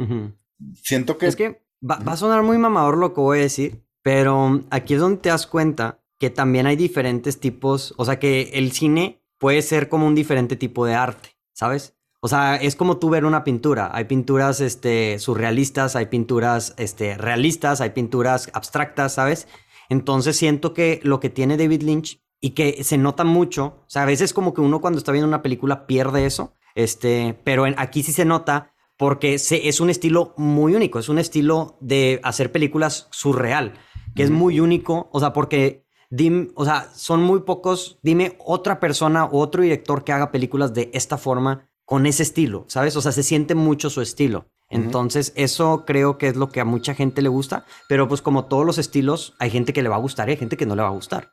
Siento 0.85 1.19
que... 1.19 1.27
Es 1.27 1.35
que 1.35 1.63
va, 1.83 1.99
va, 1.99 2.13
a 2.13 2.17
sonar 2.17 2.45
muy 2.45 2.59
mamador 2.59 2.97
lo 2.97 3.13
que 3.13 3.21
voy 3.21 3.41
a 3.41 3.43
decir, 3.43 3.83
pero 4.03 4.63
aquí 4.71 4.95
es 4.95 5.01
donde 5.01 5.21
te 5.21 5.31
das 5.31 5.49
cuenta 5.49 6.01
que 6.21 6.29
también 6.29 6.67
hay 6.67 6.77
diferentes 6.77 7.41
tipos, 7.41 7.95
o 7.97 8.05
sea 8.05 8.19
que 8.19 8.51
el 8.53 8.73
cine 8.73 9.25
puede 9.39 9.63
ser 9.63 9.89
como 9.89 10.07
un 10.07 10.15
diferente 10.15 10.55
tipo 10.55 10.85
de 10.85 10.95
arte, 10.95 11.31
¿sabes? 11.55 11.97
O 12.21 12.29
sea, 12.29 12.57
es 12.57 12.77
como 12.77 12.99
tú 12.99 13.09
ver 13.09 13.25
una 13.25 13.43
pintura. 13.43 13.91
Hay 13.95 14.05
pinturas 14.05 14.61
este, 14.61 15.19
surrealistas, 15.19 15.97
hay 15.97 16.07
pinturas 16.07 16.75
este, 16.77 17.17
realistas, 17.17 17.81
hay 17.81 17.91
pinturas 17.91 18.51
abstractas, 18.53 19.15
¿sabes? 19.15 19.49
Entonces 19.89 20.37
siento 20.37 20.75
que 20.75 21.01
lo 21.03 21.21
que 21.21 21.31
tiene 21.31 21.57
David 21.57 21.83
Lynch 21.83 22.21
y 22.39 22.51
que 22.51 22.85
se 22.85 22.99
nota 22.99 23.25
mucho, 23.25 23.65
o 23.65 23.89
sea, 23.89 24.03
a 24.03 24.07
veces 24.07 24.35
como 24.35 24.53
que 24.53 24.61
uno 24.61 24.83
cuando 24.83 24.99
está 24.99 25.13
viendo 25.13 25.29
una 25.29 25.43
película 25.43 25.87
pierde 25.87 26.27
eso, 26.27 26.55
este, 26.75 27.35
pero 27.45 27.65
aquí 27.79 28.03
sí 28.03 28.13
se 28.13 28.27
nota 28.27 28.75
porque 28.99 29.39
se, 29.39 29.69
es 29.69 29.81
un 29.81 29.89
estilo 29.89 30.35
muy 30.37 30.75
único, 30.75 30.99
es 30.99 31.09
un 31.09 31.19
estilo 31.19 31.79
de 31.81 32.21
hacer 32.23 32.53
películas 32.53 33.09
surreal, 33.11 33.73
que 34.15 34.23
es 34.23 34.31
muy 34.31 34.61
único, 34.61 35.09
o 35.13 35.21
sea, 35.21 35.33
porque 35.33 35.87
Dime, 36.11 36.49
o 36.57 36.65
sea, 36.65 36.91
son 36.95 37.23
muy 37.23 37.41
pocos. 37.41 37.99
Dime 38.03 38.37
otra 38.45 38.81
persona 38.81 39.25
o 39.25 39.39
otro 39.39 39.63
director 39.63 40.05
que 40.05 40.13
haga 40.13 40.33
películas 40.33 40.75
de 40.75 40.91
esta 40.93 41.17
forma 41.17 41.71
con 41.85 42.07
ese 42.07 42.23
estilo, 42.23 42.65
¿sabes? 42.69 42.97
O 42.97 43.01
sea, 43.01 43.13
se 43.13 43.23
siente 43.23 43.55
mucho 43.55 43.91
su 43.91 44.01
estilo. 44.01 44.47
Entonces, 44.69 45.33
eso 45.35 45.85
creo 45.85 46.17
que 46.19 46.29
es 46.29 46.37
lo 46.37 46.51
que 46.51 46.61
a 46.61 46.65
mucha 46.65 46.95
gente 46.95 47.23
le 47.23 47.29
gusta, 47.29 47.67
pero 47.89 48.07
pues 48.07 48.23
como 48.23 48.45
todos 48.45 48.65
los 48.65 48.79
estilos, 48.79 49.35
hay 49.41 49.51
gente 49.51 49.73
que 49.73 49.83
le 49.83 49.89
va 49.89 49.97
a 49.97 50.01
gustar 50.01 50.29
y 50.29 50.33
hay 50.33 50.39
gente 50.39 50.57
que 50.57 50.67
no 50.67 50.77
le 50.77 50.83
va 50.83 50.89
a 50.89 50.93
gustar. 50.93 51.33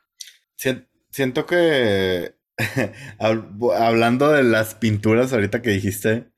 Siento 1.11 1.45
que, 1.45 2.35
hablando 3.19 4.29
de 4.29 4.43
las 4.43 4.73
pinturas 4.73 5.31
ahorita 5.33 5.61
que 5.61 5.69
dijiste, 5.69 6.31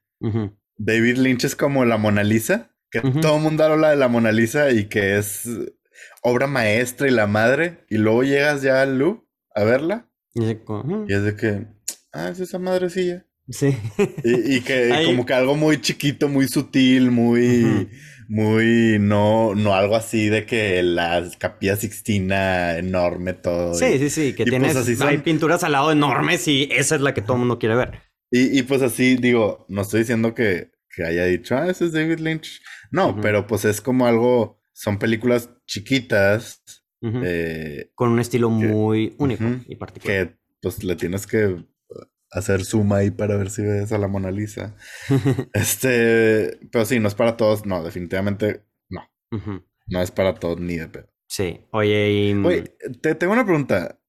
David 0.77 1.17
Lynch 1.17 1.45
es 1.45 1.55
como 1.55 1.85
la 1.85 1.97
Mona 1.97 2.23
Lisa, 2.23 2.75
que 2.91 2.99
todo 2.99 3.37
el 3.37 3.43
mundo 3.43 3.63
habla 3.63 3.91
de 3.91 3.95
la 3.95 4.09
Mona 4.09 4.33
Lisa 4.33 4.71
y 4.71 4.89
que 4.89 5.17
es 5.17 5.47
obra 6.21 6.47
maestra 6.47 7.07
y 7.07 7.11
la 7.11 7.27
madre, 7.27 7.85
y 7.89 7.97
luego 7.97 8.23
llegas 8.23 8.61
ya 8.61 8.81
al 8.81 8.97
Lu 8.97 9.27
a 9.55 9.63
verla. 9.63 10.09
Y, 10.33 10.43
es 10.43 11.23
de 11.23 11.35
que, 11.35 11.67
ah, 12.13 12.29
es 12.29 12.39
esa 12.39 12.59
madrecilla. 12.59 13.25
Sí. 13.49 13.75
Y, 14.23 14.61
que 14.61 14.89
como 15.05 15.25
que 15.25 15.33
algo 15.33 15.55
muy 15.55 15.81
chiquito, 15.81 16.29
muy 16.29 16.47
sutil, 16.47 17.11
muy, 17.11 17.89
muy, 18.27 18.97
no, 18.99 19.55
no 19.55 19.73
algo 19.73 19.95
así 19.95 20.29
de 20.29 20.45
que 20.45 20.83
la 20.83 21.27
capilla 21.39 21.75
sixtina 21.75 22.77
enorme 22.77 23.33
todo. 23.33 23.73
Sí, 23.73 23.97
sí, 23.97 24.09
sí, 24.09 24.33
que 24.33 24.45
pues 24.45 24.73
tienes, 24.75 25.01
hay 25.01 25.17
pinturas 25.17 25.63
al 25.63 25.71
lado 25.71 25.91
enormes 25.91 26.47
y 26.47 26.69
esa 26.71 26.95
es 26.95 27.01
la 27.01 27.13
que 27.13 27.21
todo 27.21 27.33
el 27.33 27.39
mundo 27.39 27.59
quiere 27.59 27.75
ver. 27.75 28.03
Y, 28.31 28.61
pues 28.61 28.83
así, 28.83 29.15
digo, 29.15 29.65
no 29.69 29.81
estoy 29.81 30.01
diciendo 30.01 30.35
que, 30.35 30.69
que 30.95 31.03
haya 31.03 31.25
dicho, 31.25 31.57
ah, 31.57 31.67
ese 31.67 31.85
es 31.85 31.93
David 31.93 32.19
Lynch. 32.19 32.61
No, 32.91 33.19
pero 33.19 33.47
pues 33.47 33.65
es 33.65 33.81
como 33.81 34.05
algo 34.05 34.59
son 34.79 34.97
películas 34.97 35.49
chiquitas. 35.69 36.63
Eh, 37.01 37.91
Con 37.95 38.09
un 38.09 38.19
estilo 38.19 38.49
muy 38.49 39.15
único 39.19 39.45
y 39.67 39.75
particular. 39.75 40.27
Que 40.27 40.39
pues 40.61 40.83
le 40.83 40.95
tienes 40.97 41.25
que 41.25 41.63
hacer 42.31 42.65
suma 42.65 42.97
ahí 42.97 43.11
para 43.11 43.37
ver 43.37 43.49
si 43.49 43.63
ves 43.63 43.91
a 43.93 43.97
la 43.97 44.07
Mona 44.07 44.31
Lisa. 44.31 44.75
este, 45.53 46.59
pero 46.71 46.85
sí, 46.85 46.99
no 46.99 47.07
es 47.07 47.15
para 47.15 47.37
todos. 47.37 47.65
No, 47.65 47.83
definitivamente 47.83 48.65
no. 48.89 49.09
No 49.87 50.01
es 50.01 50.11
para 50.11 50.35
todos 50.35 50.59
ni 50.59 50.77
de 50.77 50.87
pedo. 50.87 51.09
Sí, 51.27 51.61
oye, 51.71 52.11
y... 52.11 52.33
Oye, 52.33 52.63
te 53.01 53.15
tengo 53.15 53.33
una 53.33 53.45
pregunta. 53.45 53.99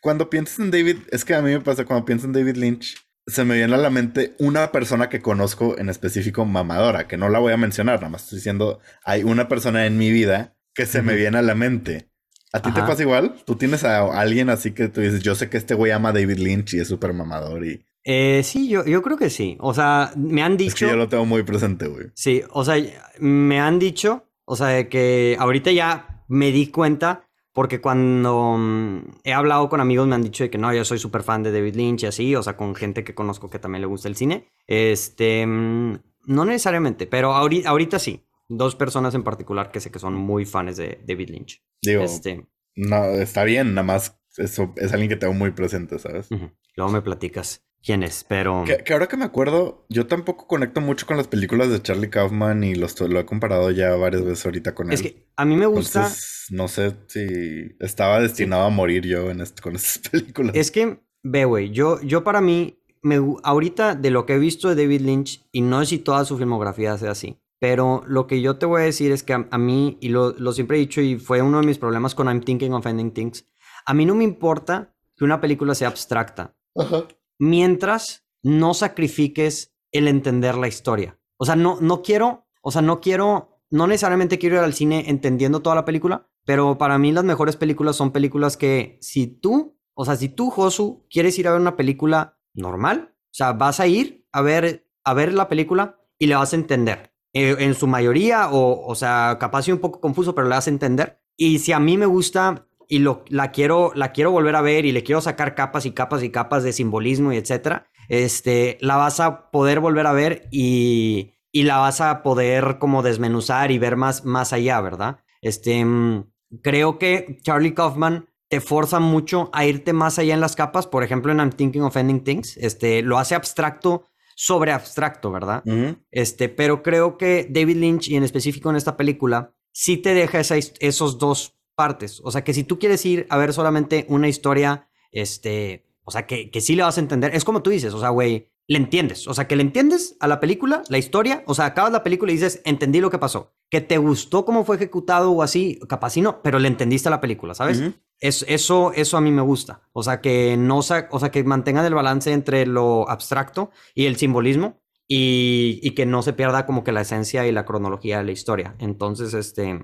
Cuando 0.00 0.30
piensas 0.30 0.60
en 0.60 0.70
David, 0.70 0.98
es 1.10 1.24
que 1.24 1.34
a 1.34 1.42
mí 1.42 1.50
me 1.50 1.60
pasa 1.60 1.84
cuando 1.84 2.04
pienso 2.04 2.26
en 2.26 2.32
David 2.32 2.56
Lynch, 2.56 2.96
se 3.26 3.44
me 3.44 3.56
viene 3.56 3.74
a 3.74 3.78
la 3.78 3.90
mente 3.90 4.34
una 4.38 4.70
persona 4.70 5.08
que 5.08 5.20
conozco 5.20 5.76
en 5.78 5.88
específico 5.88 6.44
mamadora, 6.44 7.08
que 7.08 7.16
no 7.16 7.28
la 7.28 7.40
voy 7.40 7.52
a 7.52 7.56
mencionar, 7.56 7.96
nada 8.00 8.10
más 8.10 8.24
estoy 8.24 8.38
diciendo, 8.38 8.78
hay 9.04 9.24
una 9.24 9.48
persona 9.48 9.86
en 9.86 9.98
mi 9.98 10.10
vida 10.10 10.56
que 10.74 10.86
se 10.86 11.02
me 11.02 11.14
viene 11.16 11.38
a 11.38 11.42
la 11.42 11.54
mente. 11.54 12.10
¿A 12.52 12.62
ti 12.62 12.72
te 12.72 12.80
pasa 12.80 13.02
igual? 13.02 13.34
¿Tú 13.44 13.56
tienes 13.56 13.84
a 13.84 14.20
alguien 14.20 14.48
así 14.48 14.70
que 14.70 14.88
tú 14.88 15.00
dices, 15.00 15.22
yo 15.22 15.34
sé 15.34 15.50
que 15.50 15.56
este 15.56 15.74
güey 15.74 15.92
ama 15.92 16.10
a 16.10 16.12
David 16.12 16.38
Lynch 16.38 16.74
y 16.74 16.80
es 16.80 16.88
súper 16.88 17.12
mamador 17.12 17.66
y... 17.66 17.84
Eh, 18.04 18.42
sí, 18.44 18.68
yo, 18.68 18.84
yo 18.84 19.02
creo 19.02 19.16
que 19.16 19.30
sí. 19.30 19.56
O 19.58 19.74
sea, 19.74 20.12
me 20.16 20.42
han 20.42 20.56
dicho... 20.56 20.68
Es 20.68 20.74
que 20.76 20.86
yo 20.86 20.96
lo 20.96 21.08
tengo 21.08 21.26
muy 21.26 21.42
presente, 21.42 21.88
güey. 21.88 22.06
Sí, 22.14 22.42
o 22.50 22.64
sea, 22.64 22.76
me 23.18 23.58
han 23.58 23.80
dicho, 23.80 24.28
o 24.44 24.54
sea, 24.54 24.88
que 24.88 25.36
ahorita 25.40 25.72
ya 25.72 26.24
me 26.28 26.52
di 26.52 26.68
cuenta 26.68 27.25
porque 27.56 27.80
cuando 27.80 28.58
mm, 28.58 29.20
he 29.24 29.32
hablado 29.32 29.70
con 29.70 29.80
amigos 29.80 30.06
me 30.06 30.14
han 30.14 30.22
dicho 30.22 30.44
de 30.44 30.50
que 30.50 30.58
no, 30.58 30.74
yo 30.74 30.84
soy 30.84 30.98
súper 30.98 31.22
fan 31.22 31.42
de 31.42 31.50
David 31.50 31.74
Lynch 31.74 32.02
y 32.02 32.06
así, 32.06 32.36
o 32.36 32.42
sea, 32.42 32.54
con 32.54 32.74
gente 32.74 33.02
que 33.02 33.14
conozco 33.14 33.48
que 33.48 33.58
también 33.58 33.80
le 33.80 33.86
gusta 33.86 34.08
el 34.08 34.14
cine. 34.14 34.50
Este, 34.66 35.46
mm, 35.46 35.98
no 36.26 36.44
necesariamente, 36.44 37.06
pero 37.06 37.32
ahorita, 37.32 37.98
sí. 37.98 38.26
Dos 38.46 38.76
personas 38.76 39.14
en 39.14 39.24
particular 39.24 39.70
que 39.70 39.80
sé 39.80 39.90
que 39.90 39.98
son 39.98 40.12
muy 40.12 40.44
fans 40.44 40.76
de 40.76 41.00
David 41.08 41.30
Lynch. 41.30 41.64
Digo, 41.80 42.02
este, 42.02 42.46
no, 42.74 43.04
está 43.06 43.44
bien, 43.44 43.72
nada 43.72 43.86
más 43.86 44.20
eso 44.36 44.74
es 44.76 44.92
alguien 44.92 45.08
que 45.08 45.16
tengo 45.16 45.32
muy 45.32 45.52
presente, 45.52 45.98
¿sabes? 45.98 46.28
Luego 46.76 46.92
me 46.92 47.00
platicas 47.00 47.65
quién 47.82 48.02
es, 48.02 48.24
pero... 48.28 48.64
Que, 48.64 48.92
ahora 48.92 49.06
que 49.06 49.16
me 49.16 49.24
acuerdo, 49.24 49.86
yo 49.88 50.06
tampoco 50.06 50.46
conecto 50.46 50.80
mucho 50.80 51.06
con 51.06 51.16
las 51.16 51.28
películas 51.28 51.70
de 51.70 51.80
Charlie 51.80 52.10
Kaufman 52.10 52.64
y 52.64 52.74
los, 52.74 53.00
lo 53.00 53.20
he 53.20 53.24
comparado 53.24 53.70
ya 53.70 53.94
varias 53.94 54.24
veces 54.24 54.44
ahorita 54.44 54.74
con 54.74 54.88
él. 54.88 54.94
Es 54.94 55.02
que 55.02 55.28
a 55.36 55.44
mí 55.44 55.56
me 55.56 55.66
gusta... 55.66 56.10
no 56.50 56.68
sé 56.68 56.96
si 57.06 57.76
estaba 57.78 58.20
destinado 58.20 58.64
a 58.64 58.70
morir 58.70 59.06
yo 59.06 59.30
en 59.30 59.42
con 59.62 59.76
estas 59.76 59.98
películas. 60.10 60.56
Es 60.56 60.70
que, 60.70 61.00
ve, 61.22 61.44
güey, 61.44 61.70
yo, 61.70 62.00
yo 62.02 62.24
para 62.24 62.40
mí, 62.40 62.82
me, 63.02 63.20
ahorita 63.44 63.94
de 63.94 64.10
lo 64.10 64.26
que 64.26 64.34
he 64.34 64.38
visto 64.38 64.68
de 64.68 64.82
David 64.82 65.02
Lynch, 65.02 65.46
y 65.52 65.60
no 65.60 65.80
sé 65.80 65.86
si 65.86 65.98
toda 65.98 66.24
su 66.24 66.36
filmografía 66.36 66.98
sea 66.98 67.12
así, 67.12 67.38
pero 67.60 68.02
lo 68.06 68.26
que 68.26 68.40
yo 68.40 68.56
te 68.56 68.66
voy 68.66 68.82
a 68.82 68.84
decir 68.84 69.12
es 69.12 69.22
que 69.22 69.32
a, 69.32 69.58
mí, 69.58 69.96
y 70.00 70.08
lo, 70.08 70.32
lo 70.32 70.52
siempre 70.52 70.76
he 70.76 70.80
dicho 70.80 71.00
y 71.00 71.18
fue 71.18 71.40
uno 71.40 71.60
de 71.60 71.66
mis 71.66 71.78
problemas 71.78 72.14
con 72.14 72.26
I'm 72.26 72.42
Thinking 72.42 72.72
of 72.72 72.86
Ending 72.86 73.12
Things, 73.12 73.48
a 73.86 73.94
mí 73.94 74.04
no 74.04 74.16
me 74.16 74.24
importa 74.24 74.92
que 75.16 75.24
una 75.24 75.40
película 75.40 75.74
sea 75.74 75.88
abstracta. 75.88 76.56
Ajá 76.74 77.06
mientras 77.38 78.26
no 78.42 78.74
sacrifiques 78.74 79.74
el 79.92 80.08
entender 80.08 80.56
la 80.56 80.68
historia. 80.68 81.18
O 81.36 81.44
sea, 81.44 81.56
no, 81.56 81.78
no 81.80 82.02
quiero, 82.02 82.46
o 82.62 82.70
sea, 82.70 82.82
no 82.82 83.00
quiero, 83.00 83.60
no 83.70 83.86
necesariamente 83.86 84.38
quiero 84.38 84.56
ir 84.56 84.62
al 84.62 84.74
cine 84.74 85.04
entendiendo 85.08 85.60
toda 85.60 85.76
la 85.76 85.84
película, 85.84 86.28
pero 86.44 86.78
para 86.78 86.98
mí 86.98 87.12
las 87.12 87.24
mejores 87.24 87.56
películas 87.56 87.96
son 87.96 88.12
películas 88.12 88.56
que 88.56 88.98
si 89.00 89.26
tú, 89.26 89.78
o 89.94 90.04
sea, 90.04 90.16
si 90.16 90.28
tú, 90.28 90.50
Josu, 90.50 91.06
quieres 91.10 91.38
ir 91.38 91.48
a 91.48 91.52
ver 91.52 91.60
una 91.60 91.76
película 91.76 92.38
normal, 92.54 93.14
o 93.14 93.34
sea, 93.34 93.52
vas 93.52 93.80
a 93.80 93.86
ir 93.86 94.26
a 94.32 94.42
ver, 94.42 94.88
a 95.04 95.14
ver 95.14 95.32
la 95.32 95.48
película 95.48 95.98
y 96.18 96.26
le 96.26 96.36
vas 96.36 96.52
a 96.52 96.56
entender. 96.56 97.12
Eh, 97.32 97.56
en 97.58 97.74
su 97.74 97.86
mayoría, 97.86 98.50
o, 98.50 98.86
o 98.86 98.94
sea, 98.94 99.36
capaz 99.38 99.68
un 99.68 99.78
poco 99.78 100.00
confuso, 100.00 100.34
pero 100.34 100.48
le 100.48 100.54
vas 100.54 100.66
a 100.66 100.70
entender. 100.70 101.20
Y 101.36 101.58
si 101.58 101.72
a 101.72 101.80
mí 101.80 101.98
me 101.98 102.06
gusta 102.06 102.66
y 102.88 102.98
lo, 103.00 103.24
la, 103.28 103.52
quiero, 103.52 103.92
la 103.94 104.12
quiero 104.12 104.30
volver 104.30 104.56
a 104.56 104.62
ver 104.62 104.84
y 104.84 104.92
le 104.92 105.02
quiero 105.02 105.20
sacar 105.20 105.54
capas 105.54 105.86
y 105.86 105.92
capas 105.92 106.22
y 106.22 106.30
capas 106.30 106.62
de 106.62 106.72
simbolismo 106.72 107.32
y 107.32 107.36
etcétera, 107.36 107.86
este, 108.08 108.78
la 108.80 108.96
vas 108.96 109.20
a 109.20 109.50
poder 109.50 109.80
volver 109.80 110.06
a 110.06 110.12
ver 110.12 110.48
y, 110.50 111.34
y 111.52 111.62
la 111.64 111.78
vas 111.78 112.00
a 112.00 112.22
poder 112.22 112.78
como 112.78 113.02
desmenuzar 113.02 113.70
y 113.70 113.78
ver 113.78 113.96
más, 113.96 114.24
más 114.24 114.52
allá, 114.52 114.80
¿verdad? 114.80 115.18
Este, 115.40 115.84
mm, 115.84 116.30
creo 116.62 116.98
que 116.98 117.38
Charlie 117.42 117.74
Kaufman 117.74 118.28
te 118.48 118.60
forza 118.60 119.00
mucho 119.00 119.50
a 119.52 119.64
irte 119.64 119.92
más 119.92 120.18
allá 120.18 120.34
en 120.34 120.40
las 120.40 120.56
capas. 120.56 120.86
Por 120.86 121.02
ejemplo, 121.02 121.32
en 121.32 121.38
I'm 121.38 121.50
Thinking 121.50 121.82
of 121.82 121.96
Ending 121.96 122.22
Things, 122.22 122.56
este, 122.56 123.02
lo 123.02 123.18
hace 123.18 123.34
abstracto 123.34 124.04
sobre 124.36 124.72
abstracto, 124.72 125.32
¿verdad? 125.32 125.64
Este, 126.10 126.48
pero 126.48 126.82
creo 126.82 127.16
que 127.16 127.48
David 127.50 127.76
Lynch, 127.76 128.08
y 128.08 128.16
en 128.16 128.22
específico 128.22 128.68
en 128.68 128.76
esta 128.76 128.96
película, 128.96 129.54
sí 129.72 129.96
te 129.96 130.14
deja 130.14 130.40
esa, 130.40 130.56
esos 130.56 131.18
dos 131.18 131.55
partes. 131.76 132.20
O 132.24 132.32
sea, 132.32 132.42
que 132.42 132.54
si 132.54 132.64
tú 132.64 132.78
quieres 132.78 133.06
ir 133.06 133.26
a 133.30 133.36
ver 133.36 133.52
solamente 133.52 134.06
una 134.08 134.28
historia, 134.28 134.88
este, 135.12 135.86
o 136.02 136.10
sea, 136.10 136.26
que, 136.26 136.50
que 136.50 136.60
sí 136.60 136.74
le 136.74 136.82
vas 136.82 136.96
a 136.96 137.00
entender, 137.00 137.34
es 137.34 137.44
como 137.44 137.62
tú 137.62 137.70
dices, 137.70 137.94
o 137.94 138.00
sea, 138.00 138.08
güey, 138.08 138.50
le 138.68 138.78
entiendes. 138.78 139.28
O 139.28 139.34
sea, 139.34 139.46
que 139.46 139.56
le 139.56 139.62
entiendes 139.62 140.16
a 140.20 140.26
la 140.26 140.40
película, 140.40 140.82
la 140.88 140.98
historia. 140.98 141.44
O 141.46 141.54
sea, 141.54 141.66
acabas 141.66 141.92
la 141.92 142.02
película 142.02 142.32
y 142.32 142.36
dices, 142.36 142.60
entendí 142.64 143.00
lo 143.00 143.10
que 143.10 143.18
pasó. 143.18 143.54
Que 143.70 143.80
te 143.80 143.98
gustó 143.98 144.44
cómo 144.44 144.64
fue 144.64 144.76
ejecutado 144.76 145.30
o 145.30 145.42
así, 145.42 145.78
capaz 145.88 146.10
sí 146.10 146.20
no, 146.20 146.42
pero 146.42 146.58
le 146.58 146.68
entendiste 146.68 147.08
a 147.08 147.10
la 147.10 147.20
película, 147.20 147.54
¿sabes? 147.54 147.82
es, 148.20 148.44
eso, 148.48 148.92
eso 148.92 149.16
a 149.16 149.20
mí 149.20 149.30
me 149.30 149.42
gusta. 149.42 149.82
O 149.92 150.02
sea, 150.02 150.20
que 150.20 150.56
no, 150.56 150.78
o 150.78 150.82
sea, 150.82 151.08
que 151.30 151.44
mantengan 151.44 151.84
el 151.84 151.94
balance 151.94 152.32
entre 152.32 152.66
lo 152.66 153.08
abstracto 153.08 153.70
y 153.94 154.06
el 154.06 154.16
simbolismo 154.16 154.80
y, 155.06 155.78
y, 155.82 155.92
que 155.92 156.06
no 156.06 156.22
se 156.22 156.32
pierda 156.32 156.66
como 156.66 156.82
que 156.82 156.90
la 156.90 157.02
esencia 157.02 157.46
y 157.46 157.52
la 157.52 157.64
cronología 157.64 158.18
de 158.18 158.24
la 158.24 158.32
historia. 158.32 158.74
Entonces, 158.78 159.34
este... 159.34 159.80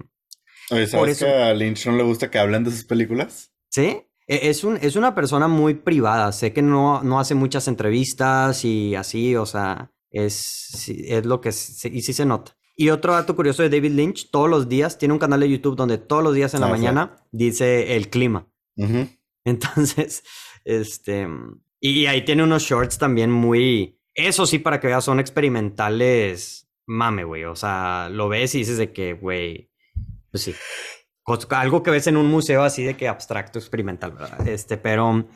Oye, 0.71 0.87
¿sabes 0.87 1.19
que 1.19 1.27
a 1.27 1.53
Lynch 1.55 1.87
no 1.87 1.97
le 1.97 2.03
gusta 2.03 2.31
que 2.31 2.39
hablen 2.39 2.65
de 2.65 2.71
sus 2.71 2.85
películas? 2.85 3.53
¿Sí? 3.71 4.07
E, 4.27 4.49
es, 4.49 4.65
un, 4.65 4.79
es 4.81 4.97
una 4.97 5.15
persona 5.15 5.49
muy 5.49 5.75
privada. 5.75 6.33
Sé 6.33 6.53
que 6.53 6.63
no, 6.63 7.03
no 7.03 7.21
hace 7.21 7.35
muchas 7.35 7.69
entrevistas 7.69 8.65
y 8.65 8.95
así, 8.95 9.37
o 9.37 9.47
sea, 9.47 9.93
es, 10.11 10.89
es 10.89 11.27
lo 11.27 11.41
que 11.41 11.51
y 11.51 12.03
sí 12.03 12.13
se 12.13 12.25
nota. 12.27 12.57
Y 12.75 12.89
otro 12.91 13.13
dato 13.13 13.37
curioso 13.37 13.63
de 13.63 13.69
David 13.69 13.93
Lynch, 13.93 14.31
todos 14.31 14.49
los 14.49 14.69
días 14.69 14.99
tiene 14.99 15.13
un 15.13 15.21
canal 15.21 15.41
de 15.41 15.51
YouTube 15.51 15.77
donde 15.77 15.99
todos 15.99 16.25
los 16.25 16.35
días 16.35 16.55
en 16.55 16.61
la 16.61 16.69
ah, 16.69 16.71
mañana 16.71 17.17
dice 17.31 17.97
el 17.97 18.09
clima. 18.09 18.49
Entonces, 19.45 20.23
este, 20.65 21.29
y 21.81 22.07
ahí 22.07 22.25
tiene 22.25 22.45
unos 22.45 22.63
shorts 22.63 22.97
también 22.97 23.31
muy, 23.31 23.99
eso 24.15 24.47
sí, 24.47 24.59
para 24.59 24.81
que 24.81 24.87
veas, 24.87 25.05
son 25.05 25.21
experimentales, 25.21 26.71
mame, 26.87 27.25
güey. 27.25 27.45
O 27.45 27.57
sea, 27.57 28.09
lo 28.11 28.29
ves 28.29 28.55
y 28.55 28.59
dices 28.59 28.79
de 28.79 28.93
que, 28.93 29.15
güey, 29.15 29.72
pues 30.33 30.43
sí 30.43 30.55
algo 31.51 31.83
que 31.83 31.91
ves 31.91 32.07
en 32.07 32.17
un 32.17 32.27
museo 32.31 32.63
así 32.63 32.83
de 32.83 32.97
que 32.97 33.09
abstracto 33.09 33.59
experimental, 33.59 34.13
¿verdad? 34.13 34.47
Este, 34.47 34.77
pero, 34.77 35.27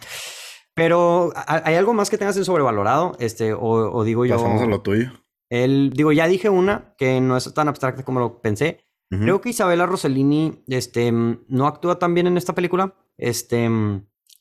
pero 0.74 1.32
hay 1.47 1.74
algo 1.74 1.94
más 1.94 2.11
que 2.11 2.18
tengas 2.18 2.36
en 2.36 2.44
sobrevalorado, 2.44 3.16
este, 3.18 3.55
o, 3.55 4.05
digo 4.05 4.26
yo. 4.26 4.36
Pasamos 4.36 4.62
a 4.62 4.66
lo 4.66 4.82
tuyo. 4.82 5.12
El, 5.49 5.90
digo, 5.90 6.11
ya 6.12 6.26
dije 6.26 6.49
una 6.49 6.94
que 6.99 7.20
no 7.20 7.36
es 7.36 7.53
tan 7.55 7.68
abstracta 7.68 8.05
como 8.05 8.20
lo 8.20 8.40
pensé. 8.40 8.80
Creo 9.09 9.40
que 9.40 9.51
Isabela 9.51 9.86
Rossellini, 9.86 10.64
este, 10.66 11.12
no 11.12 11.68
actúa 11.68 12.01
tan 12.01 12.12
bien 12.12 12.26
en 12.26 12.36
esta 12.36 12.57
película. 12.57 12.97
Este, 13.16 13.70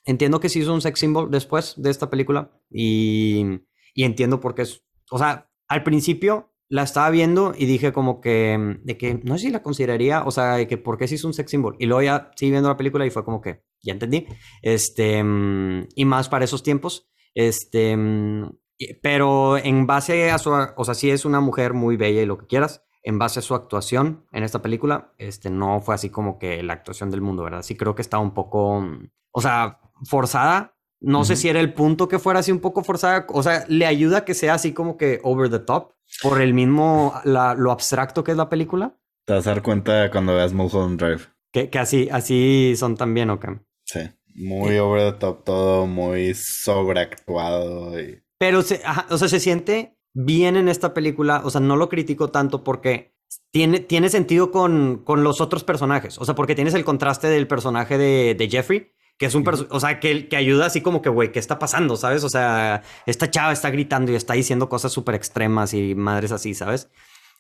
entiendo 0.05 0.39
que 0.39 0.49
sí 0.49 0.61
hizo 0.61 0.73
un 0.73 0.81
sex 0.81 0.99
symbol 0.99 1.29
después 1.29 1.75
de 1.77 1.91
esta 1.91 2.09
película 2.09 2.49
y, 2.71 3.61
y 3.93 4.03
entiendo 4.05 4.39
por 4.39 4.55
qué 4.55 4.63
es, 4.63 4.83
o 5.11 5.19
sea, 5.19 5.51
al 5.67 5.83
principio 5.83 6.54
la 6.69 6.83
estaba 6.83 7.09
viendo 7.09 7.53
y 7.57 7.65
dije 7.65 7.93
como 7.93 8.21
que, 8.21 8.57
mm, 8.57 8.85
de 8.85 8.97
que 8.97 9.21
no 9.23 9.37
sé 9.37 9.47
si 9.47 9.51
la 9.51 9.63
consideraría, 9.63 10.23
o 10.23 10.31
sea, 10.31 10.55
de 10.55 10.67
que 10.67 10.77
por 10.77 10.97
qué 10.97 11.07
si 11.07 11.15
es 11.15 11.23
un 11.23 11.33
sex 11.33 11.51
symbol. 11.51 11.75
Y 11.79 11.85
luego 11.85 12.01
ya 12.01 12.31
seguí 12.35 12.51
viendo 12.51 12.69
la 12.69 12.77
película 12.77 13.05
y 13.05 13.11
fue 13.11 13.25
como 13.25 13.41
que, 13.41 13.63
ya 13.83 13.93
entendí. 13.93 14.27
Este, 14.61 15.23
mm, 15.23 15.89
y 15.95 16.05
más 16.05 16.29
para 16.29 16.45
esos 16.45 16.63
tiempos. 16.63 17.09
Este, 17.33 17.95
mm, 17.95 18.57
pero 19.01 19.57
en 19.57 19.87
base 19.87 20.31
a 20.31 20.37
su, 20.37 20.51
o 20.51 20.83
sea, 20.83 20.93
sí 20.95 21.09
es 21.09 21.25
una 21.25 21.39
mujer 21.39 21.73
muy 21.73 21.97
bella 21.97 22.21
y 22.21 22.25
lo 22.25 22.37
que 22.37 22.47
quieras. 22.47 22.83
En 23.03 23.19
base 23.19 23.39
a 23.39 23.43
su 23.43 23.53
actuación 23.53 24.25
en 24.31 24.43
esta 24.43 24.61
película, 24.61 25.13
este, 25.19 25.51
no 25.51 25.79
fue 25.81 25.95
así 25.95 26.09
como 26.09 26.39
que 26.39 26.63
la 26.63 26.73
actuación 26.73 27.11
del 27.11 27.21
mundo, 27.21 27.43
¿verdad? 27.43 27.61
Sí 27.61 27.75
creo 27.77 27.93
que 27.95 28.01
estaba 28.01 28.23
un 28.23 28.33
poco, 28.33 28.83
o 29.31 29.41
sea, 29.41 29.79
forzada, 30.05 30.74
no 31.01 31.23
sé 31.23 31.35
si 31.35 31.49
era 31.49 31.59
el 31.59 31.73
punto 31.73 32.07
que 32.07 32.19
fuera 32.19 32.39
así 32.39 32.51
un 32.51 32.59
poco 32.59 32.83
forzada. 32.83 33.25
O 33.29 33.43
sea, 33.43 33.65
le 33.67 33.85
ayuda 33.85 34.19
a 34.19 34.25
que 34.25 34.33
sea 34.33 34.55
así 34.55 34.73
como 34.73 34.97
que 34.97 35.19
over 35.23 35.49
the 35.49 35.59
top 35.59 35.93
por 36.21 36.41
el 36.41 36.53
mismo, 36.53 37.13
lo 37.23 37.71
abstracto 37.71 38.23
que 38.23 38.31
es 38.31 38.37
la 38.37 38.49
película. 38.49 38.97
Te 39.25 39.33
vas 39.33 39.47
a 39.47 39.51
dar 39.51 39.63
cuenta 39.63 40.11
cuando 40.11 40.35
veas 40.35 40.53
Mulholland 40.53 40.99
Drive. 40.99 41.21
Que, 41.51 41.69
que 41.69 41.79
así, 41.79 42.09
así 42.11 42.75
son 42.77 42.95
también, 42.95 43.29
¿o 43.29 43.39
qué? 43.39 43.59
Sí. 43.85 43.99
Muy 44.35 44.77
over 44.77 45.13
the 45.13 45.19
top 45.19 45.43
todo, 45.45 45.87
muy 45.87 46.33
sobreactuado. 46.33 47.99
Y... 47.99 48.21
Pero, 48.37 48.61
se, 48.61 48.81
o 49.09 49.17
sea, 49.17 49.27
se 49.29 49.39
siente 49.39 49.97
bien 50.13 50.57
en 50.57 50.67
esta 50.67 50.93
película. 50.93 51.41
O 51.45 51.49
sea, 51.49 51.61
no 51.61 51.77
lo 51.77 51.87
critico 51.87 52.29
tanto 52.29 52.63
porque 52.63 53.15
tiene, 53.51 53.79
tiene 53.79 54.09
sentido 54.09 54.51
con, 54.51 55.01
con 55.05 55.23
los 55.23 55.39
otros 55.39 55.63
personajes. 55.63 56.17
O 56.19 56.25
sea, 56.25 56.35
porque 56.35 56.55
tienes 56.55 56.73
el 56.73 56.83
contraste 56.83 57.27
del 57.27 57.47
personaje 57.47 57.97
de, 57.97 58.35
de 58.35 58.49
Jeffrey 58.49 58.91
que 59.17 59.25
es 59.27 59.35
un 59.35 59.45
o 59.69 59.79
sea, 59.79 59.99
que, 59.99 60.27
que 60.27 60.35
ayuda 60.35 60.65
así 60.65 60.81
como 60.81 61.01
que, 61.01 61.09
güey, 61.09 61.31
¿qué 61.31 61.39
está 61.39 61.57
pasando? 61.57 61.95
¿Sabes? 61.95 62.23
O 62.23 62.29
sea, 62.29 62.83
esta 63.05 63.29
chava 63.29 63.53
está 63.53 63.69
gritando 63.69 64.11
y 64.11 64.15
está 64.15 64.33
diciendo 64.33 64.67
cosas 64.67 64.91
súper 64.91 65.15
extremas 65.15 65.73
y 65.73 65.95
madres 65.95 66.31
así, 66.31 66.53
¿sabes? 66.53 66.89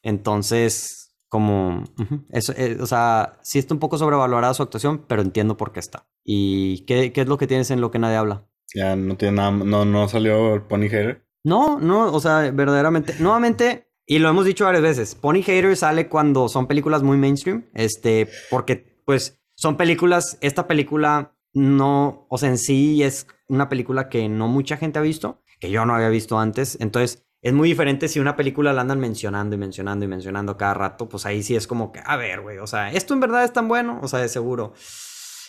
Entonces, 0.01 1.17
como, 1.27 1.83
eso, 2.29 2.53
eh, 2.55 2.77
o 2.79 2.85
sea, 2.85 3.39
sí 3.41 3.59
está 3.59 3.73
un 3.73 3.79
poco 3.79 3.97
sobrevalorada 3.97 4.53
su 4.53 4.63
actuación, 4.63 5.03
pero 5.07 5.21
entiendo 5.21 5.57
por 5.57 5.73
qué 5.73 5.79
está. 5.79 6.07
¿Y 6.23 6.85
qué, 6.85 7.11
qué 7.11 7.21
es 7.21 7.27
lo 7.27 7.37
que 7.37 7.47
tienes 7.47 7.71
en 7.71 7.81
lo 7.81 7.91
que 7.91 7.99
nadie 7.99 8.17
habla? 8.17 8.45
Ya 8.73 8.95
no 8.95 9.17
tiene 9.17 9.37
nada, 9.37 9.51
no, 9.51 9.83
no 9.83 10.07
salió 10.07 10.55
el 10.55 10.61
Pony 10.61 10.83
Hater. 10.83 11.25
No, 11.43 11.79
no, 11.79 12.11
o 12.11 12.19
sea, 12.19 12.51
verdaderamente, 12.51 13.15
nuevamente, 13.19 13.89
y 14.07 14.19
lo 14.19 14.29
hemos 14.29 14.45
dicho 14.45 14.65
varias 14.65 14.83
veces, 14.83 15.15
Pony 15.15 15.41
Hater 15.43 15.75
sale 15.75 16.07
cuando 16.07 16.47
son 16.47 16.67
películas 16.67 17.03
muy 17.03 17.17
mainstream, 17.17 17.65
este, 17.73 18.29
porque, 18.49 19.01
pues, 19.05 19.39
son 19.55 19.77
películas, 19.77 20.37
esta 20.41 20.67
película 20.67 21.34
no, 21.55 22.27
o 22.29 22.37
sea, 22.37 22.49
en 22.49 22.57
sí 22.57 23.01
es 23.01 23.27
una 23.47 23.69
película 23.69 24.09
que 24.09 24.27
no 24.27 24.49
mucha 24.49 24.75
gente 24.75 24.99
ha 24.99 25.01
visto, 25.01 25.41
que 25.59 25.71
yo 25.71 25.85
no 25.85 25.95
había 25.95 26.09
visto 26.09 26.37
antes. 26.37 26.77
Entonces, 26.81 27.25
es 27.41 27.53
muy 27.53 27.69
diferente 27.69 28.09
si 28.09 28.19
una 28.19 28.35
película 28.35 28.73
la 28.73 28.81
andan 28.81 28.99
mencionando 28.99 29.55
y 29.55 29.59
mencionando 29.59 30.03
y 30.03 30.09
mencionando 30.09 30.57
cada 30.57 30.73
rato, 30.73 31.07
pues 31.07 31.25
ahí 31.25 31.43
sí 31.43 31.55
es 31.55 31.65
como 31.65 31.93
que, 31.93 32.01
a 32.03 32.17
ver, 32.17 32.41
güey, 32.41 32.57
o 32.57 32.67
sea, 32.67 32.91
¿esto 32.91 33.13
en 33.13 33.21
verdad 33.21 33.45
es 33.45 33.53
tan 33.53 33.69
bueno? 33.69 33.99
O 34.03 34.07
sea, 34.09 34.19
de 34.19 34.27
seguro. 34.27 34.73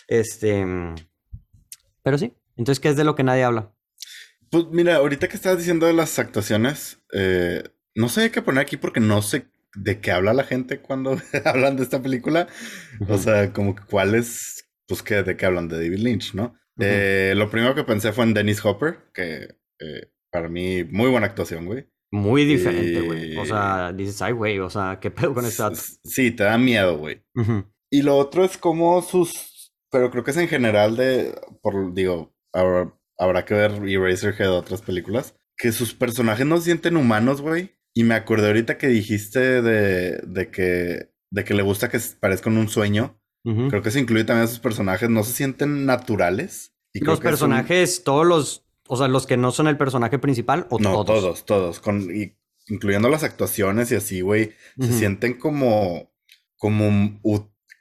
Este. 0.07 0.65
Pero 2.03 2.17
sí. 2.17 2.33
Entonces, 2.55 2.79
¿qué 2.79 2.87
es 2.87 2.95
de 2.95 3.03
lo 3.03 3.15
que 3.15 3.23
nadie 3.23 3.43
habla? 3.43 3.73
Pues 4.49 4.65
mira, 4.71 4.95
ahorita 4.95 5.27
que 5.27 5.35
estabas 5.35 5.57
diciendo 5.57 5.87
de 5.87 5.93
las 5.93 6.17
actuaciones, 6.19 7.03
eh, 7.13 7.63
no 7.95 8.07
sé 8.07 8.31
qué 8.31 8.41
poner 8.41 8.61
aquí 8.61 8.77
porque 8.77 9.01
no 9.01 9.21
sé 9.21 9.47
de 9.75 9.99
qué 9.99 10.11
habla 10.11 10.33
la 10.33 10.43
gente 10.43 10.79
cuando 10.79 11.19
hablan 11.45 11.75
de 11.75 11.83
esta 11.83 12.01
película. 12.01 12.47
O 13.09 13.17
sea, 13.17 13.51
como 13.51 13.75
que 13.75 13.83
cuál 13.83 14.15
es 14.15 14.56
pues 14.87 15.03
que 15.03 15.23
de 15.23 15.35
qué 15.35 15.45
hablan 15.45 15.67
de 15.67 15.77
David 15.77 15.99
Lynch, 15.99 16.33
¿no? 16.33 16.55
Eh, 16.79 17.33
lo 17.35 17.49
primero 17.49 17.75
que 17.75 17.83
pensé 17.83 18.11
fue 18.11 18.23
en 18.25 18.33
Dennis 18.33 18.63
Hopper, 18.63 19.09
que 19.13 19.57
eh, 19.79 20.11
para 20.31 20.47
mí 20.47 20.83
muy 20.83 21.09
buena 21.09 21.27
actuación, 21.27 21.65
güey. 21.65 21.89
Muy 22.11 22.45
diferente, 22.45 23.01
güey. 23.01 23.37
O 23.37 23.45
sea, 23.45 23.91
dices, 23.91 24.21
ay, 24.21 24.33
güey, 24.33 24.59
o 24.59 24.69
sea, 24.69 24.99
¿qué 25.01 25.11
pedo 25.11 25.33
con 25.33 25.45
esta? 25.45 25.71
Sí, 25.75 26.31
te 26.31 26.43
da 26.43 26.57
miedo, 26.57 26.97
güey. 26.97 27.23
Y 27.89 28.01
lo 28.01 28.17
otro 28.17 28.45
es 28.45 28.57
como 28.57 29.01
sus, 29.01 29.73
pero 29.91 30.09
creo 30.09 30.23
que 30.23 30.31
es 30.31 30.37
en 30.37 30.47
general 30.47 30.95
de, 30.95 31.33
por, 31.61 31.93
digo, 31.93 32.33
habrá, 32.53 32.93
habrá 33.17 33.45
que 33.45 33.55
ver 33.55 33.71
Eraserhead 33.85 34.51
o 34.51 34.57
otras 34.57 34.81
películas, 34.81 35.35
que 35.57 35.71
sus 35.71 35.93
personajes 35.93 36.45
no 36.45 36.57
se 36.57 36.65
sienten 36.65 36.97
humanos, 36.97 37.41
güey. 37.41 37.71
Y 37.93 38.03
me 38.03 38.13
acordé 38.15 38.47
ahorita 38.47 38.77
que 38.77 38.87
dijiste 38.87 39.61
de, 39.61 40.17
de 40.17 40.51
que, 40.51 41.11
de 41.31 41.43
que 41.43 41.53
le 41.55 41.63
gusta 41.63 41.89
que 41.89 41.99
parezcan 42.19 42.57
un 42.57 42.69
sueño. 42.69 43.19
Creo 43.43 43.81
que 43.81 43.91
se 43.91 43.99
incluye 43.99 44.25
también 44.25 44.43
a 44.43 44.47
sus 44.47 44.59
personajes, 44.59 45.09
no 45.09 45.23
se 45.23 45.31
sienten 45.31 45.85
naturales. 45.85 46.73
Y 46.91 46.99
los 46.99 47.19
personajes, 47.19 48.03
todos 48.03 48.25
los, 48.25 48.65
o 48.87 48.97
sea, 48.97 49.07
los 49.07 49.25
que 49.25 49.37
no 49.37 49.51
son 49.51 49.67
el 49.67 49.77
personaje 49.77 50.19
principal 50.19 50.67
o 50.69 50.79
no, 50.79 51.05
todos. 51.05 51.45
todos, 51.45 51.79
con, 51.79 52.09
incluyendo 52.67 53.09
las 53.09 53.23
actuaciones 53.23 53.91
y 53.91 53.95
así, 53.95 54.21
güey, 54.21 54.53
se 54.79 54.91
sienten 54.91 55.37
como, 55.37 56.11
como, 56.57 57.21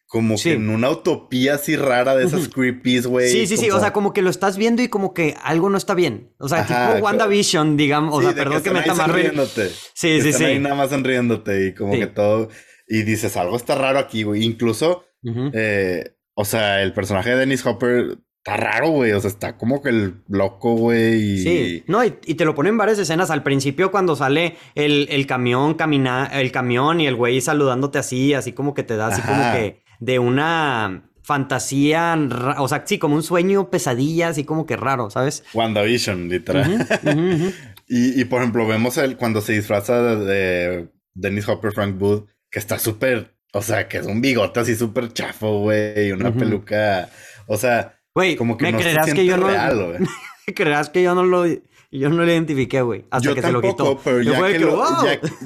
como 0.07 0.37
que 0.37 0.53
en 0.53 0.71
una 0.71 0.91
utopía 0.91 1.55
así 1.55 1.77
rara 1.77 2.15
de 2.15 2.27
esas 2.27 2.49
creepies, 2.49 3.07
güey. 3.07 3.31
Sí, 3.31 3.47
sí, 3.47 3.57
sí, 3.57 3.71
o 3.71 3.81
sea, 3.81 3.93
como 3.93 4.13
que 4.13 4.23
lo 4.23 4.31
estás 4.31 4.57
viendo 4.57 4.83
y 4.83 4.89
como 4.89 5.15
que 5.15 5.35
algo 5.43 5.69
no 5.69 5.79
está 5.79 5.95
bien. 5.95 6.33
O 6.39 6.49
sea, 6.49 6.65
tipo 6.67 7.05
WandaVision, 7.05 7.77
digamos, 7.77 8.15
o 8.15 8.23
sea, 8.23 8.35
perdón 8.35 8.63
que, 8.63 8.71
me 8.71 8.81
está 8.81 8.95
más 8.95 9.11
riéndote. 9.11 9.69
Sí, 9.95 10.21
sí, 10.21 10.33
sí. 10.33 10.45
Ahí 10.45 10.61
nada 10.61 10.77
más 10.77 10.91
sonriéndote 10.91 11.69
y 11.69 11.75
como 11.75 11.93
que 11.93 12.07
todo, 12.07 12.49
y 12.87 13.03
dices, 13.03 13.37
algo 13.37 13.57
está 13.57 13.75
raro 13.75 13.99
aquí, 13.99 14.23
güey. 14.23 14.45
Incluso 14.45 15.06
eh, 15.25 16.17
o 16.35 16.45
sea, 16.45 16.83
el 16.83 16.93
personaje 16.93 17.31
de 17.31 17.37
Dennis 17.37 17.65
Hopper 17.65 18.19
está 18.39 18.57
raro, 18.57 18.91
güey. 18.91 19.13
O 19.13 19.21
sea, 19.21 19.31
está 19.31 19.57
como 19.57 19.83
que 19.83 19.89
el 19.89 20.23
loco, 20.29 20.75
güey. 20.75 21.39
Sí, 21.39 21.85
no, 21.87 22.05
y, 22.05 22.11
te 22.11 22.45
lo 22.45 22.55
ponen 22.55 22.75
en 22.75 22.79
varias 22.79 22.99
escenas. 22.99 23.31
Al 23.31 23.43
principio, 23.43 23.91
cuando 23.91 24.17
sale 24.17 24.57
el, 24.75 25.09
el 25.11 25.27
camión, 25.27 25.75
camina, 25.75 26.27
el 26.27 26.53
camión 26.53 27.01
y 27.01 27.07
el 27.07 27.17
güey 27.17 27.41
saludándote 27.41 27.99
así, 27.99 28.35
así 28.35 28.53
como 28.53 28.75
que 28.75 28.83
te 28.83 28.97
da 28.97 29.09
así 29.09 29.23
como 29.23 29.53
que 29.53 29.83
de 30.01 30.19
una 30.19 31.11
fantasía, 31.27 32.17
o 32.59 32.69
sea, 32.69 32.85
sí, 32.87 33.01
como 33.01 33.17
un 33.17 33.25
sueño, 33.25 33.69
pesadilla, 33.69 34.29
así 34.29 34.45
como 34.45 34.65
que 34.65 34.77
raro, 34.77 35.11
¿sabes? 35.11 35.43
WandaVision, 35.55 36.29
literal. 36.29 36.87
y, 37.89 38.25
por 38.27 38.43
ejemplo, 38.43 38.65
vemos 38.69 38.97
el, 38.97 39.17
cuando 39.17 39.41
se 39.41 39.55
disfraza 39.55 40.15
de, 40.15 40.89
Dennis 41.15 41.49
Hopper, 41.49 41.73
Frank 41.73 42.01
Wood, 42.01 42.27
que 42.49 42.61
está 42.61 42.79
súper, 42.79 43.36
o 43.57 43.63
sea, 43.63 43.89
que 43.89 43.99
es 43.99 44.07
un 44.07 44.21
bigote 44.21 44.61
así 44.61 44.77
súper 44.77 45.13
chafo, 45.13 45.61
güey, 45.61 46.13
una 46.13 46.33
peluca, 46.33 47.09
o 47.47 47.57
sea, 47.57 47.99
güey, 48.15 48.37
como 48.37 48.57
que 48.57 48.71
no 48.71 48.79
creerás 48.79 49.15
que 49.15 49.25
yo 49.25 49.37
no, 49.37 49.49
creerás 50.55 50.91
que 50.91 51.03
yo 51.03 51.15
no 51.15 51.25
lo 51.25 51.47
yo 51.47 52.11
no 52.11 52.17
lo 52.17 52.31
identifiqué, 52.31 52.83
güey. 52.83 53.07
Hasta 53.11 53.35
que 53.35 53.41
se 53.41 53.53
lo 53.53 53.63
quitó. 53.63 53.99
Pero 54.05 54.21
ya 54.21 54.47
que, 54.53 54.59
lo, 54.59 54.85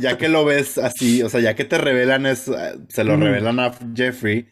ya, 0.00 0.18
que, 0.18 0.28
lo, 0.28 0.44
ves 0.44 0.78
así, 0.78 1.22
o 1.22 1.28
sea, 1.28 1.40
ya 1.40 1.54
que 1.54 1.64
te 1.64 1.78
revelan 1.78 2.26
eso, 2.26 2.56
se 2.88 3.04
lo 3.04 3.16
revelan 3.16 3.60
a 3.60 3.72
Jeffrey, 3.94 4.48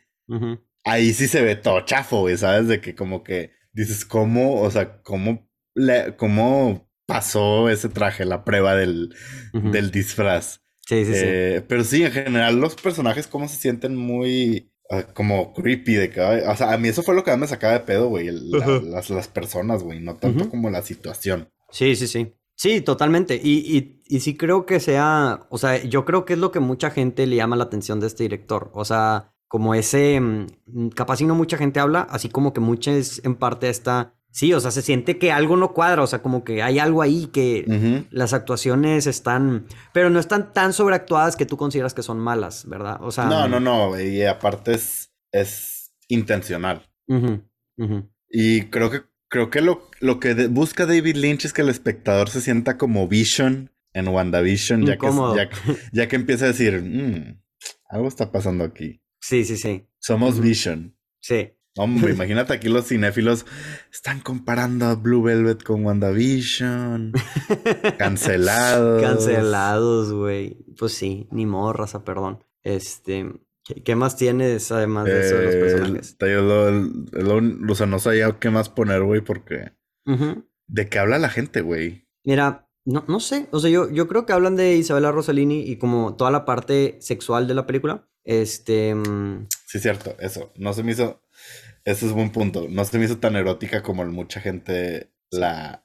ahí 0.84 1.12
sí 1.12 1.26
se 1.26 1.42
ve 1.42 1.56
todo 1.56 1.80
chafo, 1.80 2.20
güey, 2.20 2.36
¿sabes? 2.36 2.68
De 2.68 2.80
que 2.80 2.94
como 2.94 3.24
que 3.24 3.52
dices, 3.72 4.04
¿cómo? 4.04 4.60
O 4.60 4.70
sea, 4.70 5.02
¿cómo, 5.02 5.50
le, 5.74 6.14
cómo 6.16 6.88
pasó 7.06 7.68
ese 7.68 7.88
traje, 7.88 8.24
la 8.24 8.44
prueba 8.44 8.76
del, 8.76 9.14
del 9.52 9.90
disfraz? 9.90 10.60
Sí, 10.88 11.04
sí, 11.04 11.12
sí. 11.12 11.20
Eh, 11.22 11.62
pero 11.68 11.84
sí, 11.84 12.02
en 12.02 12.12
general, 12.12 12.58
los 12.58 12.74
personajes, 12.74 13.26
¿cómo 13.26 13.46
se 13.46 13.56
sienten 13.56 13.94
muy 13.94 14.72
ah, 14.88 15.02
como 15.12 15.52
creepy 15.52 15.94
de 15.96 16.08
que, 16.08 16.18
o 16.22 16.56
sea, 16.56 16.72
a 16.72 16.78
mí 16.78 16.88
eso 16.88 17.02
fue 17.02 17.14
lo 17.14 17.24
que 17.24 17.36
me 17.36 17.46
sacaba 17.46 17.74
de 17.74 17.80
pedo, 17.80 18.08
güey, 18.08 18.30
las, 18.30 19.10
las, 19.10 19.28
personas, 19.28 19.82
güey, 19.82 20.00
no 20.00 20.16
tanto 20.16 20.48
como 20.48 20.70
la 20.70 20.80
situación. 20.80 21.50
Sí, 21.70 21.94
sí, 21.94 22.06
sí. 22.06 22.32
Sí, 22.54 22.80
totalmente. 22.80 23.36
Y, 23.36 23.58
y, 23.76 24.02
y, 24.06 24.20
sí 24.20 24.34
creo 24.34 24.64
que 24.64 24.80
sea, 24.80 25.46
o 25.50 25.58
sea, 25.58 25.84
yo 25.84 26.06
creo 26.06 26.24
que 26.24 26.32
es 26.32 26.38
lo 26.38 26.52
que 26.52 26.58
mucha 26.58 26.90
gente 26.90 27.26
le 27.26 27.36
llama 27.36 27.54
la 27.54 27.64
atención 27.64 28.00
de 28.00 28.06
este 28.06 28.22
director. 28.22 28.70
O 28.72 28.86
sea, 28.86 29.34
como 29.46 29.74
ese, 29.74 30.18
mm, 30.18 30.88
capaz 30.96 31.20
y 31.20 31.26
no 31.26 31.34
mucha 31.34 31.58
gente 31.58 31.80
habla, 31.80 32.00
así 32.00 32.30
como 32.30 32.54
que 32.54 32.60
mucha 32.60 32.92
es 32.92 33.22
en 33.24 33.36
parte 33.36 33.68
esta, 33.68 34.17
sí, 34.30 34.52
o 34.52 34.60
sea, 34.60 34.70
se 34.70 34.82
siente 34.82 35.18
que 35.18 35.32
algo 35.32 35.56
no 35.56 35.72
cuadra, 35.72 36.02
o 36.02 36.06
sea, 36.06 36.22
como 36.22 36.44
que 36.44 36.62
hay 36.62 36.78
algo 36.78 37.02
ahí 37.02 37.26
que 37.26 38.06
las 38.10 38.32
actuaciones 38.32 39.06
están, 39.06 39.66
pero 39.92 40.10
no 40.10 40.20
están 40.20 40.52
tan 40.52 40.72
sobreactuadas 40.72 41.36
que 41.36 41.46
tú 41.46 41.56
consideras 41.56 41.94
que 41.94 42.02
son 42.02 42.18
malas, 42.18 42.68
¿verdad? 42.68 42.98
O 43.02 43.10
sea... 43.10 43.24
No, 43.24 43.48
no, 43.48 43.60
no, 43.60 44.00
y 44.00 44.22
aparte 44.24 44.74
es, 44.74 45.12
es 45.32 45.92
intencional. 46.08 46.88
Y 48.30 48.62
creo 48.66 48.90
que 48.90 49.02
Creo 49.28 49.50
que 49.50 49.60
lo, 49.60 49.86
lo 50.00 50.20
que 50.20 50.46
busca 50.46 50.86
David 50.86 51.16
Lynch 51.16 51.44
es 51.44 51.52
que 51.52 51.60
el 51.60 51.68
espectador 51.68 52.30
se 52.30 52.40
sienta 52.40 52.78
como 52.78 53.08
Vision 53.08 53.70
en 53.92 54.08
WandaVision, 54.08 54.86
ya 54.86 54.96
que, 54.96 55.06
ya, 55.06 55.50
ya, 55.92 56.08
que 56.08 56.16
empieza 56.16 56.46
a 56.46 56.48
decir, 56.48 56.80
mm, 56.80 57.38
algo 57.90 58.08
está 58.08 58.32
pasando 58.32 58.64
aquí. 58.64 59.02
Sí, 59.20 59.44
sí, 59.44 59.56
sí. 59.56 59.86
Somos 59.98 60.40
Vision. 60.40 60.96
Sí. 61.20 61.50
Hombre, 61.78 62.12
imagínate 62.14 62.52
aquí 62.52 62.68
los 62.68 62.88
cinéfilos 62.88 63.46
están 63.92 64.20
comparando 64.20 64.86
a 64.86 64.96
Blue 64.96 65.22
Velvet 65.22 65.62
con 65.62 65.84
WandaVision. 65.84 67.12
Cancelados. 67.98 69.00
Cancelados, 69.00 70.12
güey. 70.12 70.58
Pues 70.76 70.92
sí, 70.92 71.28
ni 71.30 71.46
modo, 71.46 71.72
raza, 71.72 72.04
perdón. 72.04 72.44
Este, 72.62 73.26
¿Qué 73.84 73.94
más 73.94 74.16
tienes 74.16 74.72
además 74.72 75.04
de 75.04 75.20
eso 75.20 75.36
de 75.36 75.44
los 75.44 75.54
personajes? 75.54 76.16
o 76.20 77.74
sea, 77.74 77.86
no 77.86 77.98
sabía 77.98 78.36
qué 78.40 78.50
más 78.50 78.68
poner, 78.68 79.02
güey, 79.02 79.20
porque... 79.20 79.72
¿De 80.66 80.88
qué 80.88 80.98
habla 80.98 81.18
la 81.18 81.28
gente, 81.28 81.60
güey? 81.60 82.08
Mira, 82.24 82.68
no, 82.84 83.04
no 83.06 83.20
sé. 83.20 83.46
O 83.52 83.60
sea, 83.60 83.70
yo, 83.70 83.90
yo 83.90 84.08
creo 84.08 84.26
que 84.26 84.32
hablan 84.32 84.56
de 84.56 84.74
Isabela 84.74 85.12
Rossellini 85.12 85.60
y 85.60 85.76
como 85.76 86.16
toda 86.16 86.30
la 86.30 86.44
parte 86.44 86.96
sexual 87.00 87.46
de 87.46 87.54
la 87.54 87.66
película. 87.66 88.08
Este... 88.24 88.94
Mm, 88.94 89.46
sí, 89.66 89.78
cierto. 89.78 90.16
Eso. 90.18 90.52
No 90.56 90.72
se 90.72 90.82
me 90.82 90.92
hizo... 90.92 91.22
Ese 91.84 92.06
es 92.06 92.12
buen 92.12 92.30
punto. 92.30 92.66
No 92.68 92.84
se 92.84 92.98
me 92.98 93.04
hizo 93.04 93.18
tan 93.18 93.36
erótica 93.36 93.82
como 93.82 94.04
mucha 94.06 94.40
gente 94.40 95.12
la... 95.30 95.84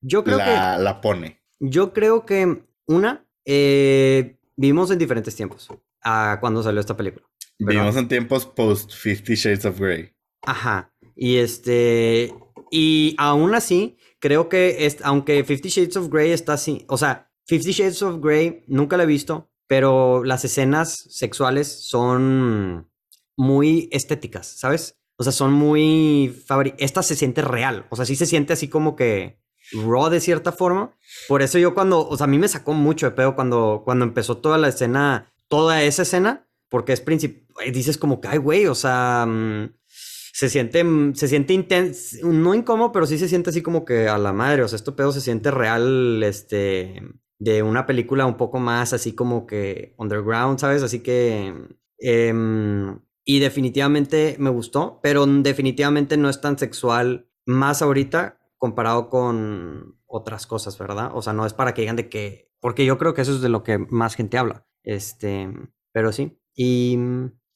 Yo 0.00 0.24
creo 0.24 0.38
la, 0.38 0.44
que... 0.44 0.82
La 0.82 1.00
pone. 1.00 1.40
Yo 1.60 1.92
creo 1.92 2.26
que, 2.26 2.62
una, 2.86 3.26
eh, 3.44 4.38
vivimos 4.56 4.90
en 4.90 4.98
diferentes 4.98 5.34
tiempos 5.34 5.68
a 6.02 6.38
cuando 6.40 6.62
salió 6.62 6.80
esta 6.80 6.96
película. 6.96 7.26
Vivimos 7.58 7.96
en 7.96 8.08
tiempos 8.08 8.44
post 8.46 8.92
Fifty 8.92 9.34
Shades 9.34 9.64
of 9.64 9.80
Grey. 9.80 10.12
Ajá. 10.42 10.92
Y 11.14 11.36
este. 11.36 12.34
Y 12.70 13.14
aún 13.18 13.54
así, 13.54 13.96
creo 14.18 14.48
que 14.48 14.84
es, 14.86 14.98
aunque 15.02 15.42
Fifty 15.44 15.68
Shades 15.68 15.96
of 15.96 16.08
Grey 16.10 16.32
está 16.32 16.52
así. 16.54 16.84
O 16.88 16.98
sea, 16.98 17.32
Fifty 17.46 17.72
Shades 17.72 18.02
of 18.02 18.20
Grey 18.20 18.64
nunca 18.66 18.96
la 18.96 19.04
he 19.04 19.06
visto. 19.06 19.50
Pero 19.68 20.22
las 20.22 20.44
escenas 20.44 21.06
sexuales 21.10 21.88
son 21.88 22.88
muy 23.36 23.88
estéticas, 23.90 24.46
¿sabes? 24.46 24.95
O 25.16 25.22
sea, 25.22 25.32
son 25.32 25.52
muy. 25.52 26.42
Esta 26.78 27.02
se 27.02 27.16
siente 27.16 27.42
real. 27.42 27.86
O 27.90 27.96
sea, 27.96 28.04
sí 28.04 28.16
se 28.16 28.26
siente 28.26 28.52
así 28.52 28.68
como 28.68 28.96
que 28.96 29.40
raw 29.72 30.08
de 30.10 30.20
cierta 30.20 30.52
forma. 30.52 30.96
Por 31.28 31.42
eso 31.42 31.58
yo 31.58 31.74
cuando, 31.74 32.06
o 32.06 32.16
sea, 32.16 32.24
a 32.24 32.28
mí 32.28 32.38
me 32.38 32.48
sacó 32.48 32.72
mucho 32.72 33.06
de 33.06 33.12
pedo 33.12 33.34
cuando, 33.34 33.82
cuando 33.84 34.04
empezó 34.04 34.38
toda 34.38 34.58
la 34.58 34.68
escena 34.68 35.32
toda 35.48 35.82
esa 35.82 36.02
escena, 36.02 36.48
porque 36.68 36.92
es 36.92 37.00
principal, 37.00 37.72
dices 37.72 37.98
como 37.98 38.20
que, 38.20 38.28
ay, 38.28 38.38
güey, 38.38 38.66
o 38.66 38.74
sea, 38.74 39.26
mm, 39.26 39.74
se 39.86 40.48
siente, 40.48 40.84
mm, 40.84 41.14
se 41.14 41.28
siente 41.28 41.52
intenso, 41.52 42.26
no 42.26 42.54
incómodo, 42.54 42.92
pero 42.92 43.06
sí 43.06 43.18
se 43.18 43.28
siente 43.28 43.50
así 43.50 43.62
como 43.62 43.84
que 43.84 44.08
a 44.08 44.18
la 44.18 44.32
madre, 44.32 44.62
o 44.62 44.68
sea, 44.68 44.76
esto 44.76 44.96
pedo 44.96 45.12
se 45.12 45.20
siente 45.20 45.50
real, 45.50 46.22
este, 46.22 47.02
de 47.38 47.62
una 47.62 47.86
película 47.86 48.26
un 48.26 48.36
poco 48.36 48.58
más 48.58 48.92
así 48.92 49.14
como 49.14 49.46
que 49.46 49.94
underground, 49.98 50.58
¿sabes? 50.58 50.82
Así 50.82 51.00
que... 51.00 51.54
Em, 51.98 52.98
y 53.28 53.40
definitivamente 53.40 54.36
me 54.38 54.50
gustó, 54.50 55.00
pero 55.02 55.26
definitivamente 55.26 56.16
no 56.16 56.30
es 56.30 56.40
tan 56.40 56.56
sexual 56.56 57.28
más 57.44 57.82
ahorita 57.82 58.38
comparado 58.56 59.10
con 59.10 59.98
otras 60.06 60.46
cosas, 60.46 60.78
¿verdad? 60.78 61.10
O 61.12 61.20
sea, 61.22 61.32
no 61.32 61.44
es 61.44 61.52
para 61.52 61.74
que 61.74 61.82
digan 61.82 61.96
de 61.96 62.08
que, 62.08 62.52
porque 62.60 62.86
yo 62.86 62.98
creo 62.98 63.14
que 63.14 63.22
eso 63.22 63.34
es 63.34 63.40
de 63.40 63.48
lo 63.48 63.64
que 63.64 63.78
más 63.78 64.14
gente 64.14 64.38
habla. 64.38 64.68
Este, 64.84 65.52
pero 65.92 66.12
sí. 66.12 66.40
Y. 66.54 66.96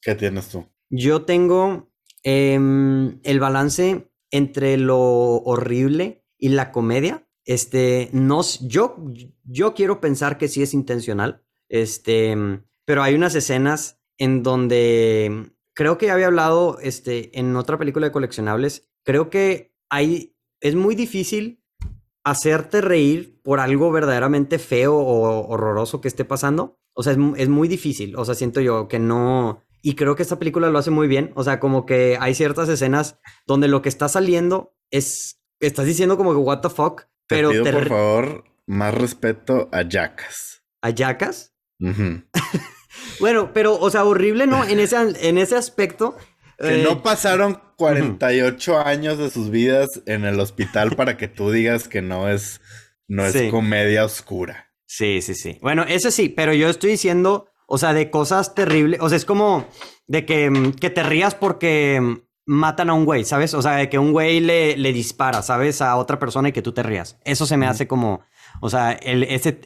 ¿Qué 0.02 0.16
tienes 0.16 0.48
tú? 0.48 0.66
Yo 0.90 1.22
tengo 1.22 1.92
em, 2.24 3.20
el 3.22 3.38
balance 3.38 4.10
entre 4.32 4.76
lo 4.76 4.98
horrible 4.98 6.26
y 6.36 6.48
la 6.48 6.72
comedia. 6.72 7.28
Este, 7.44 8.10
no, 8.12 8.42
yo, 8.60 8.96
yo 9.44 9.74
quiero 9.74 10.00
pensar 10.00 10.36
que 10.36 10.48
sí 10.48 10.62
es 10.62 10.74
intencional. 10.74 11.44
Este, 11.68 12.36
pero 12.84 13.04
hay 13.04 13.14
unas 13.14 13.36
escenas 13.36 14.02
en 14.18 14.42
donde 14.42 15.52
creo 15.80 15.96
que 15.96 16.08
ya 16.08 16.12
había 16.12 16.26
hablado 16.26 16.78
este, 16.82 17.38
en 17.40 17.56
otra 17.56 17.78
película 17.78 18.04
de 18.04 18.12
coleccionables. 18.12 18.90
Creo 19.02 19.30
que 19.30 19.74
hay, 19.88 20.36
es 20.60 20.74
muy 20.74 20.94
difícil 20.94 21.64
hacerte 22.22 22.82
reír 22.82 23.40
por 23.42 23.60
algo 23.60 23.90
verdaderamente 23.90 24.58
feo 24.58 24.94
o 24.94 25.48
horroroso 25.48 26.02
que 26.02 26.08
esté 26.08 26.26
pasando. 26.26 26.78
O 26.92 27.02
sea, 27.02 27.16
es, 27.38 27.48
muy 27.48 27.66
difícil. 27.66 28.14
O 28.16 28.26
sea, 28.26 28.34
siento 28.34 28.60
yo 28.60 28.88
que 28.88 28.98
no. 28.98 29.64
Y 29.80 29.94
creo 29.94 30.16
que 30.16 30.22
esta 30.22 30.38
película 30.38 30.68
lo 30.68 30.78
hace 30.78 30.90
muy 30.90 31.08
bien. 31.08 31.32
O 31.34 31.44
sea, 31.44 31.60
como 31.60 31.86
que 31.86 32.18
hay 32.20 32.34
ciertas 32.34 32.68
escenas 32.68 33.18
donde 33.46 33.66
lo 33.66 33.80
que 33.80 33.88
está 33.88 34.10
saliendo 34.10 34.76
es. 34.90 35.40
Estás 35.60 35.86
diciendo 35.86 36.18
como 36.18 36.32
que, 36.32 36.40
what 36.40 36.60
the 36.60 36.68
fuck. 36.68 37.04
Pero 37.26 37.52
te 37.52 37.62
pido, 37.62 37.72
por 37.72 37.88
favor, 37.88 38.44
más 38.66 38.92
respeto 38.92 39.70
a 39.72 39.88
Jackas. 39.88 40.62
¿A 40.82 40.92
Jackas? 40.94 41.54
bueno, 43.20 43.52
pero, 43.52 43.78
o 43.78 43.90
sea, 43.90 44.04
horrible, 44.04 44.46
¿no? 44.46 44.64
En 44.64 44.80
ese, 44.80 44.96
en 44.96 45.38
ese 45.38 45.56
aspecto. 45.56 46.16
Que 46.58 46.82
no 46.82 46.92
eh, 46.92 47.00
pasaron 47.02 47.60
48 47.76 48.78
años 48.80 49.18
de 49.18 49.30
sus 49.30 49.50
vidas 49.50 49.88
en 50.06 50.24
el 50.24 50.38
hospital 50.40 50.96
para 50.96 51.16
que 51.16 51.28
tú 51.28 51.50
digas 51.50 51.88
que 51.88 52.02
no 52.02 52.28
es, 52.28 52.60
no 53.08 53.24
es 53.24 53.50
comedia 53.50 54.04
oscura. 54.04 54.70
Sí, 54.86 55.22
sí, 55.22 55.34
sí. 55.34 55.58
Bueno, 55.62 55.84
eso 55.88 56.10
sí, 56.10 56.28
pero 56.28 56.52
yo 56.52 56.68
estoy 56.68 56.90
diciendo, 56.90 57.46
o 57.66 57.78
sea, 57.78 57.94
de 57.94 58.10
cosas 58.10 58.54
terribles. 58.54 59.00
O 59.00 59.08
sea, 59.08 59.16
es 59.16 59.24
como 59.24 59.66
de 60.08 60.26
que, 60.26 60.72
que 60.80 60.90
te 60.90 61.02
rías 61.02 61.34
porque 61.34 62.20
matan 62.44 62.90
a 62.90 62.94
un 62.94 63.04
güey, 63.04 63.24
¿sabes? 63.24 63.54
O 63.54 63.62
sea, 63.62 63.76
de 63.76 63.88
que 63.88 63.98
un 63.98 64.10
güey 64.10 64.40
le, 64.40 64.76
le 64.76 64.92
dispara, 64.92 65.40
¿sabes? 65.40 65.80
A 65.80 65.94
otra 65.96 66.18
persona 66.18 66.48
y 66.48 66.52
que 66.52 66.62
tú 66.62 66.72
te 66.72 66.82
rías. 66.82 67.16
Eso 67.24 67.46
se 67.46 67.56
me 67.56 67.66
hace 67.66 67.86
como, 67.86 68.22
o 68.60 68.68
sea, 68.68 68.90
el, 68.90 69.22
ese, 69.22 69.60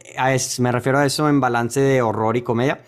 me 0.58 0.70
refiero 0.70 0.98
a 0.98 1.06
eso 1.06 1.28
en 1.30 1.40
balance 1.40 1.80
de 1.80 2.02
horror 2.02 2.36
y 2.36 2.42
comedia. 2.42 2.82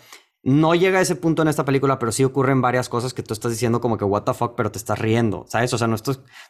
No 0.47 0.75
llega 0.75 0.99
a 0.99 1.01
ese 1.01 1.17
punto 1.17 1.41
en 1.41 1.49
esta 1.49 1.65
película, 1.65 1.99
pero 1.99 2.13
sí 2.13 2.23
ocurren 2.23 2.61
varias 2.61 2.87
cosas 2.87 3.13
que 3.13 3.21
tú 3.21 3.33
estás 3.33 3.51
diciendo 3.51 3.81
como 3.81 3.97
que 3.97 4.05
what 4.05 4.23
the 4.23 4.33
fuck, 4.33 4.55
pero 4.55 4.71
te 4.71 4.77
estás 4.77 4.97
riendo, 4.97 5.43
¿sabes? 5.49 5.73
O 5.73 5.77
sea, 5.77 5.87
no, 5.87 5.97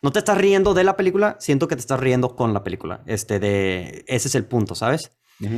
no 0.04 0.12
te 0.12 0.20
estás 0.20 0.38
riendo 0.38 0.76
de 0.76 0.84
la 0.84 0.96
película, 0.96 1.36
siento 1.40 1.68
que 1.68 1.76
te 1.76 1.80
estás 1.80 2.00
riendo 2.00 2.36
con 2.36 2.54
la 2.54 2.64
película. 2.64 3.02
Este, 3.08 3.40
de, 3.40 4.06
ese 4.08 4.28
es 4.28 4.36
el 4.36 4.46
punto, 4.46 4.76
¿sabes? 4.76 5.18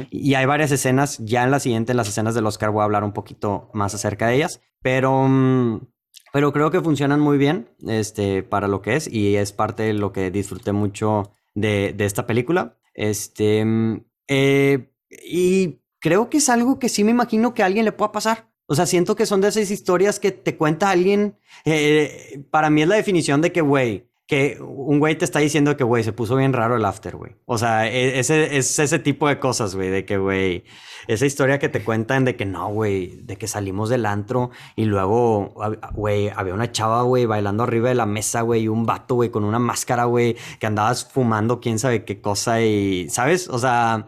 Y 0.09 0.35
hay 0.35 0.45
varias 0.45 0.71
escenas, 0.71 1.17
ya 1.17 1.43
en 1.43 1.51
la 1.51 1.59
siguiente, 1.59 1.91
en 1.91 1.97
las 1.97 2.07
escenas 2.07 2.33
del 2.33 2.45
Oscar, 2.45 2.71
voy 2.71 2.79
a 2.79 2.85
hablar 2.85 3.03
un 3.03 3.11
poquito 3.11 3.69
más 3.73 3.93
acerca 3.93 4.27
de 4.27 4.35
ellas, 4.37 4.61
pero, 4.81 5.27
mm, 5.27 5.81
pero 6.31 6.53
creo 6.53 6.71
que 6.71 6.79
funcionan 6.79 7.19
muy 7.19 7.37
bien 7.37 7.67
este, 7.89 8.41
para 8.41 8.69
lo 8.69 8.81
que 8.81 8.95
es 8.95 9.11
y 9.11 9.35
es 9.35 9.51
parte 9.51 9.83
de 9.83 9.93
lo 9.93 10.13
que 10.13 10.31
disfruté 10.31 10.71
mucho 10.71 11.33
de, 11.55 11.91
de 11.91 12.05
esta 12.05 12.25
película. 12.25 12.77
Este, 12.93 13.65
mm, 13.65 14.05
eh, 14.29 14.93
y 15.09 15.81
creo 15.99 16.29
que 16.29 16.37
es 16.37 16.49
algo 16.49 16.79
que 16.79 16.89
sí 16.89 17.03
me 17.03 17.11
imagino 17.11 17.53
que 17.53 17.63
a 17.63 17.65
alguien 17.65 17.85
le 17.85 17.91
pueda 17.91 18.11
pasar. 18.11 18.49
O 18.65 18.75
sea, 18.75 18.85
siento 18.85 19.15
que 19.15 19.25
son 19.25 19.41
de 19.41 19.47
esas 19.47 19.71
historias 19.71 20.19
que 20.19 20.31
te 20.31 20.55
cuenta 20.55 20.91
alguien. 20.91 21.35
Eh, 21.65 22.43
para 22.51 22.69
mí 22.69 22.83
es 22.83 22.87
la 22.87 22.95
definición 22.95 23.41
de 23.41 23.51
que, 23.51 23.61
güey, 23.61 24.09
que 24.29 24.59
un 24.61 24.99
güey 24.99 25.17
te 25.17 25.25
está 25.25 25.39
diciendo 25.39 25.75
que, 25.75 25.83
güey, 25.83 26.03
se 26.03 26.13
puso 26.13 26.35
bien 26.35 26.53
raro 26.53 26.75
el 26.75 26.85
after, 26.85 27.15
güey. 27.15 27.35
O 27.47 27.57
sea, 27.57 27.89
e, 27.89 28.19
ese, 28.19 28.57
es 28.57 28.77
ese 28.77 28.99
tipo 28.99 29.27
de 29.27 29.39
cosas, 29.39 29.73
güey, 29.73 29.89
de 29.89 30.05
que, 30.05 30.19
güey, 30.19 30.65
esa 31.07 31.25
historia 31.25 31.57
que 31.57 31.67
te 31.67 31.83
cuentan 31.83 32.25
de 32.25 32.35
que 32.35 32.45
no, 32.45 32.69
güey, 32.69 33.21
de 33.23 33.37
que 33.37 33.47
salimos 33.47 33.89
del 33.89 34.05
antro 34.05 34.51
y 34.75 34.85
luego, 34.85 35.55
güey, 35.93 36.29
había 36.29 36.53
una 36.53 36.71
chava, 36.71 37.01
güey, 37.01 37.25
bailando 37.25 37.63
arriba 37.63 37.89
de 37.89 37.95
la 37.95 38.05
mesa, 38.05 38.41
güey, 38.41 38.61
y 38.61 38.67
un 38.67 38.85
vato, 38.85 39.15
güey, 39.15 39.31
con 39.31 39.43
una 39.43 39.57
máscara, 39.57 40.03
güey, 40.03 40.37
que 40.59 40.67
andabas 40.67 41.11
fumando 41.11 41.59
quién 41.59 41.79
sabe 41.79 42.05
qué 42.05 42.21
cosa 42.21 42.61
y, 42.61 43.09
¿sabes? 43.09 43.49
O 43.49 43.57
sea, 43.57 44.05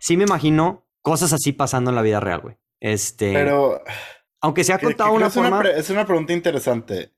sí 0.00 0.16
me 0.16 0.24
imagino 0.24 0.83
cosas 1.04 1.34
así 1.34 1.52
pasando 1.52 1.90
en 1.90 1.96
la 1.96 2.02
vida 2.02 2.18
real, 2.18 2.40
güey. 2.40 2.56
Este. 2.80 3.32
Pero. 3.32 3.80
Aunque 4.40 4.64
se 4.64 4.72
ha 4.72 4.78
contado 4.78 5.12
una 5.12 5.30
forma. 5.30 5.62
es 5.62 5.90
una 5.90 6.04
pregunta 6.04 6.32
interesante. 6.32 7.12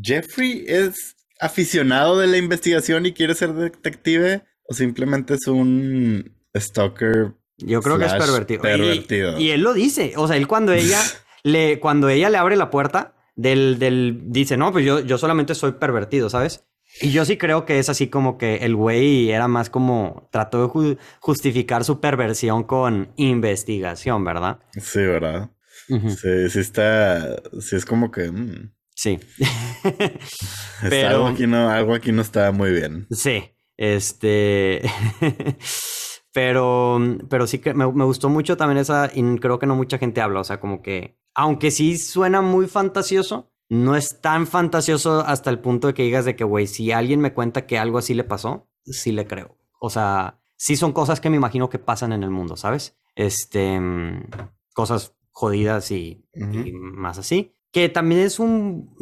Jeffrey 0.00 0.64
es 0.68 1.16
aficionado 1.40 2.18
de 2.18 2.26
la 2.26 2.36
investigación 2.36 3.06
y 3.06 3.12
quiere 3.12 3.34
ser 3.34 3.54
detective 3.54 4.44
o 4.68 4.74
simplemente 4.74 5.34
es 5.34 5.46
un 5.46 6.36
stalker. 6.56 7.32
Yo 7.58 7.82
creo 7.82 7.98
que 7.98 8.06
es 8.06 8.14
pervertido. 8.14 9.38
Y, 9.38 9.50
él 9.50 9.62
lo 9.62 9.72
dice. 9.72 10.14
O 10.16 10.28
sea, 10.28 10.36
él 10.36 10.46
cuando 10.46 10.72
ella 10.72 11.00
le, 11.42 11.80
cuando 11.80 12.08
ella 12.08 12.30
le 12.30 12.38
abre 12.38 12.56
la 12.56 12.70
puerta 12.70 13.14
del, 13.36 13.78
del, 13.78 14.20
dice, 14.26 14.56
no, 14.56 14.70
pues 14.72 14.84
yo, 14.84 15.00
yo 15.00 15.18
solamente 15.18 15.54
soy 15.54 15.72
pervertido, 15.72 16.28
¿sabes? 16.30 16.64
Y 17.00 17.10
yo 17.10 17.24
sí 17.24 17.36
creo 17.36 17.64
que 17.64 17.78
es 17.78 17.88
así 17.88 18.08
como 18.08 18.38
que 18.38 18.56
el 18.56 18.76
güey 18.76 19.30
era 19.30 19.48
más 19.48 19.68
como 19.68 20.28
trató 20.30 20.68
de 20.68 20.96
justificar 21.20 21.84
su 21.84 22.00
perversión 22.00 22.64
con 22.64 23.12
investigación, 23.16 24.24
¿verdad? 24.24 24.60
Sí, 24.80 25.00
¿verdad? 25.00 25.50
Sí, 25.88 26.50
sí 26.50 26.60
está, 26.60 27.42
sí 27.60 27.76
es 27.76 27.84
como 27.84 28.10
que... 28.10 28.30
Mm. 28.30 28.72
Sí. 28.94 29.18
Pero, 30.88 31.08
algo, 31.08 31.26
aquí 31.26 31.46
no, 31.48 31.68
algo 31.68 31.94
aquí 31.94 32.12
no 32.12 32.22
está 32.22 32.52
muy 32.52 32.70
bien. 32.70 33.06
Sí, 33.10 33.42
este... 33.76 34.82
pero, 36.32 36.98
pero 37.28 37.46
sí 37.46 37.58
que 37.58 37.74
me, 37.74 37.90
me, 37.92 38.04
gustó 38.04 38.28
mucho 38.28 38.56
también 38.56 38.78
esa, 38.78 39.10
y 39.12 39.38
creo 39.38 39.58
que 39.58 39.66
no 39.66 39.74
mucha 39.74 39.98
gente 39.98 40.20
habla, 40.20 40.40
o 40.40 40.44
sea, 40.44 40.60
como 40.60 40.80
que, 40.82 41.18
aunque 41.34 41.70
sí 41.70 41.96
suena 41.96 42.40
muy 42.40 42.66
fantasioso, 42.66 43.52
no 43.68 43.96
es 43.96 44.20
tan 44.20 44.46
fantasioso 44.46 45.20
hasta 45.20 45.50
el 45.50 45.58
punto 45.58 45.88
de 45.88 45.94
que 45.94 46.02
digas 46.02 46.24
de 46.24 46.36
que, 46.36 46.44
güey, 46.44 46.66
si 46.66 46.92
alguien 46.92 47.20
me 47.20 47.32
cuenta 47.32 47.66
que 47.66 47.78
algo 47.78 47.98
así 47.98 48.14
le 48.14 48.24
pasó, 48.24 48.68
sí 48.84 49.12
le 49.12 49.26
creo. 49.26 49.56
O 49.80 49.90
sea, 49.90 50.40
sí 50.56 50.76
son 50.76 50.92
cosas 50.92 51.20
que 51.20 51.30
me 51.30 51.36
imagino 51.36 51.68
que 51.68 51.78
pasan 51.78 52.12
en 52.12 52.22
el 52.22 52.30
mundo, 52.30 52.56
¿sabes? 52.56 52.96
Este, 53.14 53.78
mm, 53.80 54.28
cosas 54.74 55.16
jodidas 55.30 55.90
y, 55.90 56.24
más 56.72 57.18
así. 57.18 57.54
Que 57.72 57.88
también 57.88 58.20
es 58.20 58.38
un, 58.38 58.94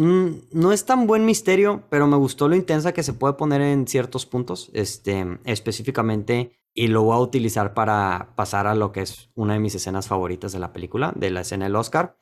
no 0.51 0.73
es 0.73 0.87
tan 0.87 1.07
buen 1.07 1.27
misterio, 1.27 1.85
pero 1.91 2.07
me 2.07 2.17
gustó 2.17 2.49
lo 2.49 2.57
intensa 2.57 2.93
que 2.93 3.03
se 3.03 3.13
puede 3.13 3.35
poner 3.35 3.61
en 3.61 3.87
ciertos 3.87 4.25
puntos, 4.25 4.71
este, 4.73 5.39
específicamente, 5.45 6.53
y 6.73 6.87
lo 6.87 7.03
voy 7.03 7.17
a 7.17 7.21
utilizar 7.21 7.75
para 7.75 8.33
pasar 8.35 8.67
a 8.67 8.75
lo 8.75 8.91
que 8.91 9.03
es 9.03 9.31
una 9.35 9.53
de 9.53 9.61
mis 9.61 9.75
escenas 9.75 10.09
favoritas 10.09 10.53
de 10.53 10.59
la 10.59 10.73
película, 10.73 11.13
de 11.15 11.31
la 11.31 11.43
escena 11.43 11.67
del 11.67 11.77
Oscar. 11.77 12.17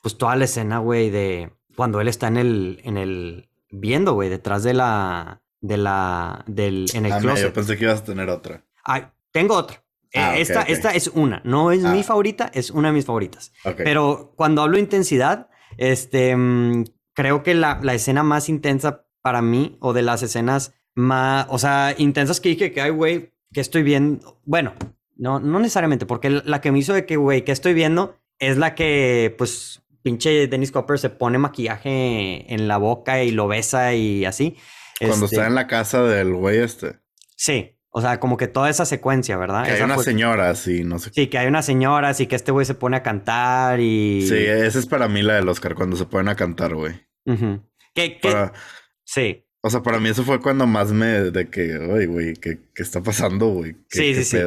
Pues 0.00 0.16
toda 0.16 0.36
la 0.36 0.46
escena, 0.46 0.78
güey, 0.78 1.10
de 1.10 1.52
cuando 1.80 2.02
él 2.02 2.08
está 2.08 2.28
en 2.28 2.36
el, 2.36 2.80
en 2.84 2.98
el, 2.98 3.48
viendo, 3.70 4.12
güey, 4.12 4.28
detrás 4.28 4.62
de 4.62 4.74
la, 4.74 5.40
de 5.62 5.78
la, 5.78 6.44
del, 6.46 6.84
en 6.92 7.06
el 7.06 7.12
ah, 7.12 7.18
closet. 7.20 7.46
Yo 7.46 7.52
pensé 7.54 7.78
que 7.78 7.84
ibas 7.84 8.00
a 8.00 8.04
tener 8.04 8.28
otra. 8.28 8.66
Ay, 8.84 9.06
tengo 9.30 9.54
otra. 9.54 9.82
Ah, 10.14 10.36
eh, 10.36 10.42
esta, 10.42 10.60
esta 10.60 10.90
es 10.90 11.08
una, 11.08 11.40
no 11.42 11.72
es 11.72 11.82
mi 11.82 12.00
ah. 12.00 12.02
favorita, 12.02 12.50
es 12.52 12.70
una 12.70 12.88
de 12.88 12.92
mis 12.92 13.06
favoritas. 13.06 13.54
Pero 13.78 14.34
cuando 14.36 14.60
hablo 14.60 14.74
de 14.74 14.82
intensidad, 14.82 15.48
este, 15.78 16.36
mm, 16.36 16.84
creo 17.14 17.42
que 17.42 17.54
la, 17.54 17.80
la, 17.82 17.94
escena 17.94 18.22
más 18.24 18.50
intensa 18.50 19.06
para 19.22 19.40
mí, 19.40 19.78
o 19.80 19.94
de 19.94 20.02
las 20.02 20.22
escenas 20.22 20.74
más, 20.94 21.46
o 21.48 21.58
sea, 21.58 21.94
intensas 21.96 22.42
que 22.42 22.50
dije 22.50 22.72
que 22.72 22.82
hay, 22.82 22.90
güey, 22.90 23.32
que 23.54 23.62
estoy 23.62 23.84
viendo, 23.84 24.38
bueno, 24.44 24.74
no, 25.16 25.40
no 25.40 25.58
necesariamente, 25.58 26.04
porque 26.04 26.28
la 26.28 26.60
que 26.60 26.72
me 26.72 26.80
hizo 26.80 26.92
de 26.92 27.06
que, 27.06 27.16
güey, 27.16 27.42
que 27.42 27.52
estoy 27.52 27.72
viendo 27.72 28.18
es 28.38 28.58
la 28.58 28.74
que, 28.74 29.34
pues, 29.38 29.80
pinche 30.02 30.46
Dennis 30.46 30.72
Copper 30.72 30.98
se 30.98 31.10
pone 31.10 31.38
maquillaje 31.38 32.52
en 32.52 32.68
la 32.68 32.76
boca 32.76 33.22
y 33.22 33.30
lo 33.30 33.48
besa 33.48 33.94
y 33.94 34.24
así. 34.24 34.56
Cuando 34.98 35.26
está 35.26 35.36
este 35.36 35.46
en 35.48 35.54
la 35.54 35.66
casa 35.66 36.02
del 36.02 36.34
güey 36.34 36.58
este. 36.58 36.98
Sí, 37.36 37.76
o 37.92 38.00
sea, 38.00 38.20
como 38.20 38.36
que 38.36 38.46
toda 38.46 38.70
esa 38.70 38.84
secuencia, 38.84 39.36
¿verdad? 39.36 39.64
Que 39.64 39.72
hay 39.72 39.82
unas 39.82 40.04
señoras 40.04 40.68
y 40.68 40.84
no 40.84 40.98
sé. 40.98 41.10
Sí, 41.12 41.26
que 41.26 41.38
hay 41.38 41.48
unas 41.48 41.66
señoras 41.66 42.20
y 42.20 42.26
que 42.26 42.36
este 42.36 42.52
güey 42.52 42.64
se 42.64 42.74
pone 42.74 42.96
a 42.96 43.02
cantar 43.02 43.80
y. 43.80 44.26
Sí, 44.28 44.36
esa 44.36 44.78
es 44.78 44.86
para 44.86 45.08
mí 45.08 45.22
la 45.22 45.34
del 45.34 45.48
Oscar, 45.48 45.74
cuando 45.74 45.96
se 45.96 46.06
ponen 46.06 46.28
a 46.28 46.36
cantar, 46.36 46.74
güey. 46.74 46.94
¿Qué, 47.94 48.20
Sí. 49.04 49.44
O 49.62 49.68
sea, 49.68 49.82
para 49.82 49.98
mí 49.98 50.08
eso 50.08 50.22
fue 50.22 50.40
cuando 50.40 50.66
más 50.66 50.92
me. 50.92 51.30
de 51.30 51.50
que, 51.50 51.78
ay, 51.92 52.06
güey, 52.06 52.34
¿qué, 52.34 52.60
está 52.76 53.02
pasando, 53.02 53.48
güey? 53.48 53.76
Sí, 53.88 54.14
sí, 54.14 54.24
sí. 54.24 54.38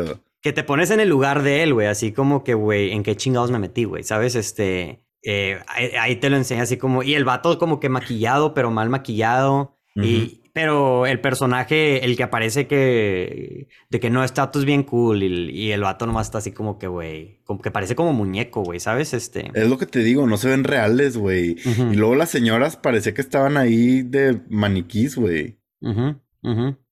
Que 0.42 0.54
te 0.54 0.64
pones 0.64 0.90
en 0.92 1.02
el 1.02 1.10
lugar 1.10 1.44
de 1.44 1.64
él, 1.64 1.74
güey, 1.74 1.88
así 1.88 2.14
como 2.14 2.44
que, 2.44 2.54
güey, 2.54 2.92
¿en 2.92 3.04
qué 3.04 3.16
chingados 3.16 3.52
me 3.52 3.60
metí, 3.60 3.84
güey? 3.84 4.04
¿Sabes? 4.04 4.36
Este. 4.36 5.04
Eh, 5.24 5.60
ahí, 5.68 6.18
te 6.18 6.30
lo 6.30 6.38
enseña 6.38 6.64
así 6.64 6.78
como. 6.78 7.04
Y 7.04 7.16
el 7.16 7.26
vato 7.26 7.58
como 7.58 7.80
que 7.80 7.90
maquillado, 7.90 8.54
pero 8.54 8.72
mal 8.72 8.90
maquillado. 8.90 9.78
Y 9.96 10.44
pero 10.54 11.08
el 11.08 11.20
personaje, 11.20 12.06
el 12.06 12.16
que 12.16 12.22
aparece 12.22 12.68
que... 12.68 13.68
De 13.90 14.00
que 14.00 14.12
no, 14.12 14.24
está 14.24 14.52
pues 14.52 14.66
bien 14.66 14.84
cool 14.84 15.24
y, 15.24 15.72
el 15.72 15.82
vato 15.82 16.06
nomás 16.06 16.28
está 16.28 16.38
así 16.38 16.52
como 16.52 16.78
que, 16.78 16.86
güey... 16.86 17.40
Como 17.44 17.60
que 17.60 17.72
parece 17.72 17.96
como 17.96 18.14
muñeco, 18.14 18.62
güey, 18.62 18.80
¿sabes? 18.80 19.16
Este... 19.16 19.50
Es 19.56 19.68
lo 19.68 19.80
que 19.80 19.88
te 19.88 20.00
digo, 20.00 20.28
no 20.28 20.38
se 20.38 20.50
ven 20.50 20.64
reales, 20.64 21.18
güey. 21.18 21.58
Y 21.66 21.96
luego 21.96 22.14
las 22.14 22.30
señoras 22.30 22.78
parecía 22.78 23.16
que 23.16 23.22
estaban 23.22 23.58
ahí 23.58 24.04
de 24.04 24.42
maniquís, 24.48 25.16
güey. 25.16 25.58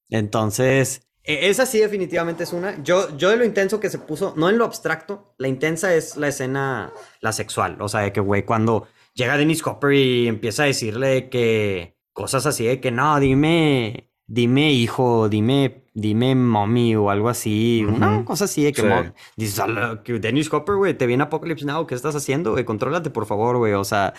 Entonces... 0.09 1.07
E, 1.23 1.49
esa 1.49 1.65
sí 1.65 1.79
definitivamente 1.79 2.43
es 2.43 2.53
una. 2.53 2.81
Yo, 2.83 3.15
yo 3.17 3.29
de 3.29 3.37
lo 3.37 3.45
intenso 3.45 3.79
que 3.79 3.89
se 3.89 3.99
puso, 3.99 4.33
no 4.37 4.49
en 4.49 4.57
lo 4.57 4.65
abstracto, 4.65 5.33
la 5.37 5.47
intensa 5.47 5.93
es 5.93 6.17
la 6.17 6.27
escena, 6.27 6.93
la 7.21 7.31
sexual. 7.31 7.81
O 7.81 7.89
sea, 7.89 8.01
de 8.01 8.13
que, 8.13 8.21
güey, 8.21 8.43
cuando 8.43 8.87
llega 9.13 9.37
Dennis 9.37 9.61
Copper 9.61 9.93
y 9.93 10.27
empieza 10.27 10.63
a 10.63 10.67
decirle 10.67 11.29
que 11.29 11.97
cosas 12.13 12.45
así 12.45 12.65
de 12.65 12.79
que 12.81 12.91
no, 12.91 13.19
dime, 13.19 14.10
dime 14.31 14.71
hijo, 14.71 15.27
dime, 15.27 15.83
dime 15.93 16.35
mommy 16.35 16.95
o 16.95 17.09
algo 17.09 17.27
así. 17.27 17.85
Una 17.85 18.23
cosa 18.23 18.45
así 18.45 18.63
de 18.63 18.71
que, 18.71 19.11
dices, 19.35 19.61
que 20.05 20.19
Dennis 20.19 20.51
Hopper, 20.53 20.75
güey, 20.75 20.93
te 20.93 21.05
viene 21.05 21.23
Apocalypse 21.23 21.65
Now, 21.65 21.85
¿qué 21.85 21.95
estás 21.95 22.15
haciendo, 22.15 22.51
güey? 22.51 22.63
Contrólate, 22.63 23.09
por 23.09 23.25
favor, 23.25 23.57
güey. 23.57 23.73
O 23.73 23.83
sea, 23.83 24.13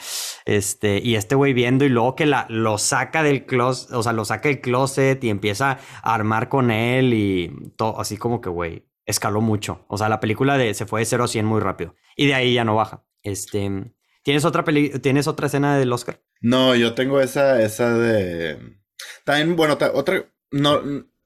este, 0.44 1.00
y 1.02 1.14
este 1.14 1.34
güey 1.34 1.54
viendo 1.54 1.86
y 1.86 1.88
luego 1.88 2.14
que 2.14 2.26
la, 2.26 2.46
lo 2.50 2.76
saca 2.76 3.22
del 3.22 3.46
closet, 3.46 3.92
o 3.94 4.02
sea, 4.02 4.12
lo 4.12 4.26
saca 4.26 4.50
del 4.50 4.60
closet 4.60 5.24
y 5.24 5.30
empieza 5.30 5.78
a 6.02 6.14
armar 6.14 6.50
con 6.50 6.70
él 6.70 7.14
y 7.14 7.50
todo, 7.76 7.98
así 7.98 8.18
como 8.18 8.42
que, 8.42 8.50
güey, 8.50 8.84
escaló 9.06 9.40
mucho. 9.40 9.86
O 9.88 9.96
sea, 9.96 10.10
la 10.10 10.20
película 10.20 10.58
de, 10.58 10.74
se 10.74 10.84
fue 10.84 11.00
de 11.00 11.06
0 11.06 11.24
a 11.24 11.28
100 11.28 11.46
muy 11.46 11.60
rápido. 11.60 11.94
Y 12.16 12.26
de 12.26 12.34
ahí 12.34 12.52
ya 12.52 12.64
no 12.64 12.74
baja. 12.74 13.02
Este, 13.22 13.94
¿Tienes 14.22 14.44
otra 14.44 14.62
peli 14.62 14.90
¿Tienes 15.00 15.26
otra 15.26 15.46
escena 15.46 15.78
del 15.78 15.92
Oscar? 15.92 16.20
No, 16.42 16.74
yo 16.74 16.92
tengo 16.92 17.20
esa, 17.20 17.62
esa 17.62 17.96
de. 17.96 18.82
También, 19.24 19.57
bueno, 19.57 19.78
otra. 19.94 20.24
No, 20.50 20.82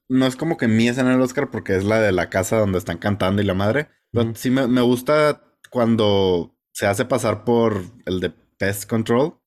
no 0.08 0.26
es 0.26 0.36
como 0.36 0.56
que 0.56 0.68
mi 0.68 0.88
escena 0.88 1.10
del 1.10 1.20
Oscar 1.20 1.50
porque 1.50 1.76
es 1.76 1.84
la 1.84 2.00
de 2.00 2.12
la 2.12 2.30
casa 2.30 2.58
donde 2.58 2.78
están 2.78 2.98
cantando 2.98 3.42
y 3.42 3.44
la 3.44 3.54
madre. 3.54 3.88
Pero 4.12 4.34
sí 4.34 4.50
me, 4.50 4.80
gusta 4.80 5.42
cuando 5.70 6.56
se 6.72 6.86
hace 6.86 7.04
pasar 7.04 7.44
por 7.44 7.82
el 8.06 8.20
de 8.20 8.30
Pest 8.58 8.88
Control. 8.88 9.38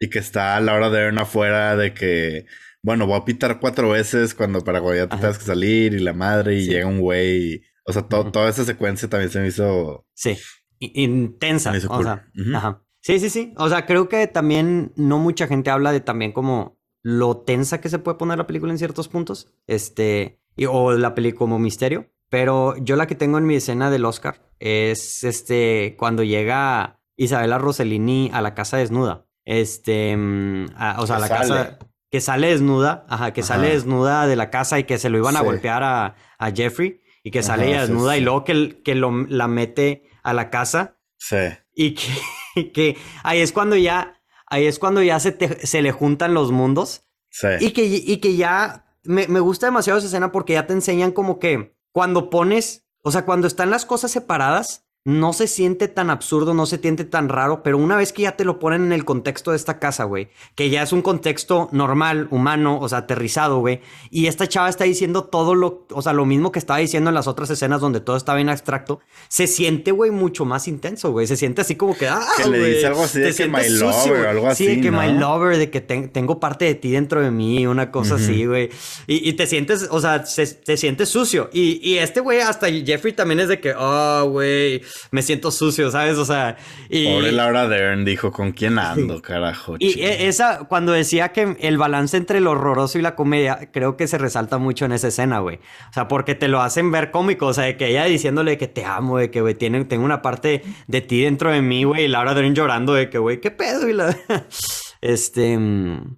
Y 0.00 0.10
que 0.10 0.18
está 0.18 0.56
a 0.56 0.60
la 0.60 0.74
hora 0.74 0.90
de 0.90 1.00
ver 1.00 1.18
afuera 1.18 1.76
de 1.76 1.92
que, 1.92 2.46
bueno, 2.82 3.06
voy 3.06 3.18
a 3.18 3.24
pitar 3.24 3.60
cuatro 3.60 3.90
veces 3.90 4.34
cuando 4.34 4.62
para 4.62 4.80
cuando 4.80 5.04
ya 5.04 5.08
te 5.08 5.16
tengas 5.16 5.38
que 5.38 5.44
salir 5.44 5.92
y 5.94 5.98
la 5.98 6.12
madre 6.12 6.56
y 6.56 6.66
llega 6.66 6.86
un 6.86 7.00
güey. 7.00 7.62
O 7.84 7.92
sea, 7.92 8.02
toda 8.02 8.48
esa 8.48 8.64
secuencia 8.64 9.08
también 9.08 9.30
se 9.30 9.40
me 9.40 9.48
hizo. 9.48 10.06
Sí 10.14 10.36
intensa. 10.80 11.72
O 11.88 12.02
sea, 12.02 12.26
ajá. 12.54 12.82
Sí, 13.00 13.18
sí, 13.20 13.30
sí. 13.30 13.54
O 13.56 13.68
sea, 13.68 13.86
creo 13.86 14.08
que 14.08 14.26
también 14.26 14.92
no 14.96 15.18
mucha 15.18 15.46
gente 15.46 15.70
habla 15.70 15.92
de 15.92 16.00
también 16.00 16.32
como 16.32 16.77
lo 17.08 17.38
tensa 17.38 17.80
que 17.80 17.88
se 17.88 17.98
puede 17.98 18.18
poner 18.18 18.36
la 18.36 18.46
película 18.46 18.70
en 18.70 18.76
ciertos 18.76 19.08
puntos. 19.08 19.48
Este, 19.66 20.42
o 20.68 20.92
la 20.92 21.14
película 21.14 21.38
como 21.38 21.58
misterio. 21.58 22.10
Pero 22.28 22.76
yo 22.76 22.96
la 22.96 23.06
que 23.06 23.14
tengo 23.14 23.38
en 23.38 23.46
mi 23.46 23.54
escena 23.54 23.90
del 23.90 24.04
Oscar 24.04 24.42
es 24.58 25.24
este, 25.24 25.96
cuando 25.98 26.22
llega 26.22 27.00
Isabela 27.16 27.56
Rossellini 27.56 28.30
a 28.34 28.42
la 28.42 28.54
casa 28.54 28.76
desnuda. 28.76 29.26
Este, 29.46 30.14
mm, 30.14 30.66
o 30.98 31.06
sea, 31.06 31.16
a 31.16 31.20
la 31.20 31.28
casa 31.30 31.78
que 32.10 32.20
sale 32.20 32.48
desnuda, 32.48 33.06
ajá, 33.08 33.32
que 33.32 33.42
sale 33.42 33.70
desnuda 33.70 34.26
de 34.26 34.36
la 34.36 34.50
casa 34.50 34.78
y 34.78 34.84
que 34.84 34.98
se 34.98 35.08
lo 35.08 35.16
iban 35.16 35.36
a 35.36 35.40
golpear 35.40 35.82
a, 35.82 36.16
a, 36.38 36.50
Jeffrey 36.50 37.00
y 37.22 37.30
que 37.30 37.42
sale 37.42 37.78
desnuda 37.78 38.18
y 38.18 38.20
luego 38.20 38.44
que, 38.44 38.82
que 38.82 38.94
lo, 38.94 39.26
la 39.28 39.48
mete 39.48 40.02
a 40.22 40.34
la 40.34 40.50
casa. 40.50 40.98
Sí. 41.16 41.36
Y 41.74 41.94
que, 41.94 42.72
que 42.72 42.98
ahí 43.22 43.40
es 43.40 43.52
cuando 43.52 43.76
ya, 43.76 44.17
ahí 44.50 44.66
es 44.66 44.78
cuando 44.78 45.02
ya 45.02 45.18
se, 45.20 45.66
se 45.66 45.82
le 45.82 45.92
juntan 45.92 46.34
los 46.34 46.52
mundos. 46.52 47.04
Sí. 47.30 47.48
Y 47.60 47.70
que, 47.72 47.84
y 47.84 48.16
que 48.18 48.36
ya, 48.36 48.86
me, 49.04 49.28
me 49.28 49.40
gusta 49.40 49.66
demasiado 49.66 49.98
esa 49.98 50.08
escena 50.08 50.32
porque 50.32 50.54
ya 50.54 50.66
te 50.66 50.72
enseñan 50.72 51.12
como 51.12 51.38
que 51.38 51.76
cuando 51.92 52.30
pones, 52.30 52.86
o 53.02 53.10
sea, 53.10 53.24
cuando 53.24 53.46
están 53.46 53.70
las 53.70 53.84
cosas 53.84 54.10
separadas, 54.10 54.87
no 55.08 55.32
se 55.32 55.46
siente 55.46 55.88
tan 55.88 56.10
absurdo, 56.10 56.52
no 56.52 56.66
se 56.66 56.76
siente 56.76 57.06
tan 57.06 57.30
raro, 57.30 57.62
pero 57.62 57.78
una 57.78 57.96
vez 57.96 58.12
que 58.12 58.24
ya 58.24 58.36
te 58.36 58.44
lo 58.44 58.58
ponen 58.58 58.84
en 58.84 58.92
el 58.92 59.06
contexto 59.06 59.52
de 59.52 59.56
esta 59.56 59.78
casa, 59.78 60.04
güey, 60.04 60.28
que 60.54 60.68
ya 60.68 60.82
es 60.82 60.92
un 60.92 61.00
contexto 61.00 61.70
normal, 61.72 62.28
humano, 62.30 62.78
o 62.78 62.86
sea, 62.90 62.98
aterrizado, 62.98 63.60
güey, 63.60 63.80
y 64.10 64.26
esta 64.26 64.46
chava 64.46 64.68
está 64.68 64.84
diciendo 64.84 65.24
todo 65.24 65.54
lo, 65.54 65.86
o 65.92 66.02
sea, 66.02 66.12
lo 66.12 66.26
mismo 66.26 66.52
que 66.52 66.58
estaba 66.58 66.78
diciendo 66.78 67.08
en 67.08 67.14
las 67.14 67.26
otras 67.26 67.48
escenas 67.48 67.80
donde 67.80 68.00
todo 68.00 68.18
está 68.18 68.34
bien 68.34 68.50
abstracto, 68.50 69.00
se 69.28 69.46
siente, 69.46 69.92
güey, 69.92 70.10
mucho 70.10 70.44
más 70.44 70.68
intenso, 70.68 71.10
güey, 71.10 71.26
se 71.26 71.38
siente 71.38 71.62
así 71.62 71.74
como 71.74 71.96
que, 71.96 72.06
ah, 72.06 72.26
que 72.36 72.46
le 72.46 72.74
dice 72.74 72.86
algo 72.88 73.04
así 73.04 73.20
de 73.20 73.34
que 73.34 73.48
my 73.48 73.66
lover 73.66 74.26
o 74.26 74.28
algo 74.28 74.48
así, 74.48 74.66
Sí, 74.66 74.76
de 74.76 74.82
que 74.82 74.90
my 74.90 75.18
lover, 75.18 75.56
de 75.56 75.70
que 75.70 75.80
tengo 75.80 76.38
parte 76.38 76.66
de 76.66 76.74
ti 76.74 76.90
dentro 76.90 77.22
de 77.22 77.30
mí, 77.30 77.66
una 77.66 77.90
cosa 77.90 78.16
así, 78.16 78.44
güey, 78.44 78.68
y, 79.06 79.32
te 79.32 79.46
sientes, 79.46 79.88
o 79.90 80.02
sea, 80.02 80.22
te 80.22 80.76
sientes 80.76 81.08
sucio, 81.08 81.48
y, 81.50 81.80
y 81.82 81.96
este 81.96 82.20
güey, 82.20 82.40
hasta 82.40 82.68
Jeffrey 82.70 83.14
también 83.14 83.40
es 83.40 83.48
de 83.48 83.58
que, 83.58 83.72
oh, 83.74 84.28
güey, 84.28 84.82
me 85.10 85.22
siento 85.22 85.50
sucio, 85.50 85.90
¿sabes? 85.90 86.18
O 86.18 86.24
sea, 86.24 86.56
y... 86.88 87.06
Pobre 87.06 87.32
Laura 87.32 87.68
Dern 87.68 88.04
dijo, 88.04 88.32
¿con 88.32 88.52
quién 88.52 88.78
ando, 88.78 89.20
carajo? 89.22 89.76
Y 89.78 90.00
e, 90.00 90.28
esa, 90.28 90.64
cuando 90.68 90.92
decía 90.92 91.30
que 91.30 91.56
el 91.60 91.78
balance 91.78 92.16
entre 92.16 92.40
lo 92.40 92.52
horroroso 92.52 92.98
y 92.98 93.02
la 93.02 93.14
comedia, 93.14 93.70
creo 93.72 93.96
que 93.96 94.06
se 94.06 94.18
resalta 94.18 94.58
mucho 94.58 94.84
en 94.84 94.92
esa 94.92 95.08
escena, 95.08 95.38
güey. 95.40 95.56
O 95.90 95.92
sea, 95.92 96.08
porque 96.08 96.34
te 96.34 96.48
lo 96.48 96.60
hacen 96.60 96.90
ver 96.90 97.10
cómico, 97.10 97.46
o 97.46 97.54
sea, 97.54 97.64
de 97.64 97.76
que 97.76 97.88
ella 97.88 98.04
diciéndole 98.04 98.58
que 98.58 98.68
te 98.68 98.84
amo, 98.84 99.18
de 99.18 99.30
que, 99.30 99.40
güey, 99.40 99.54
tengo 99.54 100.04
una 100.04 100.22
parte 100.22 100.62
de 100.86 101.00
ti 101.00 101.22
dentro 101.22 101.50
de 101.50 101.62
mí, 101.62 101.84
güey, 101.84 102.04
y 102.04 102.08
Laura 102.08 102.34
Dern 102.34 102.54
llorando 102.54 102.94
de 102.94 103.10
que, 103.10 103.18
güey, 103.18 103.40
¿qué 103.40 103.50
pedo? 103.50 103.88
Y 103.88 103.92
la... 103.92 104.16
este... 105.00 105.58
Mm, 105.58 106.16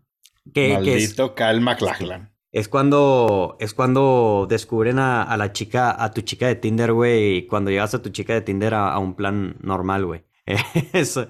que, 0.52 0.72
Maldito 0.74 1.34
que 1.34 1.44
Kyle 1.44 1.60
MacLachlan. 1.60 2.29
Es 2.52 2.68
cuando, 2.68 3.56
es 3.60 3.74
cuando 3.74 4.46
descubren 4.48 4.98
a, 4.98 5.36
la 5.36 5.52
chica, 5.52 6.02
a 6.02 6.10
tu 6.10 6.22
chica 6.22 6.48
de 6.48 6.56
Tinder, 6.56 6.92
güey, 6.92 7.36
y 7.36 7.46
cuando 7.46 7.70
llevas 7.70 7.94
a 7.94 8.02
tu 8.02 8.10
chica 8.10 8.34
de 8.34 8.40
Tinder 8.40 8.74
a, 8.74 8.98
un 8.98 9.14
plan 9.14 9.56
normal, 9.60 10.04
güey. 10.04 10.24
Eso, 10.92 11.28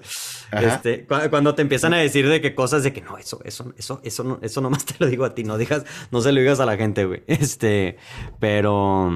este, 0.51 1.05
cuando 1.05 1.53
te 1.53 1.61
empiezan 1.61 1.93
a 1.93 1.97
decir 1.97 2.27
de 2.27 2.41
que 2.41 2.55
cosas 2.55 2.81
de 2.81 2.91
que 2.91 3.01
no, 3.01 3.17
eso, 3.19 3.39
eso, 3.43 3.71
eso, 3.77 4.01
eso, 4.03 4.23
no, 4.23 4.39
eso 4.41 4.61
nomás 4.61 4.85
te 4.85 4.95
lo 4.97 5.05
digo 5.05 5.25
a 5.25 5.35
ti, 5.35 5.43
no 5.43 5.59
digas, 5.59 5.85
no 6.09 6.21
se 6.21 6.31
lo 6.31 6.39
digas 6.39 6.59
a 6.59 6.65
la 6.65 6.75
gente, 6.75 7.05
güey. 7.05 7.23
Este, 7.27 7.97
pero, 8.39 9.11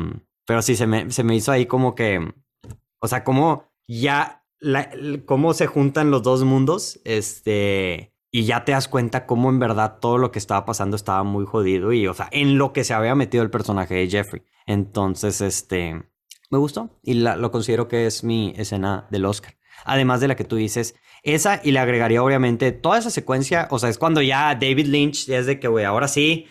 pero 0.46 0.62
sí, 0.62 0.76
se 0.76 0.86
me, 0.86 1.10
se 1.12 1.24
me 1.24 1.36
hizo 1.36 1.52
ahí 1.52 1.66
como 1.66 1.96
que, 1.96 2.34
o 3.00 3.08
sea, 3.08 3.24
como 3.24 3.72
ya, 3.88 4.44
la, 4.60 4.92
cómo 5.26 5.56
se 5.56 5.66
juntan 5.66 6.12
los 6.12 6.22
dos 6.22 6.44
mundos, 6.44 7.00
este, 7.04 8.15
y 8.36 8.44
ya 8.44 8.66
te 8.66 8.74
das 8.74 8.90
cuenta 8.90 9.26
cómo 9.26 9.50
en 9.50 9.60
verdad 9.60 10.00
todo 10.02 10.18
lo 10.18 10.30
que 10.30 10.40
estaba 10.40 10.66
pasando 10.66 10.98
estaba 10.98 11.24
muy 11.24 11.46
jodido 11.46 11.94
y, 11.94 12.06
o 12.06 12.14
sea, 12.14 12.28
en 12.34 12.58
lo 12.58 12.74
que 12.74 12.84
se 12.84 12.94
había 12.94 13.16
metido 13.16 13.42
el 13.42 13.50
personaje 13.50 13.94
de 13.94 14.10
Jeffrey. 14.10 14.44
Entonces, 14.66 15.40
este, 15.40 16.04
me 16.50 16.58
gustó 16.58 16.90
y 17.02 17.14
lo 17.14 17.50
considero 17.50 17.88
que 17.88 18.08
es 18.08 18.26
mi 18.26 18.54
escena 18.58 19.08
del 19.10 19.24
Oscar. 19.24 19.56
Además 19.86 20.20
de 20.20 20.28
la 20.28 20.36
que 20.36 20.44
tú 20.44 20.58
dices, 20.58 20.96
esa 21.24 21.62
y 21.64 21.72
le 21.72 21.80
agregaría 21.80 22.22
obviamente 22.22 22.74
toda 22.74 22.98
esa 22.98 23.10
secuencia, 23.10 23.70
o 23.72 23.80
sea, 23.80 23.88
es 23.88 23.98
cuando 23.98 24.22
ya 24.22 24.54
David 24.54 24.88
Lynch 24.88 25.30
es 25.30 25.46
de 25.46 25.58
que, 25.58 25.70
güey, 25.70 25.86
ahora 25.86 26.10
sí, 26.10 26.48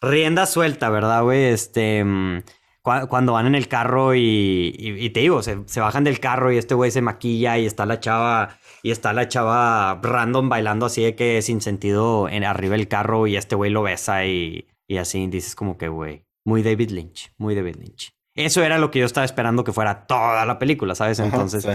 rienda 0.00 0.46
suelta, 0.46 0.88
¿verdad, 0.88 1.24
güey? 1.24 1.46
Este, 1.46 2.04
mm, 2.04 2.44
cuando 2.84 3.32
van 3.32 3.46
en 3.46 3.54
el 3.54 3.66
carro 3.66 4.14
y, 4.14 5.10
te 5.14 5.20
digo, 5.20 5.42
se, 5.42 5.58
se, 5.64 5.80
bajan 5.80 6.04
del 6.04 6.20
carro 6.20 6.52
y 6.52 6.58
este 6.58 6.74
güey 6.74 6.90
se 6.90 7.00
maquilla 7.00 7.56
y 7.56 7.64
está 7.64 7.86
la 7.86 7.98
chava 7.98 8.58
y 8.82 8.90
está 8.90 9.14
la 9.14 9.26
chava 9.26 9.98
random 10.02 10.50
bailando 10.50 10.84
así 10.84 11.02
de 11.02 11.16
que 11.16 11.40
sin 11.40 11.62
sentido 11.62 12.28
en 12.28 12.44
arriba 12.44 12.76
del 12.76 12.86
carro 12.86 13.26
y 13.26 13.36
este 13.36 13.56
güey 13.56 13.70
lo 13.70 13.82
besa 13.82 14.26
y, 14.26 14.68
y 14.86 14.98
así 14.98 15.26
dices 15.28 15.54
como 15.54 15.78
que, 15.78 15.88
güey, 15.88 16.26
muy 16.44 16.62
David 16.62 16.90
Lynch, 16.90 17.32
muy 17.38 17.54
David 17.54 17.76
Lynch. 17.76 18.14
Eso 18.34 18.62
era 18.62 18.78
lo 18.78 18.90
que 18.90 18.98
yo 18.98 19.06
estaba 19.06 19.24
esperando 19.24 19.64
que 19.64 19.72
fuera 19.72 20.06
toda 20.06 20.44
la 20.44 20.58
película, 20.58 20.94
¿sabes? 20.94 21.20
Entonces, 21.20 21.66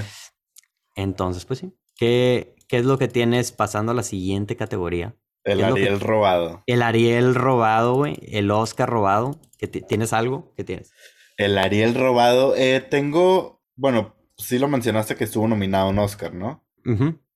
entonces 0.95 1.45
pues 1.45 1.59
sí. 1.59 1.73
¿Qué, 1.95 2.55
¿Qué 2.67 2.77
es 2.77 2.85
lo 2.85 2.99
que 2.99 3.07
tienes 3.07 3.51
pasando 3.51 3.93
a 3.93 3.95
la 3.95 4.03
siguiente 4.03 4.55
categoría? 4.55 5.15
El 5.43 5.63
Ariel 5.63 5.99
robado. 5.99 6.61
El 6.67 6.83
Ariel 6.83 7.33
robado, 7.33 7.95
güey. 7.95 8.19
El 8.21 8.51
Oscar 8.51 8.89
robado. 8.89 9.39
¿Tienes 9.67 10.13
algo? 10.13 10.53
¿Qué 10.55 10.63
tienes? 10.63 10.91
El 11.37 11.57
Ariel 11.57 11.95
robado. 11.95 12.55
Eh, 12.55 12.81
tengo, 12.81 13.61
bueno, 13.75 14.15
sí 14.37 14.59
lo 14.59 14.67
mencionaste 14.67 15.15
que 15.15 15.25
estuvo 15.25 15.47
nominado 15.47 15.87
a 15.87 15.89
un 15.89 15.99
Oscar, 15.99 16.33
¿no? 16.33 16.65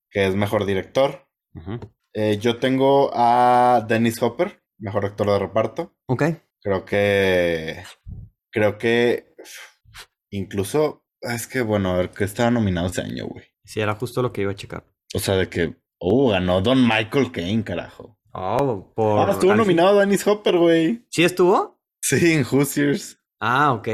que 0.10 0.28
es 0.28 0.36
mejor 0.36 0.66
director. 0.66 1.28
Eh, 2.14 2.38
yo 2.40 2.58
tengo 2.58 3.12
a 3.14 3.86
Dennis 3.88 4.22
Hopper, 4.22 4.64
mejor 4.78 5.06
actor 5.06 5.28
de 5.28 5.40
reparto. 5.40 5.96
Ok. 6.08 6.24
Creo 6.62 6.86
que. 6.86 7.84
Creo 8.52 8.78
que. 8.78 9.36
Incluso. 10.30 11.04
Es 11.22 11.48
que, 11.48 11.62
bueno, 11.62 11.92
a 11.92 11.98
ver, 11.98 12.12
que 12.12 12.24
estaba 12.24 12.52
nominado 12.52 12.88
ese 12.88 13.02
año, 13.02 13.26
güey. 13.28 13.46
Sí, 13.64 13.80
era 13.80 13.96
justo 13.96 14.22
lo 14.22 14.32
que 14.32 14.42
iba 14.42 14.52
a 14.52 14.56
checar. 14.56 14.86
O 15.14 15.20
sea, 15.20 15.36
de 15.36 15.50
que. 15.50 15.76
Oh, 16.00 16.30
ganó 16.30 16.62
Don 16.62 16.82
Michael 16.84 17.32
Caine, 17.32 17.64
carajo. 17.64 18.18
Oh, 18.34 18.92
por. 18.96 19.30
Ah, 19.30 19.32
estuvo 19.32 19.56
nominado 19.56 20.00
Dennis 20.00 20.26
Hopper, 20.28 20.58
güey. 20.58 21.06
¿Sí 21.10 21.24
estuvo? 21.24 21.82
Sí, 22.04 22.34
en 22.34 22.44
Hoosiers. 22.44 23.18
Ah, 23.40 23.72
ok. 23.72 23.88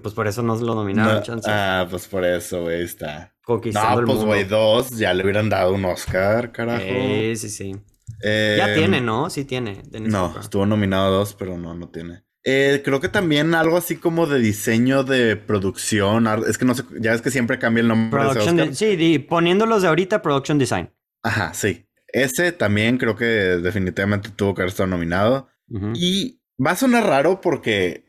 Pues 0.00 0.14
por 0.14 0.28
eso 0.28 0.40
no 0.40 0.54
lo 0.56 0.74
nominaron, 0.76 1.40
Ah, 1.46 1.84
pues 1.90 2.06
por 2.06 2.24
eso, 2.24 2.62
güey, 2.62 2.82
está. 2.82 3.34
Conquistando 3.44 4.02
no, 4.02 4.06
pues, 4.06 4.24
güey, 4.24 4.44
dos, 4.44 4.90
ya 4.90 5.12
le 5.12 5.24
hubieran 5.24 5.48
dado 5.48 5.74
un 5.74 5.84
Oscar, 5.84 6.52
carajo. 6.52 6.84
Sí, 6.84 7.36
sí, 7.36 7.50
sí. 7.50 7.76
ya 8.22 8.68
em, 8.68 8.74
tiene, 8.76 9.00
¿no? 9.00 9.30
Sí 9.30 9.44
tiene. 9.44 9.82
no, 10.00 10.38
estuvo 10.40 10.64
nominado 10.64 11.12
dos, 11.12 11.34
pero 11.34 11.58
no, 11.58 11.74
no 11.74 11.88
tiene. 11.88 12.22
Eh, 12.44 12.82
creo 12.84 13.00
que 13.00 13.08
también 13.08 13.56
algo 13.56 13.76
así 13.76 13.96
como 13.96 14.28
de 14.28 14.38
diseño 14.38 15.02
de 15.02 15.34
producción. 15.34 16.28
Es 16.48 16.58
que 16.58 16.64
no 16.64 16.74
sé, 16.74 16.84
ya 17.00 17.14
es 17.14 17.20
que 17.20 17.32
siempre 17.32 17.58
cambia 17.58 17.80
el 17.80 17.88
nombre. 17.88 18.22
de 18.22 18.74
sí, 18.74 19.18
poniéndolos 19.18 19.82
de 19.82 19.88
ahorita, 19.88 20.22
Production 20.22 20.58
Design. 20.58 20.90
Ajá, 21.22 21.52
sí. 21.52 21.88
Ese 22.06 22.52
también 22.52 22.98
creo 22.98 23.16
que 23.16 23.24
definitivamente 23.24 24.30
tuvo 24.30 24.54
que 24.54 24.62
haber 24.62 24.70
estado 24.70 24.86
nominado. 24.86 25.48
Y 25.94 26.40
va 26.64 26.72
a 26.72 26.76
sonar 26.76 27.06
raro 27.06 27.40
porque 27.40 28.06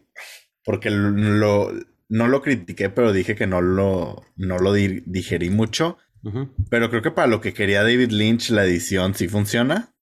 porque 0.68 0.90
lo, 0.92 1.72
no 2.10 2.28
lo 2.28 2.42
critiqué, 2.42 2.90
pero 2.90 3.14
dije 3.14 3.36
que 3.36 3.48
no 3.48 3.62
lo, 3.62 4.26
no 4.36 4.58
lo 4.60 4.74
digerí 4.74 5.50
mucho. 5.50 5.98
Pero 6.70 6.90
creo 6.90 7.02
que 7.02 7.12
para 7.12 7.28
lo 7.28 7.40
que 7.40 7.54
quería 7.54 7.84
David 7.84 8.12
Lynch, 8.12 8.50
la 8.50 8.66
edición 8.66 9.14
sí 9.14 9.30
funciona. 9.30 9.96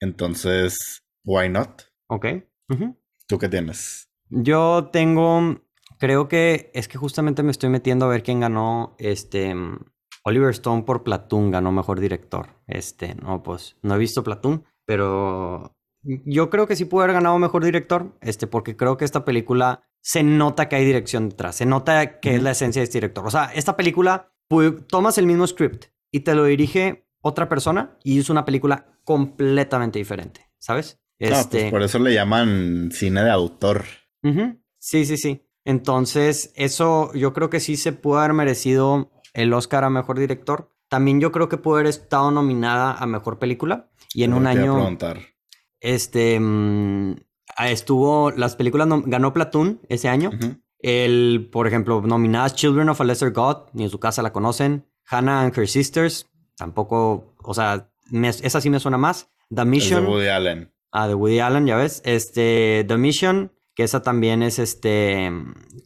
Entonces, 0.00 1.02
why 1.24 1.48
not? 1.48 1.84
Ok. 2.08 2.26
¿Tú 3.26 3.38
qué 3.38 3.48
tienes? 3.48 4.10
Yo 4.28 4.90
tengo, 4.92 5.62
creo 5.98 6.28
que 6.28 6.70
es 6.74 6.88
que 6.88 6.98
justamente 6.98 7.42
me 7.42 7.52
estoy 7.52 7.70
metiendo 7.70 8.04
a 8.04 8.08
ver 8.08 8.22
quién 8.22 8.40
ganó 8.40 8.96
este 8.98 9.54
Oliver 10.24 10.50
Stone 10.50 10.82
por 10.82 11.04
Platoon, 11.04 11.52
ganó 11.52 11.72
mejor 11.72 12.00
director. 12.00 12.48
Este, 12.66 13.14
no, 13.14 13.42
pues 13.42 13.76
no 13.80 13.94
he 13.94 13.98
visto 13.98 14.22
Platoon, 14.22 14.64
pero 14.84 15.75
yo 16.24 16.50
creo 16.50 16.66
que 16.66 16.76
sí 16.76 16.84
pudo 16.84 17.02
haber 17.02 17.14
ganado 17.14 17.38
mejor 17.38 17.64
director, 17.64 18.16
este, 18.20 18.46
porque 18.46 18.76
creo 18.76 18.96
que 18.96 19.04
esta 19.04 19.24
película 19.24 19.82
se 20.00 20.22
nota 20.22 20.68
que 20.68 20.76
hay 20.76 20.84
dirección 20.84 21.28
detrás, 21.28 21.56
se 21.56 21.66
nota 21.66 22.20
que 22.20 22.36
es 22.36 22.42
la 22.42 22.52
esencia 22.52 22.80
de 22.80 22.84
este 22.84 22.98
director. 22.98 23.26
O 23.26 23.30
sea, 23.30 23.46
esta 23.54 23.76
película, 23.76 24.32
tomas 24.88 25.18
el 25.18 25.26
mismo 25.26 25.46
script 25.46 25.86
y 26.12 26.20
te 26.20 26.34
lo 26.34 26.44
dirige 26.44 27.08
otra 27.20 27.48
persona 27.48 27.98
y 28.04 28.20
es 28.20 28.30
una 28.30 28.44
película 28.44 28.86
completamente 29.04 29.98
diferente, 29.98 30.48
¿sabes? 30.58 31.00
Pues 31.18 31.32
este... 31.32 31.70
por 31.70 31.82
eso 31.82 31.98
le 31.98 32.14
llaman 32.14 32.90
cine 32.92 33.24
de 33.24 33.30
autor. 33.30 33.84
Sí, 34.78 35.04
sí, 35.04 35.16
sí. 35.16 35.42
Entonces, 35.64 36.52
eso 36.54 37.12
yo 37.14 37.32
creo 37.32 37.50
que 37.50 37.58
sí 37.58 37.76
se 37.76 37.92
pudo 37.92 38.18
haber 38.18 38.32
merecido 38.32 39.10
el 39.34 39.52
Oscar 39.52 39.84
a 39.84 39.90
Mejor 39.90 40.18
Director. 40.18 40.72
También 40.88 41.20
yo 41.20 41.32
creo 41.32 41.48
que 41.48 41.56
pudo 41.56 41.74
haber 41.74 41.86
estado 41.86 42.30
nominada 42.30 42.92
a 42.92 43.06
Mejor 43.06 43.38
Película. 43.38 43.90
Y 44.14 44.22
en 44.22 44.34
un 44.34 44.46
año... 44.46 44.74
Preguntar. 44.74 45.18
Este, 45.86 46.40
mm, 46.40 47.14
estuvo, 47.68 48.32
las 48.32 48.56
películas, 48.56 48.88
ganó 49.04 49.32
Platoon 49.32 49.80
ese 49.88 50.08
año. 50.08 50.30
El, 50.80 51.48
por 51.52 51.68
ejemplo, 51.68 52.00
nominadas 52.00 52.56
Children 52.56 52.88
of 52.88 53.00
a 53.00 53.04
Lesser 53.04 53.30
God, 53.30 53.68
ni 53.72 53.84
en 53.84 53.90
su 53.90 54.00
casa 54.00 54.20
la 54.20 54.32
conocen. 54.32 54.84
Hannah 55.08 55.42
and 55.42 55.56
Her 55.56 55.68
Sisters, 55.68 56.28
tampoco, 56.56 57.36
o 57.40 57.54
sea, 57.54 57.88
esa 58.10 58.60
sí 58.60 58.68
me 58.68 58.80
suena 58.80 58.98
más. 58.98 59.30
The 59.54 59.64
Mission. 59.64 60.04
de 60.04 60.10
Woody 60.10 60.26
Allen. 60.26 60.74
Ah, 60.90 61.06
de 61.06 61.14
Woody 61.14 61.38
Allen, 61.38 61.66
ya 61.66 61.76
ves. 61.76 62.02
Este, 62.04 62.84
The 62.88 62.96
Mission, 62.96 63.52
que 63.76 63.84
esa 63.84 64.02
también 64.02 64.42
es 64.42 64.58
este, 64.58 65.30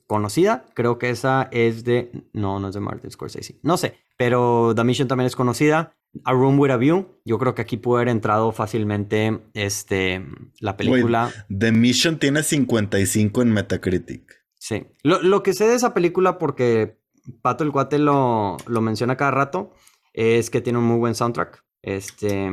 conocida. 0.06 0.64
Creo 0.72 0.98
que 0.98 1.10
esa 1.10 1.50
es 1.52 1.84
de, 1.84 2.10
no, 2.32 2.58
no 2.58 2.68
es 2.68 2.74
de 2.74 2.80
Martin 2.80 3.10
Scorsese. 3.10 3.60
No 3.62 3.76
sé, 3.76 3.98
pero 4.16 4.72
The 4.74 4.82
Mission 4.82 5.08
también 5.08 5.26
es 5.26 5.36
conocida. 5.36 5.94
A 6.24 6.32
Room 6.32 6.58
with 6.58 6.70
a 6.70 6.76
View. 6.76 7.20
Yo 7.24 7.38
creo 7.38 7.54
que 7.54 7.62
aquí 7.62 7.76
puede 7.76 8.02
haber 8.02 8.08
entrado 8.08 8.52
fácilmente 8.52 9.40
este, 9.54 10.26
la 10.60 10.76
película. 10.76 11.32
The 11.56 11.72
Mission 11.72 12.18
tiene 12.18 12.42
55 12.42 13.42
en 13.42 13.52
Metacritic. 13.52 14.44
Sí. 14.58 14.86
Lo, 15.02 15.42
que 15.42 15.54
sé 15.54 15.66
de 15.66 15.74
esa 15.74 15.94
película, 15.94 16.38
porque 16.38 17.00
Pato 17.42 17.64
el 17.64 17.72
Cuate 17.72 17.98
lo, 17.98 18.56
lo, 18.66 18.80
menciona 18.80 19.16
cada 19.16 19.30
rato, 19.30 19.72
es 20.12 20.50
que 20.50 20.60
tiene 20.60 20.78
un 20.78 20.84
muy 20.84 20.98
buen 20.98 21.14
soundtrack. 21.14 21.64
Este, 21.82 22.50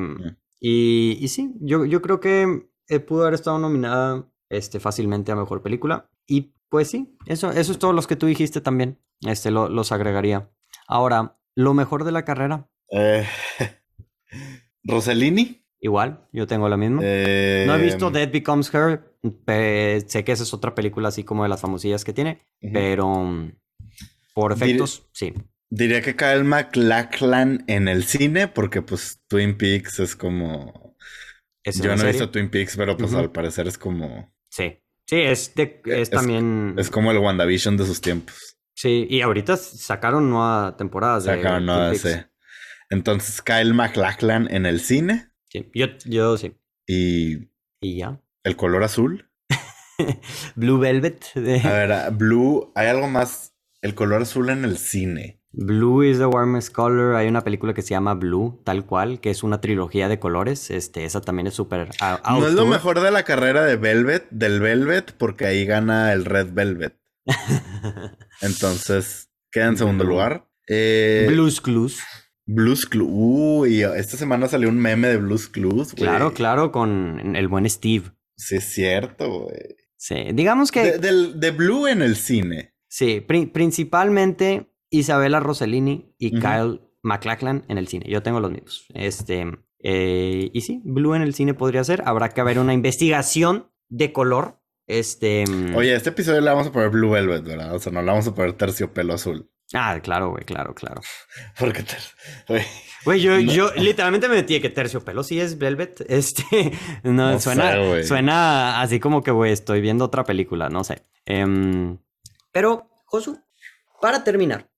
y, 0.59 1.17
y, 1.19 1.27
sí, 1.27 1.53
yo, 1.59 1.85
yo 1.85 2.01
creo 2.01 2.19
que 2.19 2.69
eh, 2.87 2.99
pudo 2.99 3.23
haber 3.23 3.33
estado 3.33 3.59
nominada 3.59 4.29
este, 4.49 4.79
fácilmente 4.79 5.31
a 5.31 5.35
Mejor 5.35 5.61
Película. 5.61 6.09
Y 6.25 6.53
pues 6.69 6.89
sí, 6.89 7.17
eso, 7.25 7.51
eso 7.51 7.71
es 7.71 7.79
todo 7.79 7.93
lo 7.93 8.01
que 8.03 8.15
tú 8.15 8.25
dijiste 8.25 8.61
también. 8.61 8.99
Este, 9.21 9.51
lo, 9.51 9.67
los 9.67 9.91
agregaría. 9.91 10.49
Ahora, 10.87 11.39
lo 11.55 11.73
mejor 11.73 12.03
de 12.03 12.11
la 12.11 12.23
carrera. 12.23 12.69
Eh, 12.91 13.25
Rossellini. 14.83 15.63
Igual, 15.79 16.27
yo 16.33 16.47
tengo 16.47 16.67
la 16.69 16.77
misma. 16.77 17.01
no 17.01 17.05
he 17.07 17.81
visto 17.81 18.07
em, 18.07 18.13
Dead 18.13 18.31
Becomes 18.31 18.73
Her. 18.73 19.13
sé 20.07 20.23
que 20.23 20.31
esa 20.31 20.43
es 20.43 20.53
otra 20.53 20.73
película 20.73 21.09
así 21.09 21.23
como 21.23 21.43
de 21.43 21.49
las 21.49 21.61
famosillas 21.61 22.03
que 22.03 22.13
tiene, 22.13 22.41
pero 22.73 23.07
mm, 23.13 23.51
por 24.33 24.53
efectos, 24.53 25.07
sí. 25.13 25.33
Diría 25.69 26.01
que 26.01 26.15
Kyle 26.15 26.43
MacLachlan 26.43 27.63
en 27.67 27.87
el 27.87 28.05
cine, 28.05 28.47
porque 28.47 28.81
pues 28.81 29.21
Twin 29.27 29.57
Peaks 29.57 29.99
es 29.99 30.15
como. 30.15 30.95
Yo 31.63 31.95
no 31.95 32.03
he 32.03 32.07
visto 32.07 32.31
Twin 32.31 32.49
Peaks, 32.49 32.77
pero 32.77 32.95
pues 32.97 33.13
al 33.13 33.31
parecer 33.31 33.67
es 33.67 33.77
como. 33.77 34.33
Sí. 34.49 34.79
Sí, 35.05 35.21
es, 35.21 35.53
es, 35.85 36.09
también. 36.09 36.75
Es 36.77 36.89
como 36.89 37.11
el 37.11 37.17
WandaVision 37.17 37.77
de 37.77 37.85
sus 37.85 38.01
tiempos. 38.01 38.57
Sí, 38.75 39.07
y 39.09 39.21
ahorita 39.21 39.55
sacaron 39.55 40.29
nueva 40.29 40.75
temporada. 40.77 41.21
Sacaron 41.21 41.65
nueva, 41.65 41.95
sí. 41.95 42.09
Entonces, 42.89 43.41
Kyle 43.41 43.73
MacLachlan 43.73 44.47
en 44.49 44.65
el 44.65 44.79
cine. 44.79 45.31
Sí, 45.49 45.69
yo, 45.73 45.87
yo 46.05 46.37
sí. 46.37 46.55
Y. 46.87 47.49
Y 47.81 47.97
ya. 47.97 48.21
El 48.43 48.55
color 48.55 48.83
azul. 48.83 49.29
Blue 50.55 50.79
Velvet. 50.79 51.25
A 51.35 51.39
ver, 51.39 52.11
Blue, 52.11 52.71
hay 52.75 52.87
algo 52.87 53.07
más. 53.07 53.53
El 53.81 53.93
color 53.93 54.21
azul 54.23 54.49
en 54.49 54.65
el 54.65 54.77
cine. 54.77 55.41
Blue 55.51 56.03
is 56.03 56.17
the 56.17 56.25
warmest 56.25 56.73
color. 56.73 57.15
Hay 57.15 57.27
una 57.27 57.43
película 57.43 57.73
que 57.73 57.81
se 57.81 57.89
llama 57.89 58.13
Blue, 58.13 58.61
tal 58.63 58.85
cual, 58.85 59.19
que 59.19 59.31
es 59.31 59.43
una 59.43 59.59
trilogía 59.61 60.07
de 60.07 60.19
colores. 60.19 60.69
Este, 60.69 61.05
esa 61.05 61.21
también 61.21 61.47
es 61.47 61.55
súper. 61.55 61.89
No 61.99 62.47
es 62.47 62.53
lo 62.53 62.65
mejor 62.65 63.01
de 63.01 63.11
la 63.11 63.23
carrera 63.23 63.65
de 63.65 63.75
Velvet, 63.75 64.27
del 64.29 64.59
Velvet, 64.59 65.13
porque 65.13 65.45
ahí 65.45 65.65
gana 65.65 66.13
el 66.13 66.25
Red 66.25 66.53
Velvet. 66.53 66.99
Entonces, 68.41 69.31
queda 69.51 69.67
en 69.67 69.77
segundo 69.77 70.03
lugar. 70.03 70.47
Eh, 70.67 71.25
Blues 71.29 71.61
Clues. 71.61 72.01
Blues 72.47 72.85
Clues. 72.85 73.11
Uy, 73.11 73.83
esta 73.83 74.17
semana 74.17 74.47
salió 74.47 74.69
un 74.69 74.79
meme 74.79 75.09
de 75.09 75.17
Blues 75.17 75.47
Clues, 75.47 75.93
Claro, 75.93 76.33
claro, 76.33 76.71
con 76.71 77.35
el 77.35 77.47
buen 77.47 77.69
Steve. 77.69 78.05
Sí, 78.35 78.55
es 78.55 78.63
cierto, 78.65 79.43
güey. 79.43 79.75
Sí, 79.97 80.15
digamos 80.33 80.71
que. 80.71 80.97
De, 80.97 81.51
Blue 81.51 81.87
en 81.87 82.01
el 82.01 82.15
cine. 82.15 82.73
Sí, 82.87 83.19
principalmente 83.19 84.71
Isabella 84.89 85.39
Rossellini 85.39 86.15
y 86.17 86.39
Kyle 86.39 86.81
MacLachlan 87.03 87.65
en 87.67 87.77
el 87.77 87.87
cine. 87.87 88.05
Yo 88.07 88.23
tengo 88.23 88.39
los 88.39 88.51
mismos. 88.51 88.85
Este. 88.93 89.45
Eh, 89.79 90.49
y 90.53 90.61
sí, 90.61 90.81
Blue 90.85 91.15
en 91.15 91.21
el 91.23 91.33
cine 91.33 91.53
podría 91.53 91.83
ser. 91.83 92.03
Habrá 92.05 92.29
que 92.29 92.41
haber 92.41 92.59
una 92.59 92.73
investigación 92.73 93.71
de 93.89 94.13
color. 94.13 94.61
Este. 94.87 95.43
Mm, 95.47 95.75
Oye, 95.75 95.93
este 95.95 96.09
episodio 96.09 96.39
le 96.41 96.49
vamos 96.49 96.67
a 96.67 96.71
poner 96.71 96.89
Blue 96.89 97.09
Velvet, 97.09 97.43
¿verdad? 97.43 97.75
O 97.75 97.79
sea, 97.79 97.91
no 97.91 98.01
le 98.01 98.07
vamos 98.07 98.27
a 98.27 98.33
poner 98.33 98.53
terciopelo 98.53 99.13
azul. 99.13 99.49
Ah, 99.73 99.99
claro, 100.01 100.31
güey, 100.31 100.45
claro, 100.45 100.73
claro. 100.73 101.01
Porque 101.59 101.83
güey. 102.47 102.63
Güey, 103.03 103.21
yo, 103.21 103.39
yo 103.39 103.73
literalmente 103.75 104.29
me 104.29 104.35
metí 104.35 104.59
que 104.61 104.69
terciopelo 104.69 105.23
sí 105.23 105.39
es 105.39 105.57
Velvet. 105.57 106.05
Este, 106.09 106.71
no, 107.03 107.39
suena, 107.39 108.03
suena 108.03 108.81
así 108.81 108.99
como 108.99 109.23
que, 109.23 109.31
güey, 109.31 109.51
estoy 109.51 109.81
viendo 109.81 110.05
otra 110.05 110.23
película, 110.23 110.69
no 110.69 110.83
sé. 110.83 111.03
Em, 111.25 111.97
pero, 112.51 112.89
Josu, 113.05 113.39
para 114.01 114.23
terminar, 114.23 114.69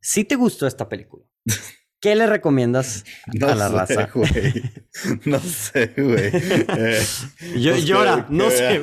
si 0.00 0.24
te 0.24 0.34
gustó 0.34 0.66
esta 0.66 0.88
película, 0.88 1.24
¿qué 2.00 2.16
le 2.16 2.26
recomiendas 2.26 3.04
a 3.42 3.54
la 3.54 3.68
raza? 3.68 4.10
Güey. 4.12 4.62
No 5.24 5.38
sé, 5.38 5.92
güey. 5.96 6.30
Eh, 6.34 7.02
yo, 7.56 7.72
pues 7.72 7.84
llora, 7.84 8.26
no 8.28 8.50
sé. 8.50 8.82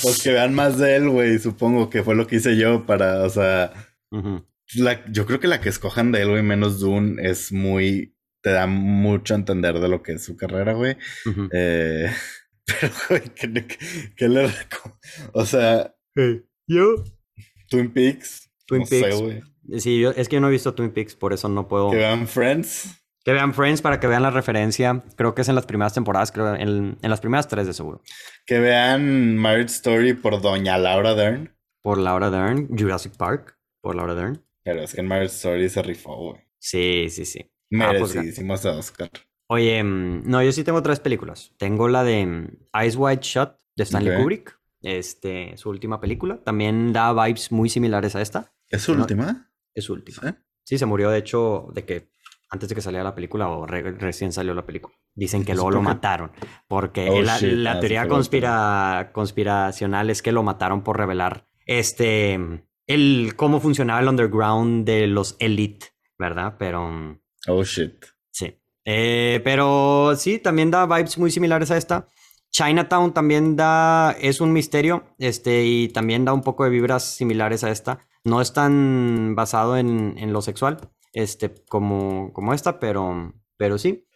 pues 0.00 0.22
que 0.22 0.30
vean 0.30 0.54
más 0.54 0.78
de 0.78 0.96
él, 0.96 1.08
güey. 1.08 1.40
Supongo 1.40 1.90
que 1.90 2.04
fue 2.04 2.14
lo 2.14 2.28
que 2.28 2.36
hice 2.36 2.56
yo 2.56 2.86
para, 2.86 3.24
o 3.24 3.28
sea 3.28 3.72
yo 5.10 5.26
creo 5.26 5.40
que 5.40 5.48
la 5.48 5.60
que 5.60 5.68
escojan 5.68 6.12
de 6.12 6.22
él, 6.22 6.30
güey, 6.30 6.42
menos 6.42 6.80
Dune, 6.80 7.22
es 7.28 7.52
muy. 7.52 8.16
Te 8.42 8.50
da 8.50 8.66
mucho 8.66 9.34
a 9.34 9.36
entender 9.36 9.78
de 9.78 9.88
lo 9.88 10.02
que 10.02 10.12
es 10.12 10.24
su 10.24 10.36
carrera, 10.36 10.72
güey. 10.72 10.96
eh, 11.52 12.10
pero, 12.66 12.92
güey, 13.08 13.22
¿qué, 14.16 14.28
le. 14.28 14.50
O 15.32 15.46
sea. 15.46 15.94
yo. 16.66 17.04
Twin 17.68 17.92
Peaks. 17.92 18.50
Twin 18.66 18.84
Peaks. 18.88 19.16
sí, 19.78 20.00
yo, 20.00 20.10
es 20.10 20.28
que 20.28 20.36
yo 20.36 20.40
no 20.40 20.48
he 20.48 20.52
visto 20.52 20.74
Twin 20.74 20.90
Peaks, 20.90 21.14
por 21.14 21.32
eso 21.32 21.48
no 21.48 21.68
puedo. 21.68 21.90
Que 21.90 21.98
vean 21.98 22.26
Friends. 22.26 22.98
Que 23.24 23.32
vean 23.32 23.54
Friends 23.54 23.80
para 23.80 24.00
que 24.00 24.08
vean 24.08 24.22
la 24.22 24.30
referencia. 24.30 25.04
Creo 25.16 25.34
que 25.34 25.42
es 25.42 25.48
en 25.48 25.54
las 25.54 25.66
primeras 25.66 25.94
temporadas, 25.94 26.32
creo, 26.32 26.56
en, 26.56 26.98
en 27.00 27.10
las 27.10 27.20
primeras 27.20 27.46
tres 27.46 27.68
de 27.68 27.72
seguro. 27.72 28.02
Que 28.46 28.58
vean 28.58 29.36
Marriage 29.36 29.74
Story 29.74 30.14
por 30.14 30.40
Doña 30.42 30.76
Laura 30.76 31.14
Dern. 31.14 31.56
Por 31.82 31.98
Laura 31.98 32.30
Dern. 32.30 32.68
Jurassic 32.76 33.16
Park 33.16 33.56
por 33.80 33.94
Laura 33.94 34.14
Dern. 34.14 34.42
Pero 34.64 34.82
es 34.82 34.94
que 34.94 35.00
en 35.00 35.08
Marriage 35.08 35.34
Story 35.34 35.68
se 35.68 35.82
rifó, 35.82 36.16
güey. 36.16 36.42
Sí, 36.58 37.06
sí, 37.10 37.24
sí. 37.24 37.50
Merecidísimos 37.70 38.64
ah, 38.66 38.74
pues, 38.74 38.90
Oscar. 38.90 39.10
Oye, 39.48 39.82
mm, 39.82 40.22
no, 40.28 40.42
yo 40.42 40.52
sí 40.52 40.64
tengo 40.64 40.82
tres 40.82 41.00
películas. 41.00 41.52
Tengo 41.58 41.88
la 41.88 42.04
de 42.04 42.24
mm, 42.24 42.48
Eyes 42.74 42.96
Wide 42.96 43.22
Shut 43.22 43.50
de 43.76 43.82
Stanley 43.82 44.16
Kubrick. 44.16 44.58
Este, 44.82 45.56
su 45.56 45.70
última 45.70 46.00
película. 46.00 46.42
También 46.42 46.92
da 46.92 47.12
vibes 47.12 47.52
muy 47.52 47.68
similares 47.68 48.16
a 48.16 48.22
esta. 48.22 48.52
¿Es 48.68 48.82
su 48.82 48.92
última? 48.92 49.52
Es 49.74 49.84
su 49.84 49.92
última. 49.92 50.44
¿Sí? 50.64 50.78
se 50.78 50.86
murió 50.86 51.10
de 51.10 51.18
hecho 51.18 51.68
de 51.74 51.84
que 51.84 52.12
antes 52.48 52.68
de 52.68 52.74
que 52.74 52.80
saliera 52.80 53.02
la 53.02 53.14
película 53.14 53.48
o 53.48 53.66
recién 53.66 54.32
salió 54.32 54.54
la 54.54 54.66
película. 54.66 54.94
Dicen 55.14 55.44
que 55.44 55.54
luego 55.54 55.70
lo 55.70 55.82
mataron. 55.82 56.32
Porque 56.68 57.08
oh, 57.10 57.22
la, 57.22 57.36
ah, 57.72 57.80
teoría 57.80 58.06
conspira, 58.06 59.10
conspiracional 59.12 60.10
es 60.10 60.22
que 60.22 60.32
lo 60.32 60.42
mataron 60.42 60.82
por 60.82 60.98
revelar 60.98 61.48
este 61.66 62.64
el 62.86 63.34
cómo 63.36 63.60
funcionaba 63.60 64.00
el 64.00 64.08
underground 64.08 64.86
de 64.86 65.06
los 65.06 65.36
elite, 65.38 65.86
¿verdad? 66.18 66.56
Pero. 66.58 67.20
Oh 67.48 67.64
shit. 67.64 68.04
Sí. 68.30 68.58
Eh, 68.84 69.40
pero 69.44 70.14
sí, 70.16 70.38
también 70.38 70.70
da 70.70 70.86
vibes 70.86 71.18
muy 71.18 71.30
similares 71.30 71.70
a 71.70 71.76
esta. 71.76 72.06
Chinatown 72.50 73.14
también 73.14 73.56
da. 73.56 74.12
es 74.20 74.40
un 74.40 74.52
misterio. 74.52 75.04
Este, 75.18 75.64
y 75.64 75.88
también 75.88 76.24
da 76.24 76.32
un 76.32 76.42
poco 76.42 76.64
de 76.64 76.70
vibras 76.70 77.04
similares 77.04 77.64
a 77.64 77.70
esta. 77.70 78.00
No 78.24 78.40
es 78.40 78.52
tan 78.52 79.34
basado 79.34 79.76
en, 79.76 80.14
en 80.18 80.32
lo 80.32 80.42
sexual. 80.42 80.78
Este, 81.12 81.52
como, 81.68 82.32
como 82.32 82.54
esta, 82.54 82.78
pero. 82.78 83.34
Pero 83.56 83.78
sí. 83.78 84.06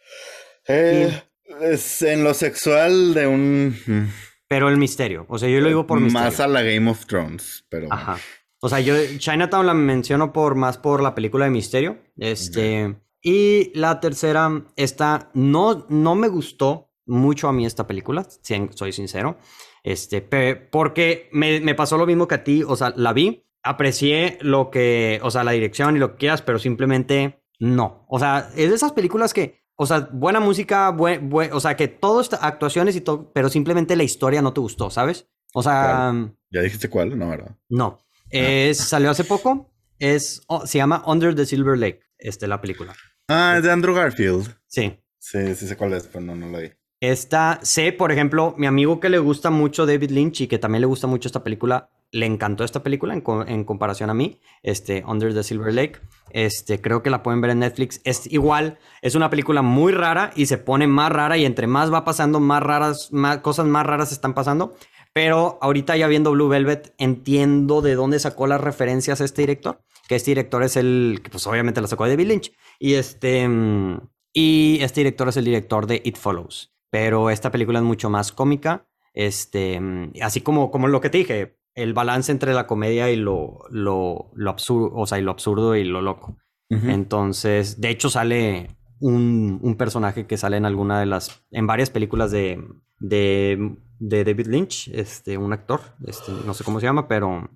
Eh, 0.67 1.23
es 1.61 2.01
en 2.01 2.23
lo 2.23 2.33
sexual 2.33 3.13
de 3.13 3.27
un. 3.27 3.77
Mm, 3.85 4.11
pero 4.47 4.69
el 4.69 4.77
misterio. 4.77 5.25
O 5.29 5.37
sea, 5.37 5.49
yo 5.49 5.59
lo 5.59 5.67
digo 5.67 5.87
por 5.87 5.99
misterio. 5.99 6.25
Más 6.25 6.39
a 6.39 6.47
la 6.47 6.61
Game 6.61 6.89
of 6.89 7.05
Thrones, 7.05 7.65
pero. 7.69 7.87
Ajá. 7.91 8.17
O 8.59 8.69
sea, 8.69 8.79
yo 8.79 8.95
Chinatown 9.17 9.65
la 9.65 9.73
menciono 9.73 10.33
por 10.33 10.55
más 10.55 10.77
por 10.77 11.01
la 11.01 11.13
película 11.13 11.45
de 11.45 11.51
misterio. 11.51 11.99
Este. 12.17 12.97
Y 13.21 13.71
la 13.77 13.99
tercera, 13.99 14.65
esta 14.75 15.29
no, 15.33 15.85
no 15.89 16.15
me 16.15 16.27
gustó 16.27 16.91
mucho 17.05 17.47
a 17.47 17.53
mí 17.53 17.65
esta 17.65 17.87
película, 17.87 18.25
soy 18.73 18.91
sincero. 18.91 19.37
Este, 19.83 20.21
porque 20.21 21.29
me, 21.31 21.61
me, 21.61 21.75
pasó 21.75 21.97
lo 21.97 22.05
mismo 22.05 22.27
que 22.27 22.35
a 22.35 22.43
ti. 22.43 22.63
O 22.63 22.75
sea, 22.75 22.93
la 22.95 23.13
vi, 23.13 23.45
aprecié 23.63 24.37
lo 24.41 24.69
que, 24.69 25.19
o 25.23 25.31
sea, 25.31 25.43
la 25.43 25.51
dirección 25.51 25.95
y 25.95 25.99
lo 25.99 26.11
que 26.11 26.17
quieras, 26.17 26.41
pero 26.41 26.59
simplemente 26.59 27.41
no. 27.59 28.05
O 28.09 28.19
sea, 28.19 28.49
es 28.55 28.69
de 28.69 28.75
esas 28.75 28.91
películas 28.91 29.33
que, 29.33 29.63
o 29.75 29.85
sea, 29.85 30.09
buena 30.11 30.39
música, 30.39 30.89
buen, 30.89 31.29
o 31.51 31.59
sea, 31.59 31.75
que 31.75 31.87
todo 31.87 32.21
está, 32.21 32.37
actuaciones 32.37 32.95
y 32.95 33.01
todo, 33.01 33.31
pero 33.33 33.49
simplemente 33.49 33.95
la 33.95 34.03
historia 34.03 34.41
no 34.41 34.53
te 34.53 34.61
gustó, 34.61 34.89
¿sabes? 34.89 35.29
O 35.53 35.63
sea. 35.63 36.13
¿Ya 36.51 36.61
dijiste 36.61 36.89
cuál? 36.89 37.17
No, 37.17 37.29
¿verdad? 37.29 37.55
No. 37.69 37.97
Es, 38.29 38.77
salió 38.77 39.09
hace 39.09 39.23
poco. 39.23 39.71
Es, 39.99 40.41
oh, 40.47 40.65
se 40.67 40.77
llama 40.77 41.03
Under 41.05 41.35
the 41.35 41.45
Silver 41.45 41.77
Lake, 41.77 42.01
este, 42.17 42.47
la 42.47 42.61
película. 42.61 42.93
Ah, 43.27 43.55
es 43.57 43.63
de 43.63 43.71
Andrew 43.71 43.95
Garfield. 43.95 44.55
Sí. 44.67 44.99
Sí, 45.19 45.55
sí 45.55 45.67
sé 45.67 45.75
cuál 45.75 45.93
es, 45.93 46.07
pero 46.07 46.23
no, 46.23 46.35
no 46.35 46.49
la 46.49 46.59
vi. 46.59 46.71
Esta, 46.99 47.59
sé, 47.61 47.91
por 47.91 48.11
ejemplo, 48.11 48.55
mi 48.57 48.65
amigo 48.65 48.99
que 48.99 49.09
le 49.09 49.19
gusta 49.19 49.49
mucho 49.49 49.85
David 49.85 50.09
Lynch 50.09 50.41
y 50.41 50.47
que 50.47 50.57
también 50.57 50.81
le 50.81 50.87
gusta 50.87 51.05
mucho 51.05 51.27
esta 51.27 51.43
película, 51.43 51.91
le 52.11 52.25
encantó 52.25 52.63
esta 52.63 52.81
película 52.81 53.13
en, 53.13 53.63
comparación 53.65 54.09
a 54.09 54.13
mí, 54.13 54.39
este, 54.63 55.03
Under 55.05 55.33
the 55.33 55.43
Silver 55.43 55.73
Lake. 55.73 55.99
Este, 56.31 56.81
creo 56.81 57.03
que 57.03 57.09
la 57.09 57.21
pueden 57.21 57.41
ver 57.41 57.51
en 57.51 57.59
Netflix. 57.59 58.01
Es 58.03 58.31
igual, 58.31 58.79
es 59.01 59.13
una 59.15 59.29
película 59.29 59.61
muy 59.61 59.91
rara 59.91 60.31
y 60.35 60.47
se 60.47 60.57
pone 60.57 60.87
más 60.87 61.11
rara 61.11 61.37
y 61.37 61.45
entre 61.45 61.67
más 61.67 61.93
va 61.93 62.03
pasando, 62.03 62.39
más 62.39 62.63
raras, 62.63 63.09
más 63.11 63.39
cosas 63.39 63.67
más 63.67 63.85
raras 63.85 64.11
están 64.11 64.33
pasando. 64.33 64.75
Pero 65.17 65.57
ahorita 65.61 65.97
ya 65.97 66.05
viendo 66.05 66.29
Blue 66.29 66.47
Velvet, 66.47 66.93
entiendo 66.99 67.81
de 67.81 67.95
dónde 67.95 68.19
sacó 68.19 68.45
las 68.45 68.61
referencias 68.61 69.19
a 69.19 69.25
este 69.25 69.41
director. 69.41 69.81
Que 70.07 70.13
este 70.13 70.29
director 70.29 70.61
es 70.61 70.77
el 70.77 71.21
que, 71.23 71.31
pues 71.31 71.47
obviamente 71.47 71.81
la 71.81 71.87
sacó 71.87 72.03
de 72.03 72.11
David 72.11 72.27
Lynch. 72.27 72.53
Y 72.77 72.93
este. 72.93 73.47
Mm, 73.47 73.99
y 74.31 74.77
este 74.81 74.99
director 74.99 75.27
es 75.27 75.37
el 75.37 75.45
director 75.45 75.87
de 75.87 76.03
It 76.05 76.17
Follows. 76.17 76.71
Pero 76.91 77.31
esta 77.31 77.49
película 77.49 77.79
es 77.79 77.83
mucho 77.83 78.11
más 78.11 78.31
cómica. 78.31 78.85
Este. 79.15 79.79
Mm, 79.81 80.11
así 80.21 80.41
como, 80.41 80.69
como 80.69 80.87
lo 80.87 81.01
que 81.01 81.09
te 81.09 81.17
dije. 81.17 81.57
El 81.73 81.95
balance 81.95 82.31
entre 82.31 82.53
la 82.53 82.67
comedia 82.67 83.09
y 83.09 83.15
lo, 83.15 83.61
lo, 83.71 84.29
lo 84.35 84.49
absurdo. 84.51 84.91
O 84.93 85.07
sea, 85.07 85.17
y 85.17 85.23
lo 85.23 85.31
absurdo 85.31 85.75
y 85.75 85.83
lo 85.83 86.03
loco. 86.03 86.37
Entonces, 86.69 87.81
de 87.81 87.89
hecho, 87.89 88.11
sale 88.11 88.69
un, 88.99 89.59
un, 89.63 89.77
personaje 89.77 90.27
que 90.27 90.37
sale 90.37 90.57
en 90.57 90.65
alguna 90.65 90.99
de 90.99 91.07
las. 91.07 91.43
en 91.49 91.65
varias 91.65 91.89
películas 91.89 92.29
de. 92.29 92.63
de 92.99 93.77
de 93.99 94.23
David 94.23 94.47
Lynch, 94.47 94.89
este, 94.89 95.37
un 95.37 95.53
actor, 95.53 95.81
este, 96.05 96.31
no 96.45 96.53
sé 96.53 96.63
cómo 96.63 96.79
se 96.79 96.85
llama, 96.85 97.07
pero, 97.07 97.49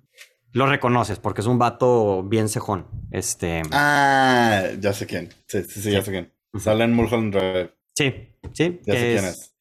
Lo 0.52 0.66
reconoces 0.66 1.18
porque 1.18 1.40
es 1.40 1.46
un 1.46 1.58
vato 1.58 2.22
bien 2.24 2.48
cejón. 2.48 2.86
Este. 3.10 3.62
Ah, 3.70 4.68
ya 4.78 4.92
sé 4.92 5.06
quién. 5.06 5.30
Sí, 5.46 5.62
sí, 5.64 5.80
sí, 5.80 5.90
ya 5.90 6.02
sé 6.02 6.10
quién. 6.10 6.32
Sale 6.58 6.84
en 6.84 6.92
Mulholland 6.92 7.34
Drive. 7.34 7.74
Sí, 7.94 8.12
sí. 8.52 8.80
Ya 8.84 8.94
sé 8.94 9.12
quién 9.12 9.24
es. 9.24 9.56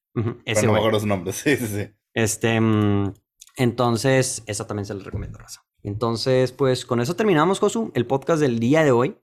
ese 0.46 0.66
no 0.66 0.74
me 0.74 0.80
acuerdo 0.80 1.00
su 1.00 1.08
nombre. 1.08 1.32
Sí, 1.34 1.56
sí, 1.56 1.68
sí. 1.68 1.90
Este. 2.14 2.60
Mm, 2.60 3.14
entonces, 3.56 4.44
esa 4.48 4.68
también 4.68 4.86
se 4.86 4.94
les 4.94 5.06
recomiendo, 5.06 5.38
Raza. 5.38 5.64
Entonces, 5.84 6.52
pues 6.52 6.86
con 6.86 7.00
eso 7.00 7.16
terminamos, 7.16 7.60
Josu, 7.60 7.92
el 7.96 8.06
podcast 8.06 8.42
del 8.42 8.60
día 8.60 8.84
de 8.84 8.92
hoy. 8.92 9.18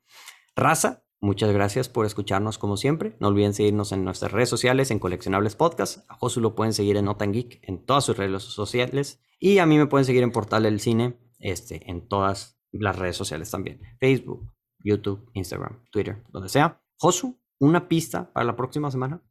Raza, 0.57 1.05
muchas 1.21 1.53
gracias 1.53 1.89
por 1.89 2.07
escucharnos 2.07 2.59
como 2.59 2.77
siempre. 2.77 3.17
No 3.21 3.29
olviden 3.29 3.55
seguirnos 3.55 3.93
en 3.93 4.05
nuestras 4.05 4.33
redes 4.33 4.49
sociales, 4.49 4.91
en 4.91 4.99
Coleccionables 4.99 5.57
Podcast. 5.57 6.05
A 6.11 6.15
Josu 6.15 6.41
lo 6.41 6.55
pueden 6.55 6.73
seguir 6.73 6.97
en 6.97 7.07
Notan 7.07 7.33
Geek 7.33 7.61
en 7.63 7.85
todas 7.85 8.05
sus 8.05 8.17
redes 8.17 8.43
sociales. 8.43 9.21
Y 9.39 9.59
a 9.59 9.67
mí 9.67 9.79
me 9.79 9.87
pueden 9.87 10.05
seguir 10.05 10.23
en 10.23 10.33
Portal 10.33 10.65
del 10.65 10.81
Cine 10.81 11.19
este, 11.39 11.91
en 11.91 12.09
todas 12.09 12.61
las 12.73 12.97
redes 12.97 13.17
sociales 13.17 13.51
también. 13.51 13.81
Facebook, 14.01 14.53
YouTube, 14.85 15.31
Instagram, 15.35 15.85
Twitter, 15.91 16.23
donde 16.31 16.49
sea. 16.49 16.83
Josu, 16.97 17.39
una 17.59 17.89
pista 17.89 18.33
para 18.33 18.47
la 18.47 18.57
próxima 18.57 18.91
semana. 18.91 19.23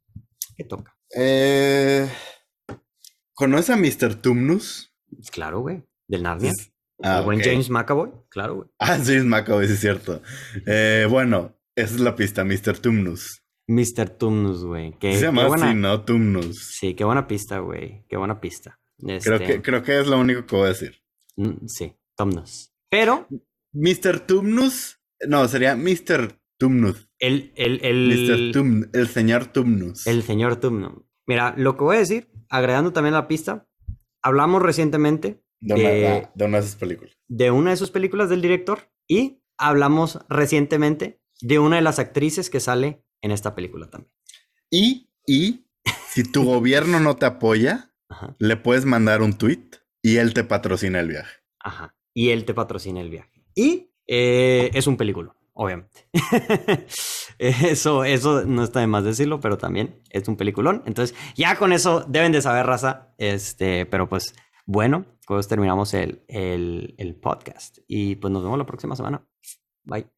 ¿Qué 0.56 0.64
toca? 0.64 0.96
Eh, 1.16 2.08
¿Conoces 3.34 3.70
a 3.70 3.76
Mr. 3.76 4.16
Tumnus? 4.16 4.94
Claro, 5.30 5.60
güey. 5.60 5.84
Del 6.06 6.22
Narnia. 6.22 6.52
Ah, 7.02 7.20
buen 7.20 7.40
James 7.40 7.70
McAvoy, 7.70 8.10
claro, 8.28 8.56
güey. 8.56 8.68
Ah, 8.80 8.98
James 8.98 9.24
McAvoy, 9.24 9.66
sí 9.68 9.74
es 9.74 9.80
cierto. 9.80 10.20
Eh, 10.66 11.06
bueno, 11.08 11.57
esa 11.78 11.94
es 11.94 12.00
la 12.00 12.16
pista, 12.16 12.44
Mr. 12.44 12.78
Tumnus. 12.78 13.44
Mr. 13.68 14.10
Tumnus, 14.10 14.64
güey. 14.64 14.94
Se 15.00 15.20
llama 15.20 15.46
así, 15.46 15.74
¿no? 15.74 16.04
Tumnus. 16.04 16.76
Sí, 16.78 16.94
qué 16.94 17.04
buena 17.04 17.28
pista, 17.28 17.60
güey. 17.60 18.04
Qué 18.08 18.16
buena 18.16 18.40
pista. 18.40 18.80
Creo, 18.98 19.38
que, 19.38 19.44
este 19.44 19.62
creo 19.62 19.82
que 19.82 20.00
es 20.00 20.06
lo 20.08 20.18
único 20.18 20.44
que 20.44 20.56
voy 20.56 20.64
a 20.64 20.68
decir. 20.70 20.96
Mm, 21.36 21.66
sí, 21.66 21.94
Tumnus. 22.16 22.72
Pero... 22.90 23.28
Mr. 23.72 24.20
Tumnus... 24.26 24.98
No, 25.28 25.46
sería 25.46 25.76
Mr. 25.76 26.40
Tumnus. 26.58 27.08
El, 27.20 27.52
el, 27.54 27.84
el... 27.84 28.52
Mr. 28.52 28.90
el 28.92 29.08
señor 29.08 29.46
Tumnus. 29.46 30.06
El 30.06 30.22
señor 30.24 30.56
Tumnus. 30.56 31.04
Mira, 31.26 31.54
lo 31.56 31.76
que 31.76 31.84
voy 31.84 31.96
a 31.96 32.00
decir, 32.00 32.32
agregando 32.48 32.92
también 32.92 33.14
la 33.14 33.28
pista, 33.28 33.68
hablamos 34.22 34.62
recientemente 34.62 35.44
de, 35.60 35.74
una, 35.74 36.58
de, 36.58 36.62
sus 36.62 36.76
películas. 36.76 37.16
De 37.28 37.50
una 37.50 37.70
de 37.70 37.76
sus 37.76 37.90
películas 37.90 38.30
del 38.30 38.42
director. 38.42 38.90
Y 39.06 39.42
hablamos 39.58 40.18
recientemente 40.28 41.20
de 41.40 41.58
una 41.58 41.76
de 41.76 41.82
las 41.82 41.98
actrices 41.98 42.50
que 42.50 42.60
sale 42.60 43.04
en 43.22 43.30
esta 43.30 43.54
película 43.54 43.88
también. 43.90 44.12
Y, 44.70 45.10
y 45.26 45.66
si 46.08 46.24
tu 46.24 46.44
gobierno 46.44 47.00
no 47.00 47.16
te 47.16 47.26
apoya, 47.26 47.92
le 48.38 48.56
puedes 48.56 48.84
mandar 48.84 49.22
un 49.22 49.34
tweet 49.34 49.70
y 50.02 50.16
él 50.16 50.34
te 50.34 50.44
patrocina 50.44 51.00
el 51.00 51.08
viaje. 51.08 51.36
Ajá. 51.60 51.94
Y 52.14 52.30
él 52.30 52.44
te 52.44 52.54
patrocina 52.54 53.00
el 53.00 53.10
viaje. 53.10 53.44
Y 53.54 53.90
eh, 54.06 54.70
es 54.72 54.86
un 54.86 54.96
película, 54.96 55.36
obviamente. 55.52 56.08
eso, 57.38 58.04
eso 58.04 58.44
no 58.44 58.64
está 58.64 58.80
de 58.80 58.86
más 58.86 59.04
decirlo, 59.04 59.40
pero 59.40 59.58
también 59.58 60.02
es 60.10 60.26
un 60.28 60.36
peliculón. 60.36 60.82
Entonces, 60.86 61.16
ya 61.36 61.56
con 61.56 61.72
eso 61.72 62.04
deben 62.08 62.32
de 62.32 62.42
saber, 62.42 62.66
raza. 62.66 63.14
Este, 63.18 63.86
pero 63.86 64.08
pues 64.08 64.34
bueno, 64.66 65.06
pues 65.26 65.48
terminamos 65.48 65.94
el, 65.94 66.24
el, 66.28 67.14
podcast. 67.20 67.78
Y 67.86 68.16
pues 68.16 68.32
nos 68.32 68.42
vemos 68.42 68.58
la 68.58 68.66
próxima 68.66 68.96
semana. 68.96 69.26
Bye. 69.84 70.17